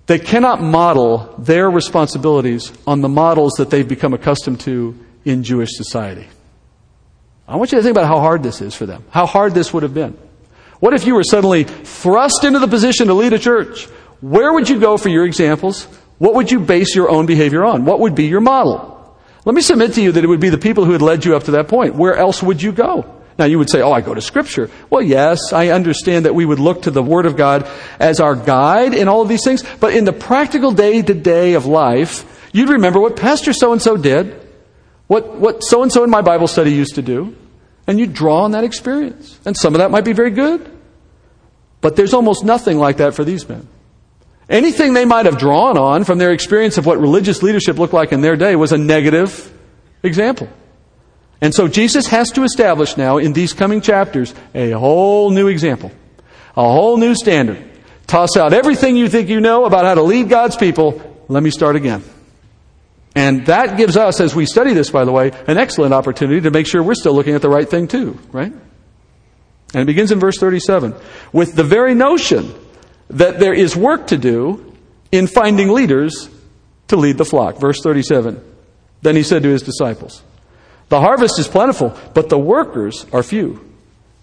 they 0.06 0.20
cannot 0.20 0.62
model 0.62 1.36
their 1.38 1.70
responsibilities 1.70 2.72
on 2.86 3.02
the 3.02 3.10
models 3.10 3.54
that 3.58 3.70
they've 3.70 3.88
become 3.88 4.14
accustomed 4.14 4.60
to 4.62 4.98
in 5.26 5.44
Jewish 5.44 5.70
society. 5.72 6.28
I 7.48 7.56
want 7.58 7.72
you 7.72 7.78
to 7.78 7.84
think 7.84 7.96
about 7.96 8.08
how 8.08 8.20
hard 8.20 8.44
this 8.44 8.62
is 8.62 8.74
for 8.74 8.86
them, 8.86 9.04
how 9.10 9.26
hard 9.26 9.54
this 9.54 9.74
would 9.74 9.84
have 9.84 9.94
been. 9.94 10.18
What 10.80 10.94
if 10.94 11.06
you 11.06 11.16
were 11.16 11.24
suddenly 11.24 11.64
thrust 11.66 12.44
into 12.44 12.60
the 12.60 12.68
position 12.68 13.08
to 13.08 13.14
lead 13.14 13.34
a 13.34 13.40
church? 13.40 13.86
Where 14.22 14.54
would 14.54 14.70
you 14.70 14.80
go 14.80 14.98
for 14.98 15.10
your 15.10 15.26
examples? 15.26 15.86
What 16.18 16.36
would 16.36 16.52
you 16.52 16.60
base 16.60 16.96
your 16.96 17.10
own 17.10 17.26
behavior 17.26 17.64
on? 17.64 17.86
What 17.86 18.00
would 18.00 18.16
be 18.16 18.26
your 18.26 18.42
model? 18.42 19.01
Let 19.43 19.56
me 19.56 19.62
submit 19.62 19.93
to 19.93 20.01
you 20.01 20.12
that 20.12 20.23
it 20.23 20.27
would 20.27 20.39
be 20.39 20.49
the 20.49 20.58
people 20.58 20.86
who 20.86 20.91
had 20.91 21.01
led 21.01 21.25
you 21.25 21.36
up 21.36 21.45
to 21.45 21.51
that 21.51 21.67
point. 21.67 21.95
Where 21.95 22.15
else 22.15 22.43
would 22.43 22.62
you 22.62 22.71
go? 22.71 23.21
Now 23.39 23.45
you 23.45 23.58
would 23.58 23.69
say, 23.69 23.82
oh, 23.82 23.91
I 23.91 24.01
go 24.01 24.13
to 24.13 24.21
Scripture. 24.21 24.69
Well, 24.89 25.01
yes, 25.01 25.51
I 25.51 25.69
understand 25.69 26.25
that 26.25 26.36
we 26.36 26.45
would 26.45 26.60
look 26.60 26.84
to 26.84 26.91
the 26.91 27.01
Word 27.01 27.25
of 27.25 27.36
God 27.36 27.67
as 27.99 28.19
our 28.19 28.36
guide 28.36 28.93
in 28.93 29.08
all 29.08 29.21
of 29.21 29.30
these 29.30 29.43
things, 29.43 29.63
but 29.80 29.95
in 29.95 30.06
the 30.06 30.13
practical 30.13 30.71
day 30.71 31.01
to 31.01 31.13
day 31.13 31.54
of 31.54 31.65
life, 31.65 32.49
you'd 32.54 32.69
remember 32.69 32.99
what 32.99 33.15
Pastor 33.15 33.54
so 33.54 33.71
and 33.71 33.82
so 33.82 33.97
did, 33.97 34.47
what, 35.08 35.36
what 35.38 35.63
so 35.63 35.82
and 35.82 35.91
so 35.91 36.04
in 36.04 36.10
my 36.10 36.21
Bible 36.21 36.47
study 36.47 36.71
used 36.71 36.95
to 36.95 37.01
do, 37.01 37.36
and 37.88 37.99
you 37.99 38.06
draw 38.06 38.43
on 38.43 38.51
that 38.51 38.63
experience. 38.63 39.39
And 39.43 39.58
some 39.58 39.73
of 39.73 39.80
that 39.80 39.89
might 39.89 40.06
be 40.06 40.13
very 40.13 40.32
good, 40.32 40.69
but 41.80 41.95
there's 41.95 42.13
almost 42.13 42.45
nothing 42.45 42.77
like 42.77 42.97
that 42.97 43.15
for 43.15 43.23
these 43.23 43.49
men. 43.49 43.67
Anything 44.52 44.94
they 44.94 45.06
might 45.06 45.28
have 45.28 45.38
drawn 45.38 45.78
on 45.78 46.04
from 46.04 46.18
their 46.18 46.34
experience 46.34 46.78
of 46.78 46.86
what 46.86 47.00
religious 47.00 47.42
leadership 47.42 47.80
looked 47.80 47.94
like 47.94 48.12
in 48.12 48.20
their 48.20 48.36
day 48.36 48.58
was 48.58 48.74
a 48.74 48.78
negative 48.78 49.50
example. 50.04 50.50
And 51.40 51.56
so 51.56 51.70
Jesus 51.70 52.08
has 52.08 52.32
to 52.32 52.44
establish 52.44 52.98
now 52.98 53.18
in 53.18 53.32
these 53.32 53.54
coming 53.54 53.80
chapters 53.80 54.36
a 54.54 54.72
whole 54.72 55.32
new 55.32 55.48
example, 55.48 55.90
a 56.58 56.64
whole 56.64 56.98
new 56.98 57.16
standard. 57.16 57.66
Toss 58.08 58.36
out 58.36 58.52
everything 58.52 58.98
you 58.98 59.08
think 59.08 59.30
you 59.30 59.40
know 59.40 59.64
about 59.64 59.86
how 59.86 59.94
to 59.94 60.02
lead 60.02 60.28
God's 60.28 60.58
people. 60.58 61.02
Let 61.30 61.42
me 61.42 61.50
start 61.50 61.78
again. 61.78 62.04
And 63.16 63.46
that 63.46 63.78
gives 63.78 63.96
us, 63.96 64.20
as 64.20 64.36
we 64.36 64.46
study 64.46 64.74
this, 64.74 64.90
by 64.90 65.06
the 65.06 65.14
way, 65.14 65.32
an 65.48 65.58
excellent 65.58 65.94
opportunity 65.94 66.42
to 66.42 66.52
make 66.52 66.68
sure 66.68 66.84
we're 66.84 66.94
still 66.94 67.14
looking 67.14 67.36
at 67.36 67.42
the 67.42 67.50
right 67.50 67.70
thing 67.70 67.88
too, 67.88 68.20
right? 68.34 68.52
And 68.52 69.82
it 69.82 69.86
begins 69.86 70.12
in 70.12 70.20
verse 70.20 70.38
37 70.38 70.94
with 71.32 71.56
the 71.56 71.64
very 71.64 71.96
notion 71.96 72.54
that 73.12 73.39
there 73.39 73.54
is 73.54 73.76
work 73.76 74.08
to 74.08 74.17
do 74.17 74.74
in 75.12 75.28
finding 75.28 75.69
leaders 75.69 76.30
to 76.88 76.95
lead 76.95 77.17
the 77.17 77.26
flock. 77.26 77.58
Verse 77.58 77.80
37. 77.82 78.43
Then 79.02 79.15
he 79.15 79.24
said 79.24 79.43
to 79.43 79.50
his 79.50 79.62
disciples, 79.62 80.21
The 80.89 81.00
harvest 81.00 81.39
is 81.39 81.47
plentiful, 81.47 81.97
but 82.13 82.30
the 82.30 82.38
workers 82.38 83.06
are 83.12 83.24
few. 83.24 83.67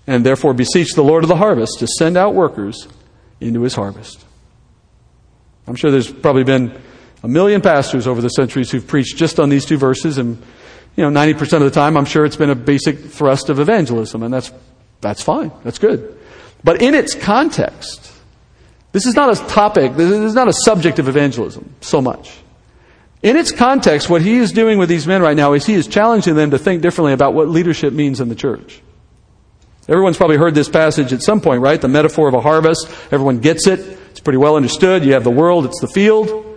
And 0.06 0.24
therefore 0.24 0.54
beseech 0.54 0.94
the 0.94 1.04
Lord 1.04 1.22
of 1.22 1.28
the 1.28 1.36
harvest 1.36 1.80
to 1.80 1.86
send 1.86 2.16
out 2.16 2.34
workers 2.34 2.88
into 3.40 3.62
his 3.62 3.74
harvest. 3.74 4.24
I'm 5.66 5.76
sure 5.76 5.90
there's 5.90 6.10
probably 6.10 6.44
been 6.44 6.80
a 7.22 7.28
million 7.28 7.60
pastors 7.60 8.06
over 8.06 8.22
the 8.22 8.30
centuries 8.30 8.70
who've 8.70 8.86
preached 8.86 9.18
just 9.18 9.38
on 9.38 9.50
these 9.50 9.66
two 9.66 9.76
verses, 9.76 10.16
and 10.16 10.42
you 10.96 11.08
know, 11.08 11.20
90% 11.20 11.40
of 11.54 11.60
the 11.60 11.70
time, 11.70 11.96
I'm 11.96 12.06
sure 12.06 12.24
it's 12.24 12.36
been 12.36 12.50
a 12.50 12.54
basic 12.54 12.98
thrust 12.98 13.50
of 13.50 13.60
evangelism, 13.60 14.22
and 14.22 14.32
that's, 14.32 14.50
that's 15.00 15.22
fine. 15.22 15.52
That's 15.62 15.78
good. 15.78 16.18
But 16.64 16.80
in 16.80 16.94
its 16.94 17.14
context, 17.14 18.12
this 18.92 19.06
is 19.06 19.14
not 19.14 19.30
a 19.30 19.44
topic, 19.48 19.94
this 19.94 20.10
is 20.10 20.34
not 20.34 20.48
a 20.48 20.52
subject 20.52 20.98
of 20.98 21.08
evangelism 21.08 21.74
so 21.80 22.00
much. 22.00 22.38
In 23.22 23.36
its 23.36 23.50
context, 23.50 24.08
what 24.08 24.22
he 24.22 24.36
is 24.36 24.52
doing 24.52 24.78
with 24.78 24.88
these 24.88 25.06
men 25.06 25.22
right 25.22 25.36
now 25.36 25.52
is 25.52 25.66
he 25.66 25.74
is 25.74 25.88
challenging 25.88 26.36
them 26.36 26.52
to 26.52 26.58
think 26.58 26.82
differently 26.82 27.12
about 27.12 27.34
what 27.34 27.48
leadership 27.48 27.92
means 27.92 28.20
in 28.20 28.28
the 28.28 28.36
church. 28.36 28.80
Everyone's 29.88 30.16
probably 30.16 30.36
heard 30.36 30.54
this 30.54 30.68
passage 30.68 31.12
at 31.12 31.22
some 31.22 31.40
point, 31.40 31.62
right? 31.62 31.80
The 31.80 31.88
metaphor 31.88 32.28
of 32.28 32.34
a 32.34 32.40
harvest. 32.40 32.88
Everyone 33.10 33.40
gets 33.40 33.66
it. 33.66 33.80
It's 34.10 34.20
pretty 34.20 34.36
well 34.36 34.56
understood. 34.56 35.04
You 35.04 35.14
have 35.14 35.24
the 35.24 35.30
world, 35.30 35.64
it's 35.64 35.80
the 35.80 35.88
field. 35.88 36.47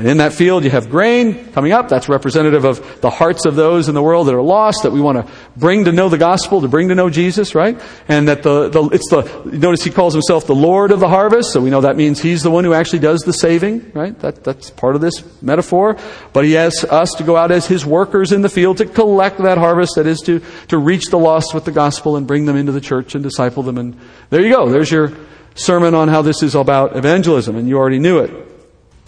And 0.00 0.08
in 0.08 0.16
that 0.16 0.32
field, 0.32 0.64
you 0.64 0.70
have 0.70 0.88
grain 0.88 1.52
coming 1.52 1.72
up. 1.72 1.90
That's 1.90 2.08
representative 2.08 2.64
of 2.64 3.02
the 3.02 3.10
hearts 3.10 3.44
of 3.44 3.54
those 3.54 3.86
in 3.86 3.94
the 3.94 4.02
world 4.02 4.28
that 4.28 4.34
are 4.34 4.40
lost, 4.40 4.84
that 4.84 4.92
we 4.92 5.00
want 5.02 5.18
to 5.18 5.30
bring 5.58 5.84
to 5.84 5.92
know 5.92 6.08
the 6.08 6.16
gospel, 6.16 6.62
to 6.62 6.68
bring 6.68 6.88
to 6.88 6.94
know 6.94 7.10
Jesus, 7.10 7.54
right? 7.54 7.78
And 8.08 8.26
that 8.26 8.42
the, 8.42 8.70
the 8.70 8.84
it's 8.94 9.10
the, 9.10 9.42
notice 9.44 9.84
he 9.84 9.90
calls 9.90 10.14
himself 10.14 10.46
the 10.46 10.54
Lord 10.54 10.90
of 10.90 11.00
the 11.00 11.08
harvest, 11.08 11.52
so 11.52 11.60
we 11.60 11.68
know 11.68 11.82
that 11.82 11.96
means 11.96 12.18
he's 12.18 12.42
the 12.42 12.50
one 12.50 12.64
who 12.64 12.72
actually 12.72 13.00
does 13.00 13.20
the 13.20 13.34
saving, 13.34 13.92
right? 13.92 14.18
That, 14.20 14.42
that's 14.42 14.70
part 14.70 14.94
of 14.94 15.02
this 15.02 15.22
metaphor. 15.42 15.98
But 16.32 16.46
he 16.46 16.56
asks 16.56 16.82
us 16.84 17.10
to 17.18 17.22
go 17.22 17.36
out 17.36 17.50
as 17.50 17.66
his 17.66 17.84
workers 17.84 18.32
in 18.32 18.40
the 18.40 18.48
field 18.48 18.78
to 18.78 18.86
collect 18.86 19.36
that 19.42 19.58
harvest, 19.58 19.96
that 19.96 20.06
is 20.06 20.22
to, 20.22 20.40
to 20.68 20.78
reach 20.78 21.10
the 21.10 21.18
lost 21.18 21.52
with 21.52 21.66
the 21.66 21.72
gospel 21.72 22.16
and 22.16 22.26
bring 22.26 22.46
them 22.46 22.56
into 22.56 22.72
the 22.72 22.80
church 22.80 23.14
and 23.14 23.22
disciple 23.22 23.62
them. 23.62 23.76
And 23.76 24.00
there 24.30 24.40
you 24.40 24.50
go. 24.50 24.70
There's 24.70 24.90
your 24.90 25.12
sermon 25.56 25.94
on 25.94 26.08
how 26.08 26.22
this 26.22 26.42
is 26.42 26.54
about 26.54 26.96
evangelism, 26.96 27.54
and 27.54 27.68
you 27.68 27.76
already 27.76 27.98
knew 27.98 28.20
it. 28.20 28.49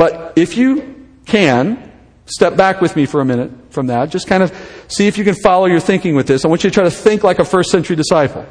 But 0.03 0.33
if 0.35 0.57
you 0.57 1.07
can, 1.27 1.93
step 2.27 2.57
back 2.57 2.81
with 2.81 2.97
me 2.97 3.07
for 3.07 3.21
a 3.21 3.25
minute 3.25 3.53
from 3.71 3.87
that. 3.87 4.11
Just 4.11 4.27
kind 4.27 4.43
of 4.43 4.53
see 4.89 5.07
if 5.07 5.17
you 5.17 5.23
can 5.23 5.37
follow 5.37 5.67
your 5.67 5.79
thinking 5.79 6.17
with 6.17 6.27
this. 6.27 6.45
I 6.45 6.49
want 6.49 6.65
you 6.65 6.71
to 6.71 6.75
try 6.75 6.83
to 6.83 6.91
think 6.91 7.23
like 7.23 7.39
a 7.39 7.45
first 7.45 7.71
century 7.71 7.95
disciple 7.95 8.45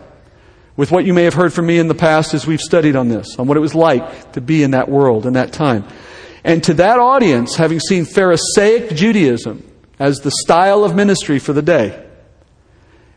with 0.78 0.94
what 0.94 1.04
you 1.04 1.14
may 1.14 1.26
have 1.26 1.34
heard 1.34 1.52
from 1.52 1.66
me 1.66 1.78
in 1.78 1.90
the 1.90 1.94
past 1.94 2.34
as 2.34 2.48
we've 2.48 2.62
studied 2.62 2.96
on 2.96 3.10
this, 3.10 3.38
on 3.38 3.48
what 3.48 3.58
it 3.58 3.60
was 3.60 3.76
like 3.76 4.32
to 4.32 4.40
be 4.40 4.64
in 4.64 4.72
that 4.72 4.88
world 4.88 5.26
in 5.26 5.34
that 5.34 5.52
time. 5.52 5.84
And 6.46 6.64
to 6.64 6.74
that 6.76 7.00
audience, 7.00 7.58
having 7.58 7.82
seen 7.82 8.06
Pharisaic 8.06 8.96
Judaism 8.96 9.70
as 10.00 10.20
the 10.20 10.32
style 10.32 10.86
of 10.86 10.96
ministry 10.96 11.38
for 11.38 11.52
the 11.52 11.62
day, 11.62 12.02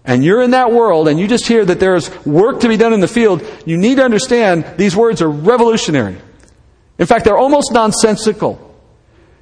and 0.04 0.24
you're 0.24 0.42
in 0.42 0.50
that 0.50 0.72
world 0.72 1.06
and 1.06 1.20
you 1.20 1.28
just 1.28 1.46
hear 1.46 1.64
that 1.64 1.78
there's 1.78 2.10
work 2.26 2.62
to 2.62 2.68
be 2.68 2.76
done 2.76 2.92
in 2.92 2.98
the 2.98 3.06
field, 3.06 3.46
you 3.64 3.76
need 3.76 3.98
to 3.98 4.04
understand 4.04 4.64
these 4.76 4.96
words 4.96 5.22
are 5.22 5.30
revolutionary. 5.30 6.16
In 6.98 7.06
fact, 7.06 7.24
they're 7.24 7.36
almost 7.36 7.72
nonsensical. 7.72 8.60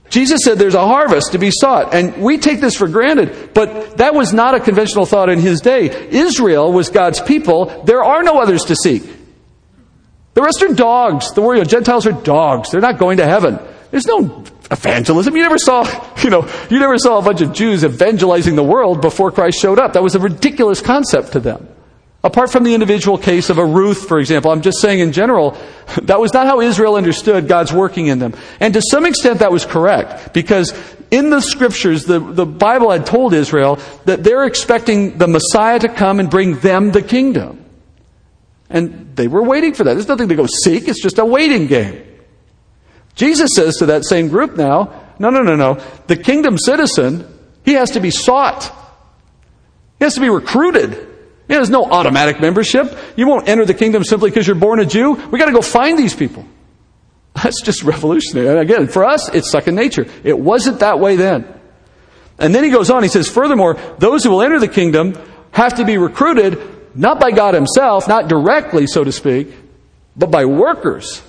Jesus 0.08 0.40
said 0.44 0.58
there's 0.58 0.74
a 0.74 0.86
harvest 0.86 1.32
to 1.32 1.38
be 1.38 1.50
sought, 1.50 1.94
and 1.94 2.22
we 2.22 2.36
take 2.36 2.60
this 2.60 2.76
for 2.76 2.86
granted, 2.86 3.54
but 3.54 3.96
that 3.96 4.14
was 4.14 4.32
not 4.32 4.54
a 4.54 4.60
conventional 4.60 5.06
thought 5.06 5.30
in 5.30 5.38
his 5.38 5.62
day. 5.62 5.88
Israel 6.10 6.70
was 6.70 6.90
God's 6.90 7.20
people. 7.20 7.82
There 7.84 8.04
are 8.04 8.22
no 8.22 8.38
others 8.38 8.64
to 8.66 8.76
seek. 8.76 9.04
The 10.34 10.42
rest 10.42 10.62
are 10.62 10.74
dogs. 10.74 11.30
The 11.32 11.64
Gentiles 11.66 12.06
are 12.06 12.12
dogs. 12.12 12.70
They're 12.70 12.80
not 12.80 12.98
going 12.98 13.18
to 13.18 13.26
heaven. 13.26 13.58
There's 13.90 14.06
no 14.06 14.44
evangelism. 14.70 15.36
You 15.36 15.42
never 15.42 15.59
saw, 15.59 15.84
you 16.22 16.30
know, 16.30 16.48
you 16.70 16.78
never 16.78 16.98
saw 16.98 17.18
a 17.18 17.22
bunch 17.22 17.40
of 17.40 17.53
Jews 17.53 17.84
evangelizing 17.84 18.57
the 18.57 18.62
world 18.62 19.00
before 19.00 19.30
Christ 19.30 19.61
showed 19.61 19.78
up. 19.78 19.92
That 19.94 20.03
was 20.03 20.14
a 20.14 20.20
ridiculous 20.20 20.80
concept 20.80 21.32
to 21.32 21.40
them. 21.40 21.68
Apart 22.25 22.53
from 22.53 22.62
the 22.62 22.73
individual 22.73 23.18
case 23.18 23.51
of 23.51 23.59
a 23.59 23.66
Ruth, 23.66 24.07
for 24.07 24.20
example, 24.20 24.53
I'm 24.53 24.62
just 24.62 24.81
saying 24.81 25.01
in 25.01 25.11
general, 25.11 25.57
that 26.03 26.20
was 26.20 26.33
not 26.33 26.47
how 26.47 26.61
Israel 26.61 26.95
understood 26.95 27.49
God's 27.49 27.73
working 27.73 28.07
in 28.07 28.20
them. 28.20 28.35
And 28.61 28.73
to 28.75 28.83
some 28.91 29.07
extent 29.07 29.41
that 29.41 29.51
was 29.51 29.66
correct, 29.66 30.33
because 30.33 30.73
in 31.11 31.31
the 31.31 31.41
scriptures, 31.41 32.05
the, 32.05 32.20
the 32.20 32.47
Bible 32.47 32.93
had 32.93 33.07
told 33.07 33.35
Israel 33.35 33.81
that 34.05 34.23
they're 34.23 34.45
expecting 34.45 35.18
the 35.18 35.27
Messiah 35.27 35.81
to 35.81 35.89
come 35.89 36.20
and 36.20 36.31
bring 36.31 36.59
them 36.61 36.93
the 36.93 37.03
kingdom. 37.03 37.64
And 38.70 39.16
they 39.16 39.27
were 39.27 39.43
waiting 39.43 39.75
for 39.75 39.83
that. 39.85 39.95
There's 39.95 40.09
nothing 40.09 40.29
to 40.29 40.37
go 40.37 40.47
seek, 40.47 40.87
it's 40.87 41.03
just 41.03 41.18
a 41.18 41.25
waiting 41.25 41.66
game. 41.66 42.07
Jesus 43.16 43.51
says 43.55 43.77
to 43.79 43.87
that 43.87 44.05
same 44.05 44.29
group 44.29 44.57
now, 44.57 45.01
no, 45.18 45.29
no, 45.29 45.43
no, 45.43 45.57
no. 45.57 45.75
The 46.07 46.16
kingdom 46.16 46.57
citizen, 46.57 47.27
he 47.64 47.75
has 47.75 47.91
to 47.91 48.01
be 48.01 48.11
sought. 48.11 48.73
He 49.99 50.05
has 50.05 50.14
to 50.14 50.20
be 50.20 50.31
recruited. 50.31 51.11
There's 51.53 51.68
no 51.68 51.84
automatic 51.84 52.40
membership. 52.40 52.96
You 53.14 53.26
won't 53.26 53.46
enter 53.46 53.66
the 53.66 53.74
kingdom 53.74 54.05
simply 54.05 54.30
because 54.30 54.46
you're 54.46 54.57
born 54.57 54.80
a 54.80 54.86
Jew. 54.86 55.12
We 55.12 55.38
got 55.38 55.46
to 55.46 55.53
go 55.53 55.61
find 55.61 55.98
these 55.98 56.16
people. 56.16 56.46
That's 57.34 57.61
just 57.61 57.82
revolutionary. 57.82 58.48
And 58.48 58.59
again, 58.59 58.88
for 58.88 59.05
us, 59.05 59.28
it's 59.28 59.50
second 59.50 59.74
nature. 59.74 60.07
It 60.24 60.38
wasn't 60.38 60.80
that 60.80 60.98
way 60.98 61.16
then. 61.16 61.46
And 62.38 62.55
then 62.55 62.64
he 62.64 62.70
goes 62.70 62.88
on, 62.88 63.03
he 63.03 63.11
says, 63.11 63.28
furthermore, 63.28 63.74
those 63.98 64.24
who 64.24 64.30
will 64.30 64.40
enter 64.40 64.59
the 64.59 64.66
kingdom 64.66 65.14
have 65.50 65.74
to 65.74 65.84
be 65.84 65.98
recruited 65.98 66.96
not 66.96 67.20
by 67.20 67.30
God 67.30 67.53
himself, 67.53 68.09
not 68.09 68.28
directly, 68.28 68.86
so 68.86 69.05
to 69.05 69.12
speak, 69.12 69.53
but 70.16 70.30
by 70.30 70.46
workers 70.46 71.22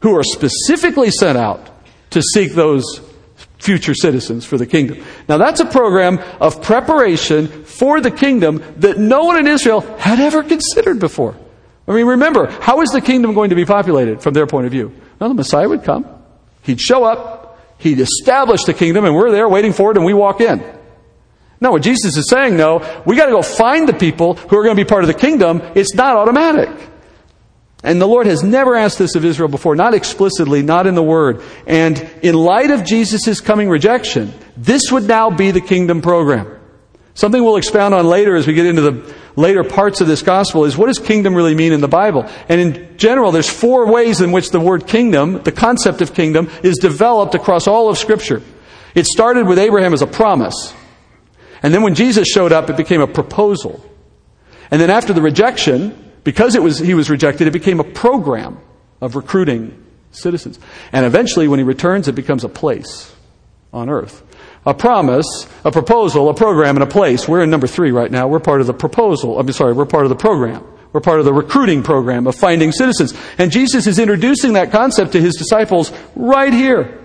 who 0.00 0.16
are 0.16 0.22
specifically 0.22 1.10
sent 1.10 1.36
out 1.36 1.68
to 2.10 2.22
seek 2.22 2.52
those 2.52 3.02
future 3.60 3.94
citizens 3.94 4.44
for 4.44 4.58
the 4.58 4.66
kingdom. 4.66 5.04
Now 5.28 5.38
that's 5.38 5.60
a 5.60 5.66
program 5.66 6.18
of 6.40 6.62
preparation 6.62 7.64
for 7.64 8.00
the 8.00 8.10
kingdom 8.10 8.62
that 8.78 8.98
no 8.98 9.24
one 9.24 9.38
in 9.38 9.46
Israel 9.46 9.82
had 9.98 10.18
ever 10.18 10.42
considered 10.42 10.98
before. 10.98 11.36
I 11.86 11.92
mean, 11.92 12.06
remember, 12.06 12.50
how 12.50 12.80
is 12.82 12.90
the 12.90 13.00
kingdom 13.00 13.34
going 13.34 13.50
to 13.50 13.56
be 13.56 13.64
populated 13.64 14.22
from 14.22 14.34
their 14.34 14.46
point 14.46 14.66
of 14.66 14.72
view? 14.72 14.92
Well, 15.18 15.28
the 15.28 15.34
Messiah 15.34 15.68
would 15.68 15.84
come. 15.84 16.06
He'd 16.62 16.80
show 16.80 17.04
up. 17.04 17.58
He'd 17.78 18.00
establish 18.00 18.64
the 18.64 18.74
kingdom 18.74 19.04
and 19.04 19.14
we're 19.14 19.30
there 19.30 19.48
waiting 19.48 19.72
for 19.72 19.90
it 19.90 19.96
and 19.96 20.04
we 20.04 20.14
walk 20.14 20.40
in. 20.40 20.62
No, 21.60 21.72
what 21.72 21.82
Jesus 21.82 22.16
is 22.16 22.28
saying, 22.28 22.56
no, 22.56 23.02
we 23.04 23.16
got 23.16 23.26
to 23.26 23.32
go 23.32 23.42
find 23.42 23.88
the 23.88 23.92
people 23.92 24.34
who 24.34 24.56
are 24.56 24.62
going 24.62 24.76
to 24.76 24.82
be 24.82 24.88
part 24.88 25.04
of 25.04 25.08
the 25.08 25.14
kingdom. 25.14 25.60
It's 25.74 25.94
not 25.94 26.16
automatic. 26.16 26.70
And 27.82 28.00
the 28.00 28.06
Lord 28.06 28.26
has 28.26 28.42
never 28.42 28.74
asked 28.76 28.98
this 28.98 29.14
of 29.14 29.24
Israel 29.24 29.48
before, 29.48 29.74
not 29.74 29.94
explicitly, 29.94 30.62
not 30.62 30.86
in 30.86 30.94
the 30.94 31.02
Word. 31.02 31.42
And 31.66 31.98
in 32.22 32.34
light 32.34 32.70
of 32.70 32.84
Jesus' 32.84 33.40
coming 33.40 33.70
rejection, 33.70 34.34
this 34.56 34.92
would 34.92 35.04
now 35.04 35.30
be 35.30 35.50
the 35.50 35.62
kingdom 35.62 36.02
program. 36.02 36.58
Something 37.14 37.42
we'll 37.42 37.56
expound 37.56 37.94
on 37.94 38.06
later 38.06 38.36
as 38.36 38.46
we 38.46 38.52
get 38.52 38.66
into 38.66 38.82
the 38.82 39.14
later 39.34 39.64
parts 39.64 40.00
of 40.00 40.06
this 40.06 40.22
gospel 40.22 40.64
is 40.64 40.76
what 40.76 40.86
does 40.86 40.98
kingdom 40.98 41.34
really 41.34 41.54
mean 41.54 41.72
in 41.72 41.80
the 41.80 41.88
Bible? 41.88 42.26
And 42.48 42.60
in 42.60 42.98
general, 42.98 43.32
there's 43.32 43.48
four 43.48 43.90
ways 43.90 44.20
in 44.20 44.32
which 44.32 44.50
the 44.50 44.60
word 44.60 44.86
kingdom, 44.86 45.42
the 45.42 45.52
concept 45.52 46.02
of 46.02 46.14
kingdom, 46.14 46.50
is 46.62 46.76
developed 46.76 47.34
across 47.34 47.66
all 47.66 47.88
of 47.88 47.98
Scripture. 47.98 48.42
It 48.94 49.06
started 49.06 49.46
with 49.46 49.58
Abraham 49.58 49.92
as 49.94 50.02
a 50.02 50.06
promise. 50.06 50.74
And 51.62 51.74
then 51.74 51.82
when 51.82 51.94
Jesus 51.94 52.28
showed 52.28 52.52
up, 52.52 52.70
it 52.70 52.76
became 52.76 53.00
a 53.00 53.06
proposal. 53.06 53.84
And 54.70 54.80
then 54.80 54.90
after 54.90 55.12
the 55.12 55.22
rejection, 55.22 56.09
because 56.24 56.54
it 56.54 56.62
was, 56.62 56.78
he 56.78 56.94
was 56.94 57.10
rejected, 57.10 57.46
it 57.46 57.52
became 57.52 57.80
a 57.80 57.84
program 57.84 58.58
of 59.00 59.16
recruiting 59.16 59.86
citizens. 60.12 60.58
And 60.92 61.06
eventually, 61.06 61.48
when 61.48 61.58
he 61.58 61.64
returns, 61.64 62.08
it 62.08 62.14
becomes 62.14 62.44
a 62.44 62.48
place 62.48 63.14
on 63.72 63.88
earth. 63.88 64.22
A 64.66 64.74
promise, 64.74 65.48
a 65.64 65.70
proposal, 65.70 66.28
a 66.28 66.34
program, 66.34 66.76
and 66.76 66.82
a 66.82 66.86
place. 66.86 67.26
We're 67.26 67.42
in 67.42 67.50
number 67.50 67.66
three 67.66 67.92
right 67.92 68.10
now. 68.10 68.28
We're 68.28 68.40
part 68.40 68.60
of 68.60 68.66
the 68.66 68.74
proposal. 68.74 69.38
I'm 69.38 69.50
sorry, 69.52 69.72
we're 69.72 69.86
part 69.86 70.04
of 70.04 70.10
the 70.10 70.16
program. 70.16 70.66
We're 70.92 71.00
part 71.00 71.20
of 71.20 71.24
the 71.24 71.32
recruiting 71.32 71.82
program 71.82 72.26
of 72.26 72.34
finding 72.34 72.72
citizens. 72.72 73.14
And 73.38 73.50
Jesus 73.50 73.86
is 73.86 73.98
introducing 73.98 74.54
that 74.54 74.72
concept 74.72 75.12
to 75.12 75.20
his 75.20 75.36
disciples 75.36 75.92
right 76.16 76.52
here. 76.52 76.98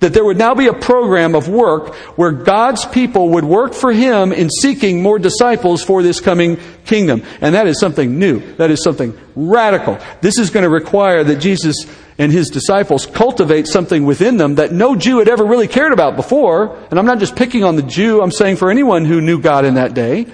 That 0.00 0.14
there 0.14 0.24
would 0.24 0.38
now 0.38 0.54
be 0.54 0.68
a 0.68 0.72
program 0.72 1.34
of 1.34 1.48
work 1.48 1.94
where 2.16 2.30
God's 2.30 2.84
people 2.86 3.30
would 3.30 3.44
work 3.44 3.74
for 3.74 3.92
Him 3.92 4.32
in 4.32 4.48
seeking 4.48 5.02
more 5.02 5.18
disciples 5.18 5.82
for 5.82 6.02
this 6.02 6.20
coming 6.20 6.58
kingdom. 6.84 7.24
And 7.40 7.54
that 7.54 7.66
is 7.66 7.80
something 7.80 8.18
new. 8.18 8.40
That 8.56 8.70
is 8.70 8.82
something 8.82 9.18
radical. 9.34 9.98
This 10.20 10.38
is 10.38 10.50
going 10.50 10.62
to 10.62 10.70
require 10.70 11.24
that 11.24 11.40
Jesus 11.40 11.74
and 12.16 12.30
His 12.30 12.48
disciples 12.48 13.06
cultivate 13.06 13.66
something 13.66 14.04
within 14.06 14.36
them 14.36 14.56
that 14.56 14.72
no 14.72 14.94
Jew 14.94 15.18
had 15.18 15.28
ever 15.28 15.44
really 15.44 15.68
cared 15.68 15.92
about 15.92 16.16
before. 16.16 16.76
And 16.90 16.98
I'm 16.98 17.06
not 17.06 17.18
just 17.18 17.34
picking 17.34 17.64
on 17.64 17.76
the 17.76 17.82
Jew, 17.82 18.22
I'm 18.22 18.32
saying 18.32 18.56
for 18.56 18.70
anyone 18.70 19.04
who 19.04 19.20
knew 19.20 19.40
God 19.40 19.64
in 19.64 19.74
that 19.74 19.94
day. 19.94 20.26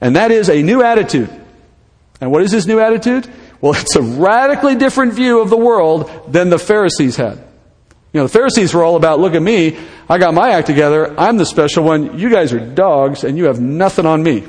And 0.00 0.16
that 0.16 0.30
is 0.30 0.48
a 0.48 0.62
new 0.62 0.82
attitude. 0.82 1.30
And 2.20 2.32
what 2.32 2.42
is 2.42 2.50
this 2.50 2.66
new 2.66 2.80
attitude? 2.80 3.30
Well, 3.60 3.74
it's 3.76 3.96
a 3.96 4.02
radically 4.02 4.74
different 4.74 5.14
view 5.14 5.40
of 5.40 5.50
the 5.50 5.56
world 5.56 6.32
than 6.32 6.50
the 6.50 6.58
Pharisees 6.58 7.16
had. 7.16 7.47
You 8.12 8.20
know, 8.20 8.26
the 8.26 8.32
Pharisees 8.32 8.72
were 8.72 8.82
all 8.82 8.96
about, 8.96 9.20
look 9.20 9.34
at 9.34 9.42
me, 9.42 9.78
I 10.08 10.18
got 10.18 10.32
my 10.32 10.50
act 10.50 10.66
together, 10.66 11.18
I'm 11.20 11.36
the 11.36 11.44
special 11.44 11.84
one, 11.84 12.18
you 12.18 12.30
guys 12.30 12.54
are 12.54 12.60
dogs, 12.60 13.22
and 13.22 13.36
you 13.36 13.44
have 13.44 13.60
nothing 13.60 14.06
on 14.06 14.22
me. 14.22 14.44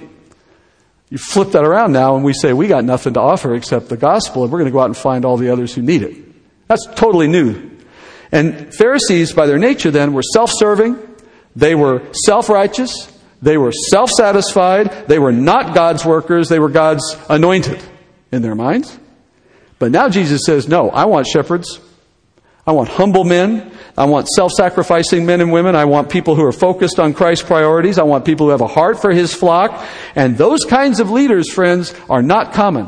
You 1.10 1.18
flip 1.18 1.52
that 1.52 1.66
around 1.66 1.92
now, 1.92 2.16
and 2.16 2.24
we 2.24 2.34
say, 2.34 2.54
we 2.54 2.68
got 2.68 2.86
nothing 2.86 3.16
to 3.16 3.20
offer 3.20 3.56
except 3.56 3.90
the 3.90 3.98
gospel, 3.98 4.44
and 4.44 4.52
we're 4.52 4.60
going 4.60 4.72
to 4.72 4.74
go 4.74 4.80
out 4.80 4.86
and 4.86 4.96
find 4.96 5.26
all 5.26 5.36
the 5.36 5.52
others 5.52 5.74
who 5.74 5.82
need 5.82 6.04
it. 6.04 6.16
That's 6.68 6.86
totally 6.96 7.28
new. 7.28 7.70
And 8.32 8.74
Pharisees, 8.74 9.34
by 9.34 9.48
their 9.48 9.58
nature 9.58 9.92
then, 9.92 10.14
were 10.14 10.22
self 10.22 10.52
serving, 10.54 10.98
they 11.56 11.74
were 11.76 12.04
self 12.14 12.48
righteous, 12.48 13.12
they 13.42 13.58
were 13.58 13.72
self 13.72 14.12
satisfied, 14.12 15.08
they 15.08 15.18
were 15.18 15.32
not 15.32 15.74
God's 15.74 16.06
workers, 16.06 16.48
they 16.48 16.60
were 16.60 16.70
God's 16.70 17.18
anointed 17.28 17.84
in 18.32 18.44
their 18.44 18.56
minds. 18.56 18.98
But 19.80 19.92
now 19.92 20.10
Jesus 20.10 20.44
says, 20.46 20.68
no, 20.68 20.92
I 20.92 21.06
want 21.06 21.26
shepherds 21.26 21.80
I 22.70 22.72
want 22.72 22.88
humble 22.88 23.24
men. 23.24 23.72
I 23.98 24.06
want 24.06 24.28
self 24.28 24.52
sacrificing 24.52 25.26
men 25.26 25.42
and 25.42 25.52
women. 25.52 25.76
I 25.76 25.86
want 25.86 26.12
people 26.12 26.36
who 26.36 26.46
are 26.46 26.52
focused 26.52 27.00
on 27.00 27.16
Christ's 27.16 27.44
priorities. 27.44 27.98
I 27.98 28.04
want 28.04 28.26
people 28.26 28.46
who 28.46 28.52
have 28.52 28.62
a 28.62 28.68
heart 28.68 29.02
for 29.02 29.10
his 29.10 29.34
flock. 29.34 29.84
And 30.16 30.38
those 30.38 30.66
kinds 30.66 31.00
of 31.00 31.10
leaders, 31.10 31.52
friends, 31.52 31.96
are 32.12 32.22
not 32.22 32.54
common. 32.54 32.88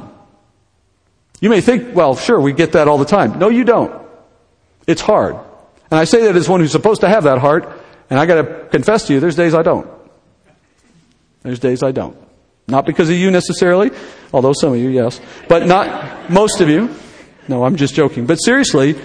You 1.40 1.50
may 1.50 1.62
think, 1.62 1.96
well, 1.96 2.16
sure, 2.16 2.40
we 2.40 2.54
get 2.54 2.74
that 2.74 2.88
all 2.88 3.00
the 3.00 3.06
time. 3.06 3.40
No, 3.40 3.50
you 3.50 3.64
don't. 3.64 4.08
It's 4.86 5.02
hard. 5.02 5.34
And 5.90 6.00
I 6.00 6.04
say 6.04 6.26
that 6.26 6.36
as 6.36 6.48
one 6.48 6.60
who's 6.60 6.72
supposed 6.72 7.02
to 7.02 7.10
have 7.10 7.24
that 7.24 7.40
heart, 7.40 7.68
and 8.12 8.20
I 8.20 8.28
gotta 8.28 8.68
confess 8.70 9.08
to 9.08 9.14
you, 9.14 9.20
there's 9.20 9.36
days 9.36 9.56
I 9.56 9.64
don't. 9.64 9.90
There's 11.42 11.58
days 11.58 11.82
I 11.82 11.92
don't. 11.92 12.16
Not 12.68 12.86
because 12.86 13.10
of 13.10 13.16
you 13.16 13.32
necessarily, 13.32 13.90
although 14.32 14.54
some 14.54 14.74
of 14.74 14.78
you, 14.78 14.90
yes. 14.90 15.20
But 15.50 15.66
not 15.66 16.30
most 16.30 16.62
of 16.62 16.70
you. 16.70 16.94
No, 17.48 17.64
I'm 17.64 17.78
just 17.78 17.96
joking. 17.96 18.28
But 18.28 18.36
seriously, 18.36 18.96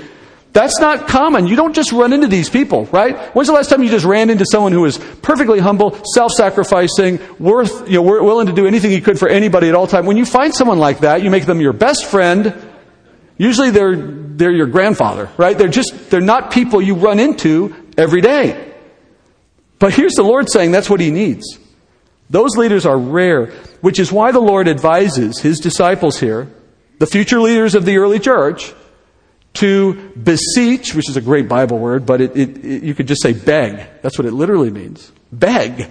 that's 0.56 0.80
not 0.80 1.06
common. 1.06 1.46
You 1.46 1.54
don't 1.54 1.74
just 1.74 1.92
run 1.92 2.14
into 2.14 2.28
these 2.28 2.48
people, 2.48 2.86
right? 2.86 3.14
When's 3.36 3.46
the 3.46 3.52
last 3.52 3.68
time 3.68 3.82
you 3.82 3.90
just 3.90 4.06
ran 4.06 4.30
into 4.30 4.46
someone 4.50 4.72
who 4.72 4.80
was 4.80 4.96
perfectly 4.96 5.58
humble, 5.58 6.02
self-sacrificing, 6.14 7.20
worth, 7.38 7.86
you 7.90 7.96
know, 7.96 8.02
willing 8.02 8.46
to 8.46 8.54
do 8.54 8.66
anything 8.66 8.90
he 8.90 9.02
could 9.02 9.18
for 9.18 9.28
anybody 9.28 9.68
at 9.68 9.74
all 9.74 9.86
time? 9.86 10.06
When 10.06 10.16
you 10.16 10.24
find 10.24 10.54
someone 10.54 10.78
like 10.78 11.00
that, 11.00 11.22
you 11.22 11.30
make 11.30 11.44
them 11.44 11.60
your 11.60 11.74
best 11.74 12.06
friend. 12.06 12.54
Usually 13.36 13.68
they're, 13.68 13.96
they're 13.96 14.50
your 14.50 14.68
grandfather, 14.68 15.28
right? 15.36 15.58
They're 15.58 15.68
just, 15.68 16.08
they're 16.08 16.22
not 16.22 16.50
people 16.50 16.80
you 16.80 16.94
run 16.94 17.20
into 17.20 17.76
every 17.98 18.22
day. 18.22 18.72
But 19.78 19.92
here's 19.92 20.14
the 20.14 20.22
Lord 20.22 20.50
saying 20.50 20.72
that's 20.72 20.88
what 20.88 21.00
he 21.00 21.10
needs. 21.10 21.58
Those 22.30 22.56
leaders 22.56 22.86
are 22.86 22.98
rare, 22.98 23.48
which 23.82 24.00
is 24.00 24.10
why 24.10 24.32
the 24.32 24.40
Lord 24.40 24.68
advises 24.68 25.38
his 25.38 25.60
disciples 25.60 26.18
here, 26.18 26.48
the 26.98 27.06
future 27.06 27.40
leaders 27.42 27.74
of 27.74 27.84
the 27.84 27.98
early 27.98 28.20
church, 28.20 28.72
to 29.56 30.10
beseech, 30.10 30.94
which 30.94 31.08
is 31.08 31.16
a 31.16 31.20
great 31.20 31.48
Bible 31.48 31.78
word, 31.78 32.06
but 32.06 32.20
it, 32.20 32.36
it, 32.36 32.64
it, 32.64 32.82
you 32.82 32.94
could 32.94 33.08
just 33.08 33.22
say 33.22 33.32
beg. 33.32 33.86
That's 34.02 34.18
what 34.18 34.26
it 34.26 34.32
literally 34.32 34.70
means. 34.70 35.10
Beg 35.32 35.88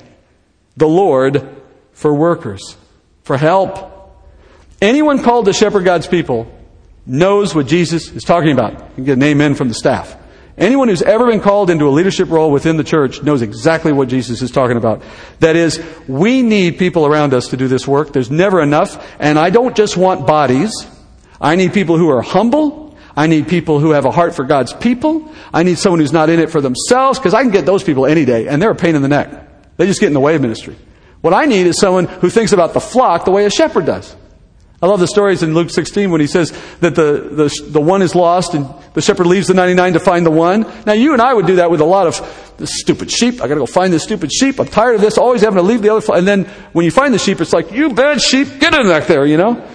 the 0.78 0.88
Lord 0.88 1.48
for 1.94 2.14
workers, 2.14 2.78
for 3.24 3.38
help. 3.38 3.92
Anyone 4.82 5.24
called 5.24 5.46
to 5.46 5.54
shepherd 5.54 5.86
God's 5.86 6.08
people 6.08 6.52
knows 7.06 7.54
what 7.54 7.68
Jesus 7.68 8.10
is 8.12 8.24
talking 8.24 8.52
about. 8.52 8.74
You 8.74 8.96
can 8.96 9.04
get 9.06 9.14
an 9.14 9.24
amen 9.24 9.56
from 9.56 9.68
the 9.68 9.74
staff. 9.74 10.16
Anyone 10.58 10.88
who's 10.88 11.02
ever 11.02 11.28
been 11.28 11.42
called 11.42 11.70
into 11.70 11.86
a 11.88 11.92
leadership 11.92 12.30
role 12.30 12.50
within 12.50 12.78
the 12.78 12.84
church 12.84 13.22
knows 13.22 13.42
exactly 13.42 13.92
what 13.92 14.08
Jesus 14.08 14.42
is 14.42 14.52
talking 14.52 14.78
about. 14.78 15.04
That 15.42 15.58
is, 15.58 15.84
we 16.08 16.42
need 16.42 16.78
people 16.78 17.06
around 17.06 17.34
us 17.34 17.50
to 17.50 17.58
do 17.58 17.68
this 17.68 17.86
work. 17.86 18.14
There's 18.14 18.32
never 18.32 18.62
enough. 18.62 19.06
And 19.20 19.38
I 19.38 19.50
don't 19.50 19.76
just 19.76 19.98
want 19.98 20.26
bodies. 20.26 20.72
I 21.42 21.58
need 21.58 21.74
people 21.74 21.98
who 21.98 22.10
are 22.10 22.22
humble, 22.22 22.85
I 23.16 23.28
need 23.28 23.48
people 23.48 23.80
who 23.80 23.92
have 23.92 24.06
a 24.06 24.12
heart 24.12 24.36
for 24.36 24.44
God's 24.44 24.74
people. 24.74 25.34
I 25.54 25.64
need 25.64 25.78
someone 25.78 26.00
who's 26.00 26.14
not 26.14 26.30
in 26.30 26.40
it 26.40 26.50
for 26.50 26.62
themselves, 26.62 27.18
because 27.18 27.34
I 27.34 27.42
can 27.42 27.52
get 27.52 27.66
those 27.66 27.84
people 27.84 28.06
any 28.06 28.26
day, 28.26 28.48
and 28.48 28.62
they're 28.62 28.72
a 28.72 28.76
pain 28.76 28.96
in 28.96 29.02
the 29.02 29.08
neck. 29.08 29.30
They 29.78 29.86
just 29.86 30.00
get 30.00 30.08
in 30.08 30.14
the 30.14 30.20
way 30.20 30.36
of 30.36 30.42
ministry. 30.42 30.76
What 31.22 31.34
I 31.34 31.46
need 31.46 31.66
is 31.66 31.80
someone 31.80 32.06
who 32.06 32.30
thinks 32.30 32.52
about 32.52 32.74
the 32.74 32.80
flock 32.80 33.26
the 33.26 33.32
way 33.32 33.46
a 33.46 33.50
shepherd 33.50 33.86
does. 33.86 34.16
I 34.82 34.88
love 34.88 35.00
the 35.00 35.08
stories 35.08 35.42
in 35.42 35.54
Luke 35.54 35.72
16 35.72 36.12
when 36.12 36.22
he 36.22 36.28
says 36.28 36.52
that 36.82 36.94
the, 36.96 37.30
the, 37.32 37.70
the 37.70 37.82
one 37.82 38.02
is 38.02 38.14
lost 38.14 38.54
and 38.54 38.68
the 38.94 39.02
shepherd 39.02 39.26
leaves 39.26 39.48
the 39.48 39.54
99 39.54 39.94
to 39.94 40.00
find 40.00 40.26
the 40.26 40.32
one. 40.32 40.72
Now, 40.86 40.94
you 40.94 41.14
and 41.14 41.22
I 41.22 41.34
would 41.34 41.48
do 41.48 41.56
that 41.56 41.72
with 41.72 41.82
a 41.82 41.86
lot 41.86 42.06
of 42.08 42.54
this 42.58 42.80
stupid 42.80 43.10
sheep. 43.10 43.36
I 43.36 43.48
got 43.48 43.56
to 43.56 43.62
go 43.62 43.66
find 43.66 43.92
this 43.92 44.04
stupid 44.04 44.32
sheep. 44.32 44.60
I'm 44.60 44.68
tired 44.68 44.96
of 44.96 45.02
this, 45.02 45.18
always 45.18 45.42
having 45.42 45.58
to 45.58 45.64
leave 45.64 45.82
the 45.82 45.96
other. 45.96 46.14
And 46.14 46.28
then 46.28 46.46
when 46.74 46.86
you 46.86 46.92
find 46.92 47.14
the 47.14 47.18
sheep, 47.18 47.40
it's 47.42 47.54
like, 47.54 47.72
you 47.72 47.94
bad 47.94 48.22
sheep, 48.22 48.60
get 48.60 48.74
in 48.74 48.88
back 48.88 49.08
there, 49.08 49.26
you 49.26 49.38
know? 49.38 49.66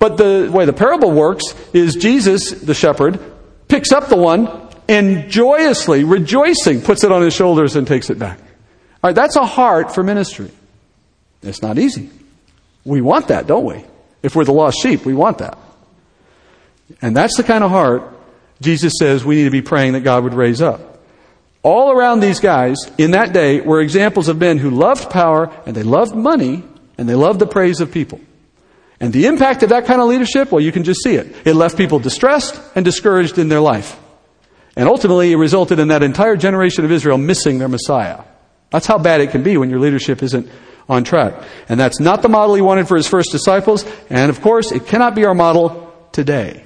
But 0.00 0.16
the 0.16 0.50
way 0.52 0.64
the 0.64 0.72
parable 0.72 1.12
works 1.12 1.54
is 1.72 1.94
Jesus, 1.94 2.50
the 2.50 2.74
shepherd, 2.74 3.20
picks 3.68 3.92
up 3.92 4.08
the 4.08 4.16
one 4.16 4.48
and 4.88 5.30
joyously, 5.30 6.02
rejoicing, 6.02 6.80
puts 6.80 7.04
it 7.04 7.12
on 7.12 7.22
his 7.22 7.34
shoulders 7.34 7.76
and 7.76 7.86
takes 7.86 8.10
it 8.10 8.18
back. 8.18 8.40
All 8.40 9.08
right, 9.08 9.14
that's 9.14 9.36
a 9.36 9.46
heart 9.46 9.94
for 9.94 10.02
ministry. 10.02 10.50
It's 11.42 11.62
not 11.62 11.78
easy. 11.78 12.10
We 12.84 13.02
want 13.02 13.28
that, 13.28 13.46
don't 13.46 13.64
we? 13.64 13.84
If 14.22 14.34
we're 14.34 14.44
the 14.44 14.52
lost 14.52 14.78
sheep, 14.82 15.04
we 15.04 15.14
want 15.14 15.38
that. 15.38 15.56
And 17.00 17.16
that's 17.16 17.36
the 17.36 17.44
kind 17.44 17.62
of 17.62 17.70
heart 17.70 18.02
Jesus 18.60 18.94
says 18.98 19.24
we 19.24 19.36
need 19.36 19.44
to 19.44 19.50
be 19.50 19.62
praying 19.62 19.92
that 19.92 20.00
God 20.00 20.24
would 20.24 20.34
raise 20.34 20.60
up. 20.60 20.98
All 21.62 21.92
around 21.92 22.20
these 22.20 22.40
guys 22.40 22.76
in 22.96 23.10
that 23.10 23.32
day 23.32 23.60
were 23.60 23.80
examples 23.80 24.28
of 24.28 24.38
men 24.38 24.58
who 24.58 24.70
loved 24.70 25.10
power 25.10 25.52
and 25.66 25.76
they 25.76 25.82
loved 25.82 26.14
money 26.14 26.64
and 26.96 27.08
they 27.08 27.14
loved 27.14 27.38
the 27.38 27.46
praise 27.46 27.80
of 27.80 27.92
people. 27.92 28.20
And 29.00 29.12
the 29.12 29.26
impact 29.26 29.62
of 29.62 29.70
that 29.70 29.86
kind 29.86 30.00
of 30.00 30.08
leadership, 30.08 30.52
well, 30.52 30.60
you 30.60 30.72
can 30.72 30.84
just 30.84 31.02
see 31.02 31.14
it. 31.14 31.34
It 31.46 31.54
left 31.54 31.78
people 31.78 31.98
distressed 31.98 32.60
and 32.74 32.84
discouraged 32.84 33.38
in 33.38 33.48
their 33.48 33.60
life. 33.60 33.98
And 34.76 34.88
ultimately, 34.88 35.32
it 35.32 35.36
resulted 35.36 35.78
in 35.78 35.88
that 35.88 36.02
entire 36.02 36.36
generation 36.36 36.84
of 36.84 36.92
Israel 36.92 37.18
missing 37.18 37.58
their 37.58 37.68
Messiah. 37.68 38.22
That's 38.70 38.86
how 38.86 38.98
bad 38.98 39.20
it 39.20 39.30
can 39.30 39.42
be 39.42 39.56
when 39.56 39.70
your 39.70 39.80
leadership 39.80 40.22
isn't 40.22 40.48
on 40.88 41.04
track. 41.04 41.34
And 41.68 41.80
that's 41.80 41.98
not 41.98 42.22
the 42.22 42.28
model 42.28 42.54
he 42.54 42.62
wanted 42.62 42.88
for 42.88 42.96
his 42.96 43.08
first 43.08 43.32
disciples. 43.32 43.84
And 44.10 44.30
of 44.30 44.40
course, 44.42 44.70
it 44.70 44.86
cannot 44.86 45.14
be 45.14 45.24
our 45.24 45.34
model 45.34 45.92
today. 46.12 46.64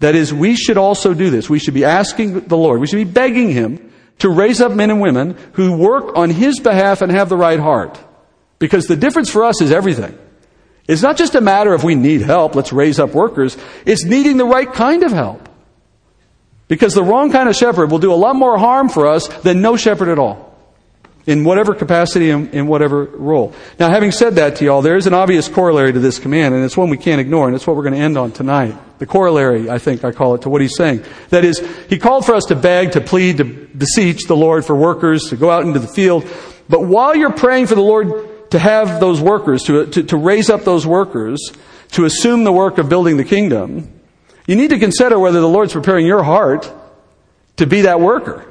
That 0.00 0.14
is, 0.14 0.32
we 0.32 0.54
should 0.54 0.76
also 0.76 1.12
do 1.12 1.30
this. 1.30 1.50
We 1.50 1.58
should 1.58 1.74
be 1.74 1.84
asking 1.84 2.40
the 2.40 2.56
Lord, 2.56 2.80
we 2.80 2.86
should 2.86 2.96
be 2.96 3.04
begging 3.04 3.50
Him 3.50 3.92
to 4.18 4.28
raise 4.28 4.60
up 4.60 4.72
men 4.72 4.90
and 4.90 5.00
women 5.00 5.36
who 5.52 5.76
work 5.76 6.16
on 6.16 6.30
His 6.30 6.60
behalf 6.60 7.02
and 7.02 7.10
have 7.10 7.28
the 7.28 7.36
right 7.36 7.58
heart. 7.58 7.98
Because 8.58 8.86
the 8.86 8.96
difference 8.96 9.30
for 9.30 9.44
us 9.44 9.60
is 9.60 9.72
everything. 9.72 10.16
It's 10.88 11.02
not 11.02 11.18
just 11.18 11.34
a 11.34 11.40
matter 11.40 11.74
of 11.74 11.84
we 11.84 11.94
need 11.94 12.22
help, 12.22 12.54
let's 12.54 12.72
raise 12.72 12.98
up 12.98 13.10
workers. 13.10 13.56
It's 13.84 14.04
needing 14.04 14.38
the 14.38 14.46
right 14.46 14.72
kind 14.72 15.02
of 15.02 15.12
help. 15.12 15.48
Because 16.66 16.94
the 16.94 17.04
wrong 17.04 17.30
kind 17.30 17.48
of 17.48 17.54
shepherd 17.54 17.90
will 17.90 17.98
do 17.98 18.12
a 18.12 18.16
lot 18.16 18.36
more 18.36 18.58
harm 18.58 18.88
for 18.88 19.06
us 19.06 19.28
than 19.28 19.60
no 19.60 19.76
shepherd 19.76 20.08
at 20.08 20.18
all 20.18 20.48
in 21.28 21.44
whatever 21.44 21.74
capacity 21.74 22.30
and 22.30 22.54
in 22.54 22.66
whatever 22.66 23.04
role. 23.04 23.54
Now, 23.78 23.90
having 23.90 24.12
said 24.12 24.36
that 24.36 24.56
to 24.56 24.64
y'all, 24.64 24.80
there 24.80 24.96
is 24.96 25.06
an 25.06 25.12
obvious 25.12 25.46
corollary 25.46 25.92
to 25.92 25.98
this 25.98 26.18
command, 26.18 26.54
and 26.54 26.64
it's 26.64 26.74
one 26.74 26.88
we 26.88 26.96
can't 26.96 27.20
ignore, 27.20 27.46
and 27.46 27.54
it's 27.54 27.66
what 27.66 27.76
we're 27.76 27.82
going 27.82 27.94
to 27.94 28.00
end 28.00 28.16
on 28.16 28.32
tonight. 28.32 28.74
The 28.98 29.04
corollary, 29.04 29.68
I 29.68 29.78
think 29.78 30.04
I 30.04 30.12
call 30.12 30.36
it, 30.36 30.42
to 30.42 30.48
what 30.48 30.62
he's 30.62 30.74
saying. 30.74 31.04
That 31.28 31.44
is, 31.44 31.58
he 31.90 31.98
called 31.98 32.24
for 32.24 32.34
us 32.34 32.44
to 32.44 32.56
beg, 32.56 32.92
to 32.92 33.02
plead, 33.02 33.36
to 33.38 33.44
beseech 33.44 34.26
the 34.26 34.36
Lord 34.36 34.64
for 34.64 34.74
workers, 34.74 35.24
to 35.28 35.36
go 35.36 35.50
out 35.50 35.64
into 35.64 35.80
the 35.80 35.88
field. 35.88 36.26
But 36.66 36.84
while 36.84 37.14
you're 37.14 37.32
praying 37.32 37.66
for 37.66 37.74
the 37.74 37.82
Lord 37.82 38.37
to 38.50 38.58
have 38.58 39.00
those 39.00 39.20
workers, 39.20 39.64
to, 39.64 39.86
to, 39.86 40.02
to 40.04 40.16
raise 40.16 40.50
up 40.50 40.64
those 40.64 40.86
workers, 40.86 41.52
to 41.92 42.04
assume 42.04 42.44
the 42.44 42.52
work 42.52 42.78
of 42.78 42.88
building 42.88 43.16
the 43.16 43.24
kingdom, 43.24 44.00
you 44.46 44.56
need 44.56 44.70
to 44.70 44.78
consider 44.78 45.18
whether 45.18 45.40
the 45.40 45.48
Lord's 45.48 45.72
preparing 45.72 46.06
your 46.06 46.22
heart 46.22 46.72
to 47.56 47.66
be 47.66 47.82
that 47.82 48.00
worker. 48.00 48.44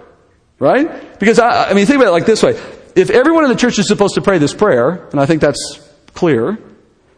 Right? 0.59 1.19
Because, 1.19 1.39
I, 1.39 1.69
I 1.69 1.73
mean, 1.73 1.85
think 1.85 1.97
about 1.97 2.09
it 2.09 2.11
like 2.11 2.25
this 2.25 2.41
way. 2.41 2.59
If 2.95 3.09
everyone 3.11 3.43
in 3.43 3.51
the 3.51 3.55
church 3.55 3.77
is 3.77 3.87
supposed 3.87 4.15
to 4.15 4.21
pray 4.21 4.39
this 4.39 4.53
prayer, 4.53 5.07
and 5.11 5.19
I 5.19 5.25
think 5.27 5.41
that's 5.41 5.79
clear, 6.13 6.57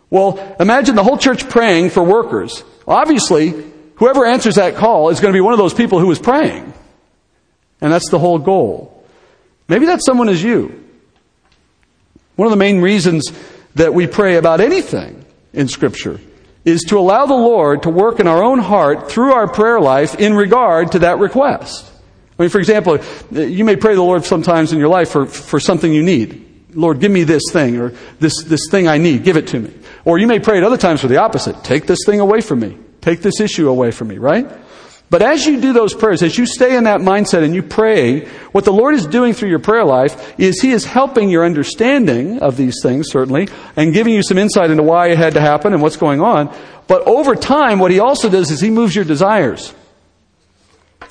well, 0.09 0.55
imagine 0.59 0.95
the 0.95 1.03
whole 1.03 1.17
church 1.17 1.47
praying 1.49 1.91
for 1.91 2.03
workers. 2.03 2.63
Obviously, 2.87 3.53
whoever 3.95 4.25
answers 4.25 4.55
that 4.55 4.75
call 4.75 5.09
is 5.09 5.19
going 5.19 5.31
to 5.31 5.37
be 5.37 5.41
one 5.41 5.53
of 5.53 5.59
those 5.59 5.73
people 5.73 5.99
who 5.99 6.11
is 6.11 6.19
praying. 6.19 6.73
And 7.79 7.93
that's 7.93 8.09
the 8.09 8.19
whole 8.19 8.39
goal. 8.39 9.05
Maybe 9.67 9.85
that 9.85 10.01
someone 10.03 10.27
is 10.29 10.43
you. 10.43 10.88
One 12.39 12.45
of 12.45 12.51
the 12.51 12.55
main 12.55 12.79
reasons 12.79 13.33
that 13.75 13.93
we 13.93 14.07
pray 14.07 14.37
about 14.37 14.61
anything 14.61 15.25
in 15.51 15.67
Scripture 15.67 16.21
is 16.63 16.83
to 16.83 16.97
allow 16.97 17.25
the 17.25 17.33
Lord 17.33 17.83
to 17.83 17.89
work 17.89 18.21
in 18.21 18.27
our 18.27 18.41
own 18.41 18.59
heart 18.59 19.11
through 19.11 19.33
our 19.33 19.45
prayer 19.45 19.81
life 19.81 20.15
in 20.15 20.33
regard 20.33 20.93
to 20.93 20.99
that 20.99 21.19
request. 21.19 21.91
I 22.37 22.43
mean, 22.43 22.49
for 22.49 22.59
example, 22.59 22.97
you 23.29 23.65
may 23.65 23.75
pray 23.75 23.93
the 23.93 24.03
Lord 24.03 24.23
sometimes 24.23 24.71
in 24.71 24.79
your 24.79 24.87
life 24.87 25.09
for, 25.09 25.25
for 25.25 25.59
something 25.59 25.91
you 25.91 26.01
need. 26.01 26.69
Lord, 26.73 27.01
give 27.01 27.11
me 27.11 27.25
this 27.25 27.43
thing, 27.51 27.75
or 27.75 27.91
this, 28.21 28.41
this 28.45 28.69
thing 28.71 28.87
I 28.87 28.99
need, 28.99 29.25
give 29.25 29.35
it 29.35 29.47
to 29.47 29.59
me. 29.59 29.73
Or 30.05 30.17
you 30.17 30.25
may 30.25 30.39
pray 30.39 30.59
at 30.59 30.63
other 30.63 30.77
times 30.77 31.01
for 31.01 31.09
the 31.09 31.17
opposite. 31.17 31.61
Take 31.65 31.87
this 31.87 31.99
thing 32.05 32.21
away 32.21 32.39
from 32.39 32.61
me. 32.61 32.77
Take 33.01 33.21
this 33.21 33.41
issue 33.41 33.67
away 33.67 33.91
from 33.91 34.07
me, 34.07 34.17
right? 34.17 34.49
But 35.09 35.23
as 35.23 35.45
you 35.45 35.59
do 35.59 35.73
those 35.73 35.95
prayers, 35.95 36.21
as 36.21 36.37
you 36.37 36.45
stay 36.45 36.75
in 36.77 36.83
that 36.83 37.01
mindset 37.01 37.43
and 37.43 37.55
you 37.55 37.63
pray, 37.63 38.25
what 38.51 38.63
the 38.63 38.71
Lord 38.71 38.93
is 38.93 39.07
doing 39.07 39.33
through 39.33 39.49
your 39.49 39.59
prayer 39.59 39.83
life 39.83 40.39
is 40.39 40.61
He 40.61 40.71
is 40.71 40.85
helping 40.85 41.29
your 41.29 41.45
understanding 41.45 42.39
of 42.39 42.57
these 42.57 42.75
things, 42.83 43.09
certainly, 43.09 43.47
and 43.75 43.93
giving 43.93 44.13
you 44.13 44.21
some 44.21 44.37
insight 44.37 44.69
into 44.69 44.83
why 44.83 45.07
it 45.07 45.17
had 45.17 45.33
to 45.33 45.41
happen 45.41 45.73
and 45.73 45.81
what's 45.81 45.97
going 45.97 46.21
on. 46.21 46.55
But 46.87 47.07
over 47.07 47.35
time, 47.35 47.79
what 47.79 47.89
He 47.91 47.99
also 47.99 48.29
does 48.29 48.51
is 48.51 48.61
He 48.61 48.69
moves 48.69 48.95
your 48.95 49.05
desires. 49.05 49.73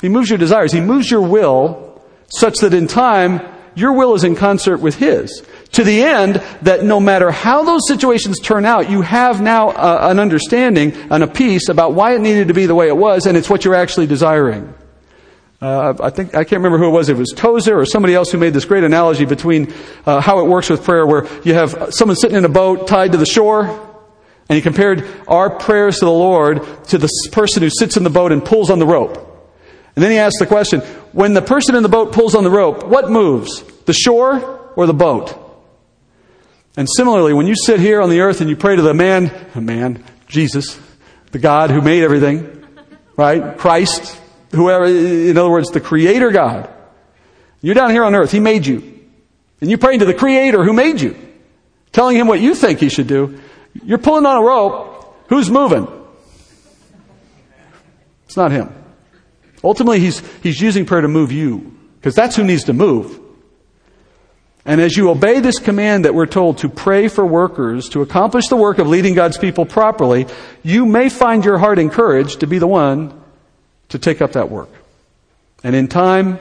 He 0.01 0.09
moves 0.09 0.31
your 0.31 0.39
desires. 0.39 0.71
He 0.71 0.81
moves 0.81 1.11
your 1.11 1.23
will 1.23 2.01
such 2.29 2.59
that 2.59 2.75
in 2.75 2.87
time, 2.87 3.41
your 3.75 3.93
will 3.95 4.15
is 4.15 4.23
in 4.23 4.37
concert 4.37 4.79
with 4.79 4.97
His. 4.97 5.43
To 5.73 5.85
the 5.85 6.03
end 6.03 6.37
that 6.63 6.83
no 6.83 6.99
matter 6.99 7.31
how 7.31 7.63
those 7.63 7.83
situations 7.87 8.41
turn 8.41 8.65
out, 8.65 8.91
you 8.91 9.03
have 9.03 9.41
now 9.41 9.69
uh, 9.69 10.09
an 10.11 10.19
understanding 10.19 10.93
and 11.11 11.23
a 11.23 11.27
peace 11.27 11.69
about 11.69 11.93
why 11.93 12.15
it 12.15 12.21
needed 12.21 12.49
to 12.49 12.55
be 12.55 12.67
the 12.67 12.75
way 12.75 12.89
it 12.89 12.97
was, 12.97 13.27
and 13.27 13.37
it's 13.37 13.51
what 13.51 13.65
you're 13.65 13.75
actually 13.75 14.07
desiring. 14.07 14.75
Uh, 15.61 15.95
I 16.01 16.11
think 16.11 16.35
I 16.35 16.45
can't 16.45 16.63
remember 16.63 16.79
who 16.79 16.87
it 16.87 16.93
was. 16.93 17.09
It 17.09 17.17
was 17.17 17.33
Tozer 17.35 17.79
or 17.79 17.85
somebody 17.85 18.15
else 18.15 18.31
who 18.31 18.39
made 18.39 18.55
this 18.55 18.65
great 18.65 18.85
analogy 18.85 19.25
between 19.25 19.73
uh, 20.07 20.21
how 20.21 20.39
it 20.39 20.49
works 20.49 20.71
with 20.71 20.85
prayer, 20.85 21.05
where 21.07 21.27
you 21.43 21.55
have 21.55 21.93
someone 21.93 22.17
sitting 22.17 22.37
in 22.37 22.45
a 22.45 22.49
boat 22.49 22.87
tied 22.87 23.13
to 23.13 23.19
the 23.19 23.27
shore, 23.27 23.67
and 24.49 24.57
he 24.57 24.63
compared 24.63 25.05
our 25.27 25.51
prayers 25.51 25.99
to 25.99 26.05
the 26.05 26.13
Lord 26.13 26.63
to 26.87 26.99
the 26.99 27.09
person 27.33 27.63
who 27.63 27.71
sits 27.71 27.97
in 27.97 28.05
the 28.05 28.11
boat 28.11 28.31
and 28.31 28.45
pulls 28.45 28.71
on 28.71 28.79
the 28.79 28.87
rope. 28.87 29.17
And 29.97 30.03
then 30.03 30.13
he 30.13 30.19
asked 30.19 30.37
the 30.39 30.47
question 30.47 30.81
when 31.13 31.35
the 31.35 31.43
person 31.43 31.75
in 31.75 31.83
the 31.83 31.89
boat 31.89 32.13
pulls 32.13 32.37
on 32.37 32.45
the 32.45 32.51
rope, 32.51 32.87
what 32.87 33.11
moves? 33.11 33.63
The 33.85 33.93
shore 33.93 34.73
or 34.77 34.87
the 34.87 34.95
boat? 34.95 35.48
And 36.79 36.89
similarly, 36.89 37.35
when 37.35 37.49
you 37.49 37.57
sit 37.57 37.81
here 37.81 38.01
on 38.01 38.09
the 38.09 38.21
earth 38.21 38.41
and 38.41 38.49
you 38.49 38.55
pray 38.55 38.77
to 38.77 38.83
the 38.83 38.95
man, 38.95 39.33
a 39.57 39.61
man, 39.61 40.05
Jesus, 40.29 40.79
the 41.33 41.41
God 41.41 41.73
who 41.73 41.81
made 41.81 42.05
everything, 42.05 42.65
right? 43.17 43.59
Christ, 43.59 44.17
whoever, 44.53 44.85
in 44.85 45.37
other 45.37 45.51
words, 45.51 45.71
the 45.73 45.81
Creator 45.81 46.31
God. 46.31 46.73
You're 47.63 47.75
down 47.75 47.91
here 47.91 48.05
on 48.05 48.15
earth. 48.15 48.31
He 48.31 48.39
made 48.39 48.65
you. 48.65 48.77
And 49.61 49.69
you're 49.69 49.81
praying 49.81 49.99
to 49.99 50.05
the 50.05 50.15
Creator 50.15 50.63
who 50.63 50.73
made 50.73 51.01
you, 51.01 51.17
telling 51.91 52.17
Him 52.17 52.29
what 52.29 52.41
you 52.41 52.55
think 52.55 52.79
He 52.79 52.91
should 52.91 53.09
do. 53.09 53.41
You're 53.83 53.99
pulling 53.99 54.25
on 54.25 54.37
a 54.37 54.47
rope. 54.47 55.27
Who's 55.31 55.51
moving? 55.51 55.89
It's 58.27 58.37
not 58.37 58.53
Him. 58.53 58.73
Ultimately, 59.65 59.99
he's, 59.99 60.23
he's 60.45 60.61
using 60.61 60.87
prayer 60.87 61.01
to 61.01 61.09
move 61.09 61.33
you, 61.33 61.77
because 61.97 62.15
that's 62.15 62.37
who 62.37 62.45
needs 62.45 62.63
to 62.65 62.73
move. 62.73 63.28
And 64.69 64.83
as 64.83 64.95
you 64.95 65.09
obey 65.09 65.41
this 65.41 65.59
command 65.59 66.05
that 66.05 66.15
we're 66.15 66.27
told 66.27 66.59
to 66.59 66.69
pray 66.69 67.09
for 67.09 67.25
workers 67.25 67.89
to 67.89 68.03
accomplish 68.03 68.49
the 68.49 68.57
work 68.57 68.79
of 68.79 68.87
leading 68.87 69.15
God's 69.15 69.39
people 69.39 69.65
properly, 69.65 70.27
you 70.63 70.85
may 70.85 71.09
find 71.09 71.43
your 71.43 71.57
heart 71.57 71.79
encouraged 71.79 72.41
to 72.41 72.47
be 72.47 72.59
the 72.59 72.67
one 72.67 73.19
to 73.89 73.99
take 73.99 74.21
up 74.21 74.33
that 74.33 74.51
work. 74.51 74.69
And 75.65 75.75
in 75.75 75.89
time, 75.89 76.39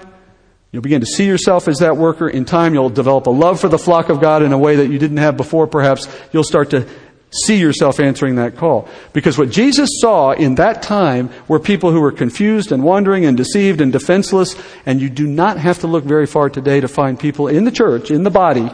you'll 0.73 0.82
begin 0.82 0.99
to 0.99 1.07
see 1.07 1.25
yourself 1.25 1.69
as 1.69 1.78
that 1.78 1.95
worker. 1.95 2.28
In 2.28 2.43
time, 2.43 2.73
you'll 2.73 2.89
develop 2.89 3.28
a 3.28 3.30
love 3.30 3.61
for 3.61 3.69
the 3.69 3.80
flock 3.80 4.09
of 4.09 4.19
God 4.19 4.43
in 4.43 4.51
a 4.51 4.57
way 4.57 4.75
that 4.75 4.91
you 4.91 4.99
didn't 4.99 5.17
have 5.17 5.38
before, 5.38 5.65
perhaps. 5.65 6.09
You'll 6.34 6.43
start 6.43 6.71
to 6.71 6.86
see 7.30 7.57
yourself 7.57 7.99
answering 7.99 8.36
that 8.36 8.55
call. 8.55 8.88
Because 9.13 9.38
what 9.38 9.49
Jesus 9.49 9.89
saw 9.99 10.32
in 10.32 10.55
that 10.55 10.82
time 10.82 11.30
were 11.47 11.59
people 11.59 11.91
who 11.91 12.01
were 12.01 12.11
confused 12.11 12.71
and 12.71 12.84
wandering 12.84 13.25
and 13.25 13.36
deceived 13.36 13.82
and 13.82 13.91
defenseless, 13.91 14.55
and 14.86 15.01
you 15.01 15.09
do 15.09 15.28
not 15.28 15.57
have 15.57 15.80
to 15.80 15.88
look 15.88 16.03
very 16.03 16.25
far 16.25 16.49
today 16.49 16.80
to 16.80 16.88
find 16.88 17.19
people 17.19 17.47
in 17.47 17.65
the 17.65 17.71
church, 17.71 18.11
in 18.11 18.23
the 18.23 18.30
body, 18.30 18.69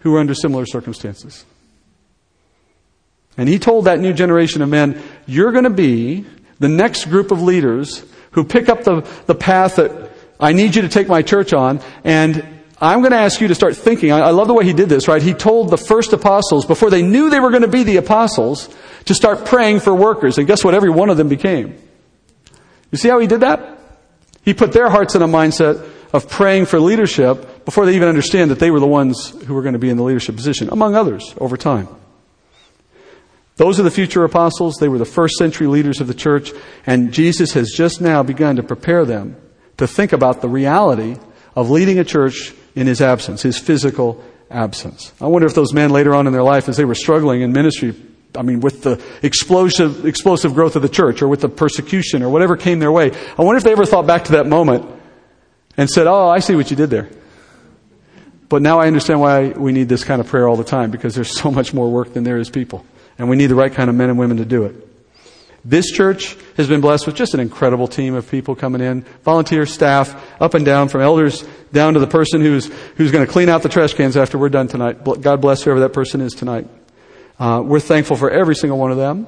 who 0.00 0.14
are 0.14 0.20
under 0.20 0.34
similar 0.34 0.64
circumstances. 0.64 1.44
And 3.36 3.48
he 3.48 3.58
told 3.58 3.84
that 3.84 4.00
new 4.00 4.12
generation 4.12 4.62
of 4.62 4.68
men, 4.68 5.00
you're 5.26 5.52
going 5.52 5.64
to 5.64 5.70
be 5.70 6.26
the 6.58 6.68
next 6.68 7.06
group 7.06 7.30
of 7.30 7.42
leaders 7.42 8.04
who 8.32 8.44
pick 8.44 8.68
up 8.68 8.84
the, 8.84 9.00
the 9.26 9.34
path 9.34 9.76
that 9.76 10.10
I 10.38 10.52
need 10.52 10.74
you 10.74 10.82
to 10.82 10.88
take 10.88 11.08
my 11.08 11.22
church 11.22 11.52
on, 11.52 11.80
and 12.04 12.59
I'm 12.80 13.00
going 13.00 13.12
to 13.12 13.18
ask 13.18 13.40
you 13.40 13.48
to 13.48 13.54
start 13.54 13.76
thinking. 13.76 14.10
I, 14.10 14.30
love 14.30 14.48
the 14.48 14.54
way 14.54 14.64
he 14.64 14.72
did 14.72 14.88
this, 14.88 15.06
right? 15.06 15.22
He 15.22 15.34
told 15.34 15.68
the 15.70 15.76
first 15.76 16.14
apostles, 16.14 16.64
before 16.64 16.88
they 16.88 17.02
knew 17.02 17.28
they 17.28 17.40
were 17.40 17.50
going 17.50 17.62
to 17.62 17.68
be 17.68 17.82
the 17.82 17.98
apostles, 17.98 18.74
to 19.04 19.14
start 19.14 19.44
praying 19.44 19.80
for 19.80 19.94
workers. 19.94 20.38
And 20.38 20.46
guess 20.46 20.64
what? 20.64 20.74
Every 20.74 20.88
one 20.88 21.10
of 21.10 21.18
them 21.18 21.28
became. 21.28 21.76
You 22.90 22.98
see 22.98 23.08
how 23.08 23.18
he 23.18 23.26
did 23.26 23.40
that? 23.40 23.78
He 24.42 24.54
put 24.54 24.72
their 24.72 24.88
hearts 24.88 25.14
in 25.14 25.20
a 25.20 25.28
mindset 25.28 25.86
of 26.12 26.28
praying 26.28 26.66
for 26.66 26.80
leadership 26.80 27.64
before 27.66 27.84
they 27.84 27.94
even 27.96 28.08
understand 28.08 28.50
that 28.50 28.58
they 28.58 28.70
were 28.70 28.80
the 28.80 28.86
ones 28.86 29.28
who 29.46 29.54
were 29.54 29.62
going 29.62 29.74
to 29.74 29.78
be 29.78 29.90
in 29.90 29.98
the 29.98 30.02
leadership 30.02 30.34
position, 30.34 30.70
among 30.70 30.96
others, 30.96 31.34
over 31.38 31.58
time. 31.58 31.86
Those 33.56 33.78
are 33.78 33.82
the 33.82 33.90
future 33.90 34.24
apostles. 34.24 34.76
They 34.80 34.88
were 34.88 34.96
the 34.96 35.04
first 35.04 35.34
century 35.36 35.66
leaders 35.66 36.00
of 36.00 36.06
the 36.06 36.14
church, 36.14 36.50
and 36.86 37.12
Jesus 37.12 37.52
has 37.52 37.70
just 37.70 38.00
now 38.00 38.22
begun 38.22 38.56
to 38.56 38.62
prepare 38.62 39.04
them 39.04 39.36
to 39.76 39.86
think 39.86 40.14
about 40.14 40.40
the 40.40 40.48
reality 40.48 41.16
of 41.54 41.68
leading 41.68 41.98
a 41.98 42.04
church 42.04 42.54
in 42.74 42.86
his 42.86 43.00
absence, 43.00 43.42
his 43.42 43.58
physical 43.58 44.22
absence. 44.50 45.12
I 45.20 45.26
wonder 45.26 45.46
if 45.46 45.54
those 45.54 45.72
men 45.72 45.90
later 45.90 46.14
on 46.14 46.26
in 46.26 46.32
their 46.32 46.42
life, 46.42 46.68
as 46.68 46.76
they 46.76 46.84
were 46.84 46.94
struggling 46.94 47.42
in 47.42 47.52
ministry, 47.52 47.94
I 48.36 48.42
mean, 48.42 48.60
with 48.60 48.82
the 48.82 49.02
explosive, 49.22 50.06
explosive 50.06 50.54
growth 50.54 50.76
of 50.76 50.82
the 50.82 50.88
church 50.88 51.22
or 51.22 51.28
with 51.28 51.40
the 51.40 51.48
persecution 51.48 52.22
or 52.22 52.30
whatever 52.30 52.56
came 52.56 52.78
their 52.78 52.92
way, 52.92 53.12
I 53.36 53.42
wonder 53.42 53.58
if 53.58 53.64
they 53.64 53.72
ever 53.72 53.86
thought 53.86 54.06
back 54.06 54.24
to 54.24 54.32
that 54.32 54.46
moment 54.46 54.86
and 55.76 55.88
said, 55.90 56.06
Oh, 56.06 56.28
I 56.28 56.38
see 56.38 56.54
what 56.54 56.70
you 56.70 56.76
did 56.76 56.90
there. 56.90 57.08
But 58.48 58.62
now 58.62 58.80
I 58.80 58.88
understand 58.88 59.20
why 59.20 59.50
we 59.50 59.72
need 59.72 59.88
this 59.88 60.02
kind 60.04 60.20
of 60.20 60.26
prayer 60.26 60.48
all 60.48 60.56
the 60.56 60.64
time 60.64 60.90
because 60.90 61.14
there's 61.14 61.38
so 61.38 61.50
much 61.50 61.72
more 61.72 61.90
work 61.90 62.12
than 62.12 62.24
there 62.24 62.36
is 62.36 62.50
people. 62.50 62.84
And 63.18 63.28
we 63.28 63.36
need 63.36 63.46
the 63.46 63.54
right 63.54 63.72
kind 63.72 63.88
of 63.88 63.96
men 63.96 64.10
and 64.10 64.18
women 64.18 64.38
to 64.38 64.44
do 64.44 64.64
it. 64.64 64.89
This 65.64 65.90
church 65.90 66.36
has 66.56 66.68
been 66.68 66.80
blessed 66.80 67.06
with 67.06 67.16
just 67.16 67.34
an 67.34 67.40
incredible 67.40 67.86
team 67.86 68.14
of 68.14 68.30
people 68.30 68.54
coming 68.54 68.80
in, 68.80 69.02
volunteer 69.24 69.66
staff, 69.66 70.40
up 70.40 70.54
and 70.54 70.64
down, 70.64 70.88
from 70.88 71.02
elders 71.02 71.44
down 71.72 71.94
to 71.94 72.00
the 72.00 72.06
person 72.06 72.40
who's, 72.40 72.66
who's 72.96 73.12
going 73.12 73.26
to 73.26 73.30
clean 73.30 73.48
out 73.48 73.62
the 73.62 73.68
trash 73.68 73.94
cans 73.94 74.16
after 74.16 74.38
we're 74.38 74.48
done 74.48 74.68
tonight. 74.68 75.04
God 75.20 75.40
bless 75.40 75.62
whoever 75.62 75.80
that 75.80 75.92
person 75.92 76.20
is 76.22 76.32
tonight. 76.32 76.66
Uh, 77.38 77.62
we're 77.64 77.80
thankful 77.80 78.16
for 78.16 78.30
every 78.30 78.54
single 78.54 78.78
one 78.78 78.90
of 78.90 78.96
them. 78.96 79.26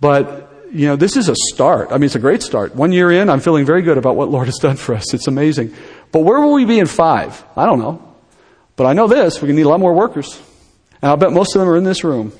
But, 0.00 0.50
you 0.72 0.86
know, 0.86 0.96
this 0.96 1.16
is 1.16 1.28
a 1.28 1.34
start. 1.52 1.88
I 1.90 1.94
mean, 1.94 2.04
it's 2.04 2.14
a 2.14 2.20
great 2.20 2.42
start. 2.42 2.74
One 2.74 2.92
year 2.92 3.10
in, 3.10 3.28
I'm 3.28 3.40
feeling 3.40 3.66
very 3.66 3.82
good 3.82 3.98
about 3.98 4.16
what 4.16 4.28
Lord 4.30 4.46
has 4.46 4.56
done 4.56 4.76
for 4.76 4.94
us. 4.94 5.12
It's 5.12 5.28
amazing. 5.28 5.74
But 6.12 6.20
where 6.20 6.40
will 6.40 6.54
we 6.54 6.64
be 6.64 6.78
in 6.78 6.86
five? 6.86 7.44
I 7.56 7.66
don't 7.66 7.78
know. 7.78 8.04
But 8.76 8.86
I 8.86 8.92
know 8.92 9.08
this, 9.08 9.36
we're 9.36 9.48
going 9.48 9.56
to 9.56 9.62
need 9.62 9.66
a 9.66 9.68
lot 9.68 9.80
more 9.80 9.92
workers. 9.92 10.40
And 11.02 11.10
I'll 11.10 11.16
bet 11.16 11.32
most 11.32 11.54
of 11.54 11.60
them 11.60 11.68
are 11.68 11.76
in 11.76 11.84
this 11.84 12.04
room. 12.04 12.32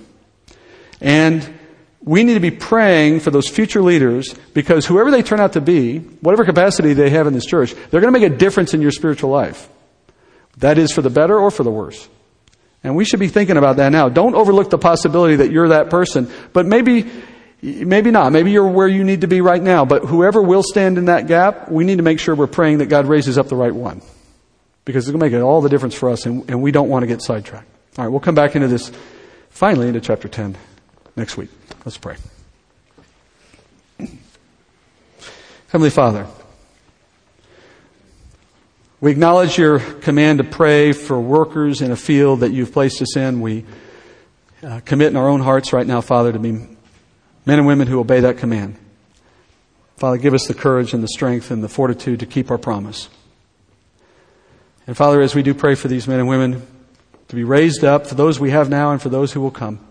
And 1.00 1.57
we 2.02 2.22
need 2.22 2.34
to 2.34 2.40
be 2.40 2.50
praying 2.50 3.20
for 3.20 3.30
those 3.30 3.48
future 3.48 3.82
leaders 3.82 4.34
because 4.54 4.86
whoever 4.86 5.10
they 5.10 5.22
turn 5.22 5.40
out 5.40 5.54
to 5.54 5.60
be, 5.60 5.98
whatever 5.98 6.44
capacity 6.44 6.92
they 6.92 7.10
have 7.10 7.26
in 7.26 7.32
this 7.32 7.44
church, 7.44 7.74
they're 7.90 8.00
going 8.00 8.12
to 8.12 8.18
make 8.18 8.30
a 8.30 8.36
difference 8.36 8.72
in 8.72 8.80
your 8.80 8.92
spiritual 8.92 9.30
life. 9.30 9.68
That 10.58 10.78
is 10.78 10.92
for 10.92 11.02
the 11.02 11.10
better 11.10 11.38
or 11.38 11.50
for 11.50 11.64
the 11.64 11.70
worse. 11.70 12.08
And 12.84 12.94
we 12.94 13.04
should 13.04 13.20
be 13.20 13.28
thinking 13.28 13.56
about 13.56 13.76
that 13.76 13.90
now. 13.90 14.08
Don't 14.08 14.34
overlook 14.34 14.70
the 14.70 14.78
possibility 14.78 15.36
that 15.36 15.50
you're 15.50 15.68
that 15.68 15.90
person, 15.90 16.30
but 16.52 16.66
maybe, 16.66 17.10
maybe 17.60 18.10
not. 18.10 18.32
Maybe 18.32 18.52
you're 18.52 18.68
where 18.68 18.86
you 18.86 19.02
need 19.02 19.22
to 19.22 19.26
be 19.26 19.40
right 19.40 19.62
now, 19.62 19.84
but 19.84 20.04
whoever 20.04 20.40
will 20.40 20.62
stand 20.62 20.98
in 20.98 21.06
that 21.06 21.26
gap, 21.26 21.68
we 21.70 21.84
need 21.84 21.96
to 21.96 22.04
make 22.04 22.20
sure 22.20 22.34
we're 22.34 22.46
praying 22.46 22.78
that 22.78 22.86
God 22.86 23.06
raises 23.06 23.36
up 23.38 23.48
the 23.48 23.56
right 23.56 23.74
one. 23.74 24.00
Because 24.84 25.04
it's 25.04 25.10
going 25.10 25.30
to 25.30 25.38
make 25.38 25.44
all 25.44 25.60
the 25.60 25.68
difference 25.68 25.94
for 25.94 26.08
us, 26.08 26.24
and, 26.24 26.48
and 26.48 26.62
we 26.62 26.70
don't 26.70 26.88
want 26.88 27.02
to 27.02 27.06
get 27.06 27.20
sidetracked. 27.20 27.68
All 27.98 28.04
right, 28.04 28.10
we'll 28.10 28.20
come 28.20 28.36
back 28.36 28.54
into 28.54 28.68
this, 28.68 28.92
finally, 29.50 29.88
into 29.88 30.00
chapter 30.00 30.28
10 30.28 30.56
next 31.16 31.36
week. 31.36 31.50
Let's 31.88 31.96
pray. 31.96 32.16
Heavenly 35.68 35.88
Father, 35.88 36.26
we 39.00 39.10
acknowledge 39.10 39.56
your 39.56 39.78
command 39.78 40.36
to 40.36 40.44
pray 40.44 40.92
for 40.92 41.18
workers 41.18 41.80
in 41.80 41.90
a 41.90 41.96
field 41.96 42.40
that 42.40 42.52
you've 42.52 42.74
placed 42.74 43.00
us 43.00 43.16
in. 43.16 43.40
We 43.40 43.64
uh, 44.62 44.80
commit 44.84 45.08
in 45.08 45.16
our 45.16 45.30
own 45.30 45.40
hearts 45.40 45.72
right 45.72 45.86
now, 45.86 46.02
Father, 46.02 46.30
to 46.30 46.38
be 46.38 46.52
men 46.52 46.68
and 47.46 47.66
women 47.66 47.88
who 47.88 48.00
obey 48.00 48.20
that 48.20 48.36
command. 48.36 48.76
Father, 49.96 50.18
give 50.18 50.34
us 50.34 50.46
the 50.46 50.52
courage 50.52 50.92
and 50.92 51.02
the 51.02 51.08
strength 51.08 51.50
and 51.50 51.64
the 51.64 51.70
fortitude 51.70 52.20
to 52.20 52.26
keep 52.26 52.50
our 52.50 52.58
promise. 52.58 53.08
And 54.86 54.94
Father, 54.94 55.22
as 55.22 55.34
we 55.34 55.42
do 55.42 55.54
pray 55.54 55.74
for 55.74 55.88
these 55.88 56.06
men 56.06 56.18
and 56.18 56.28
women 56.28 56.66
to 57.28 57.34
be 57.34 57.44
raised 57.44 57.82
up, 57.82 58.06
for 58.06 58.14
those 58.14 58.38
we 58.38 58.50
have 58.50 58.68
now 58.68 58.90
and 58.90 59.00
for 59.00 59.08
those 59.08 59.32
who 59.32 59.40
will 59.40 59.50
come, 59.50 59.87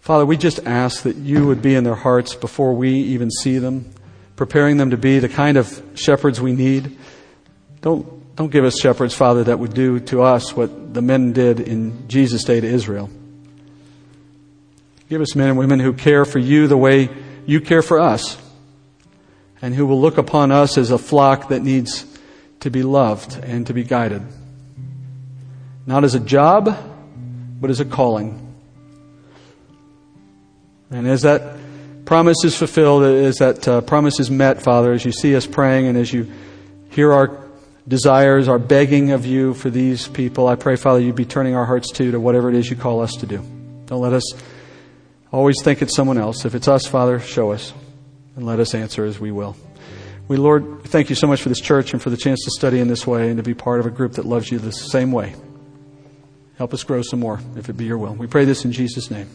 Father, 0.00 0.24
we 0.24 0.36
just 0.36 0.60
ask 0.66 1.02
that 1.02 1.16
you 1.16 1.46
would 1.46 1.62
be 1.62 1.74
in 1.74 1.84
their 1.84 1.94
hearts 1.94 2.34
before 2.34 2.72
we 2.72 2.90
even 2.90 3.30
see 3.30 3.58
them, 3.58 3.90
preparing 4.34 4.78
them 4.78 4.90
to 4.90 4.96
be 4.96 5.18
the 5.18 5.28
kind 5.28 5.56
of 5.56 5.82
shepherds 5.94 6.40
we 6.40 6.52
need. 6.52 6.96
Don't, 7.82 8.34
don't 8.34 8.50
give 8.50 8.64
us 8.64 8.80
shepherds, 8.80 9.14
Father, 9.14 9.44
that 9.44 9.58
would 9.58 9.74
do 9.74 10.00
to 10.00 10.22
us 10.22 10.56
what 10.56 10.94
the 10.94 11.02
men 11.02 11.32
did 11.32 11.60
in 11.60 12.08
Jesus' 12.08 12.44
day 12.44 12.60
to 12.60 12.66
Israel. 12.66 13.10
Give 15.10 15.20
us 15.20 15.36
men 15.36 15.50
and 15.50 15.58
women 15.58 15.80
who 15.80 15.92
care 15.92 16.24
for 16.24 16.38
you 16.38 16.66
the 16.66 16.76
way 16.76 17.10
you 17.46 17.60
care 17.60 17.82
for 17.82 18.00
us, 18.00 18.38
and 19.60 19.74
who 19.74 19.86
will 19.86 20.00
look 20.00 20.16
upon 20.16 20.50
us 20.50 20.78
as 20.78 20.90
a 20.90 20.98
flock 20.98 21.48
that 21.48 21.62
needs 21.62 22.06
to 22.60 22.70
be 22.70 22.82
loved 22.82 23.34
and 23.42 23.66
to 23.66 23.74
be 23.74 23.84
guided. 23.84 24.22
Not 25.84 26.04
as 26.04 26.14
a 26.14 26.20
job, 26.20 26.74
but 27.60 27.68
as 27.68 27.80
a 27.80 27.84
calling. 27.84 28.49
And 30.90 31.06
as 31.06 31.22
that 31.22 31.56
promise 32.04 32.38
is 32.44 32.56
fulfilled, 32.56 33.04
as 33.04 33.36
that 33.36 33.66
uh, 33.68 33.80
promise 33.82 34.18
is 34.18 34.30
met, 34.30 34.62
Father, 34.62 34.92
as 34.92 35.04
you 35.04 35.12
see 35.12 35.36
us 35.36 35.46
praying 35.46 35.86
and 35.86 35.96
as 35.96 36.12
you 36.12 36.30
hear 36.90 37.12
our 37.12 37.38
desires, 37.86 38.48
our 38.48 38.58
begging 38.58 39.12
of 39.12 39.26
you 39.26 39.54
for 39.54 39.70
these 39.70 40.08
people, 40.08 40.48
I 40.48 40.56
pray, 40.56 40.76
Father, 40.76 41.00
you'd 41.00 41.14
be 41.14 41.24
turning 41.24 41.54
our 41.54 41.64
hearts 41.64 41.90
to 41.92 42.10
to 42.10 42.20
whatever 42.20 42.48
it 42.48 42.56
is 42.56 42.68
you 42.68 42.76
call 42.76 43.00
us 43.00 43.12
to 43.16 43.26
do. 43.26 43.38
Don't 43.86 44.00
let 44.00 44.12
us 44.12 44.24
always 45.32 45.62
think 45.62 45.82
it's 45.82 45.94
someone 45.94 46.18
else. 46.18 46.44
If 46.44 46.54
it's 46.54 46.68
us, 46.68 46.86
Father, 46.86 47.20
show 47.20 47.52
us 47.52 47.72
and 48.36 48.44
let 48.44 48.60
us 48.60 48.74
answer 48.74 49.04
as 49.04 49.20
we 49.20 49.30
will. 49.30 49.56
We, 50.28 50.36
Lord, 50.36 50.84
thank 50.84 51.10
you 51.10 51.16
so 51.16 51.26
much 51.26 51.42
for 51.42 51.48
this 51.48 51.60
church 51.60 51.92
and 51.92 52.00
for 52.00 52.10
the 52.10 52.16
chance 52.16 52.44
to 52.44 52.50
study 52.52 52.78
in 52.78 52.88
this 52.88 53.06
way 53.06 53.28
and 53.28 53.36
to 53.38 53.42
be 53.42 53.54
part 53.54 53.80
of 53.80 53.86
a 53.86 53.90
group 53.90 54.12
that 54.12 54.24
loves 54.24 54.50
you 54.50 54.58
the 54.58 54.70
same 54.70 55.10
way. 55.10 55.34
Help 56.56 56.72
us 56.72 56.84
grow 56.84 57.02
some 57.02 57.18
more, 57.18 57.40
if 57.56 57.68
it 57.68 57.72
be 57.72 57.84
your 57.84 57.98
will. 57.98 58.14
We 58.14 58.26
pray 58.26 58.44
this 58.44 58.64
in 58.64 58.70
Jesus' 58.70 59.10
name. 59.10 59.28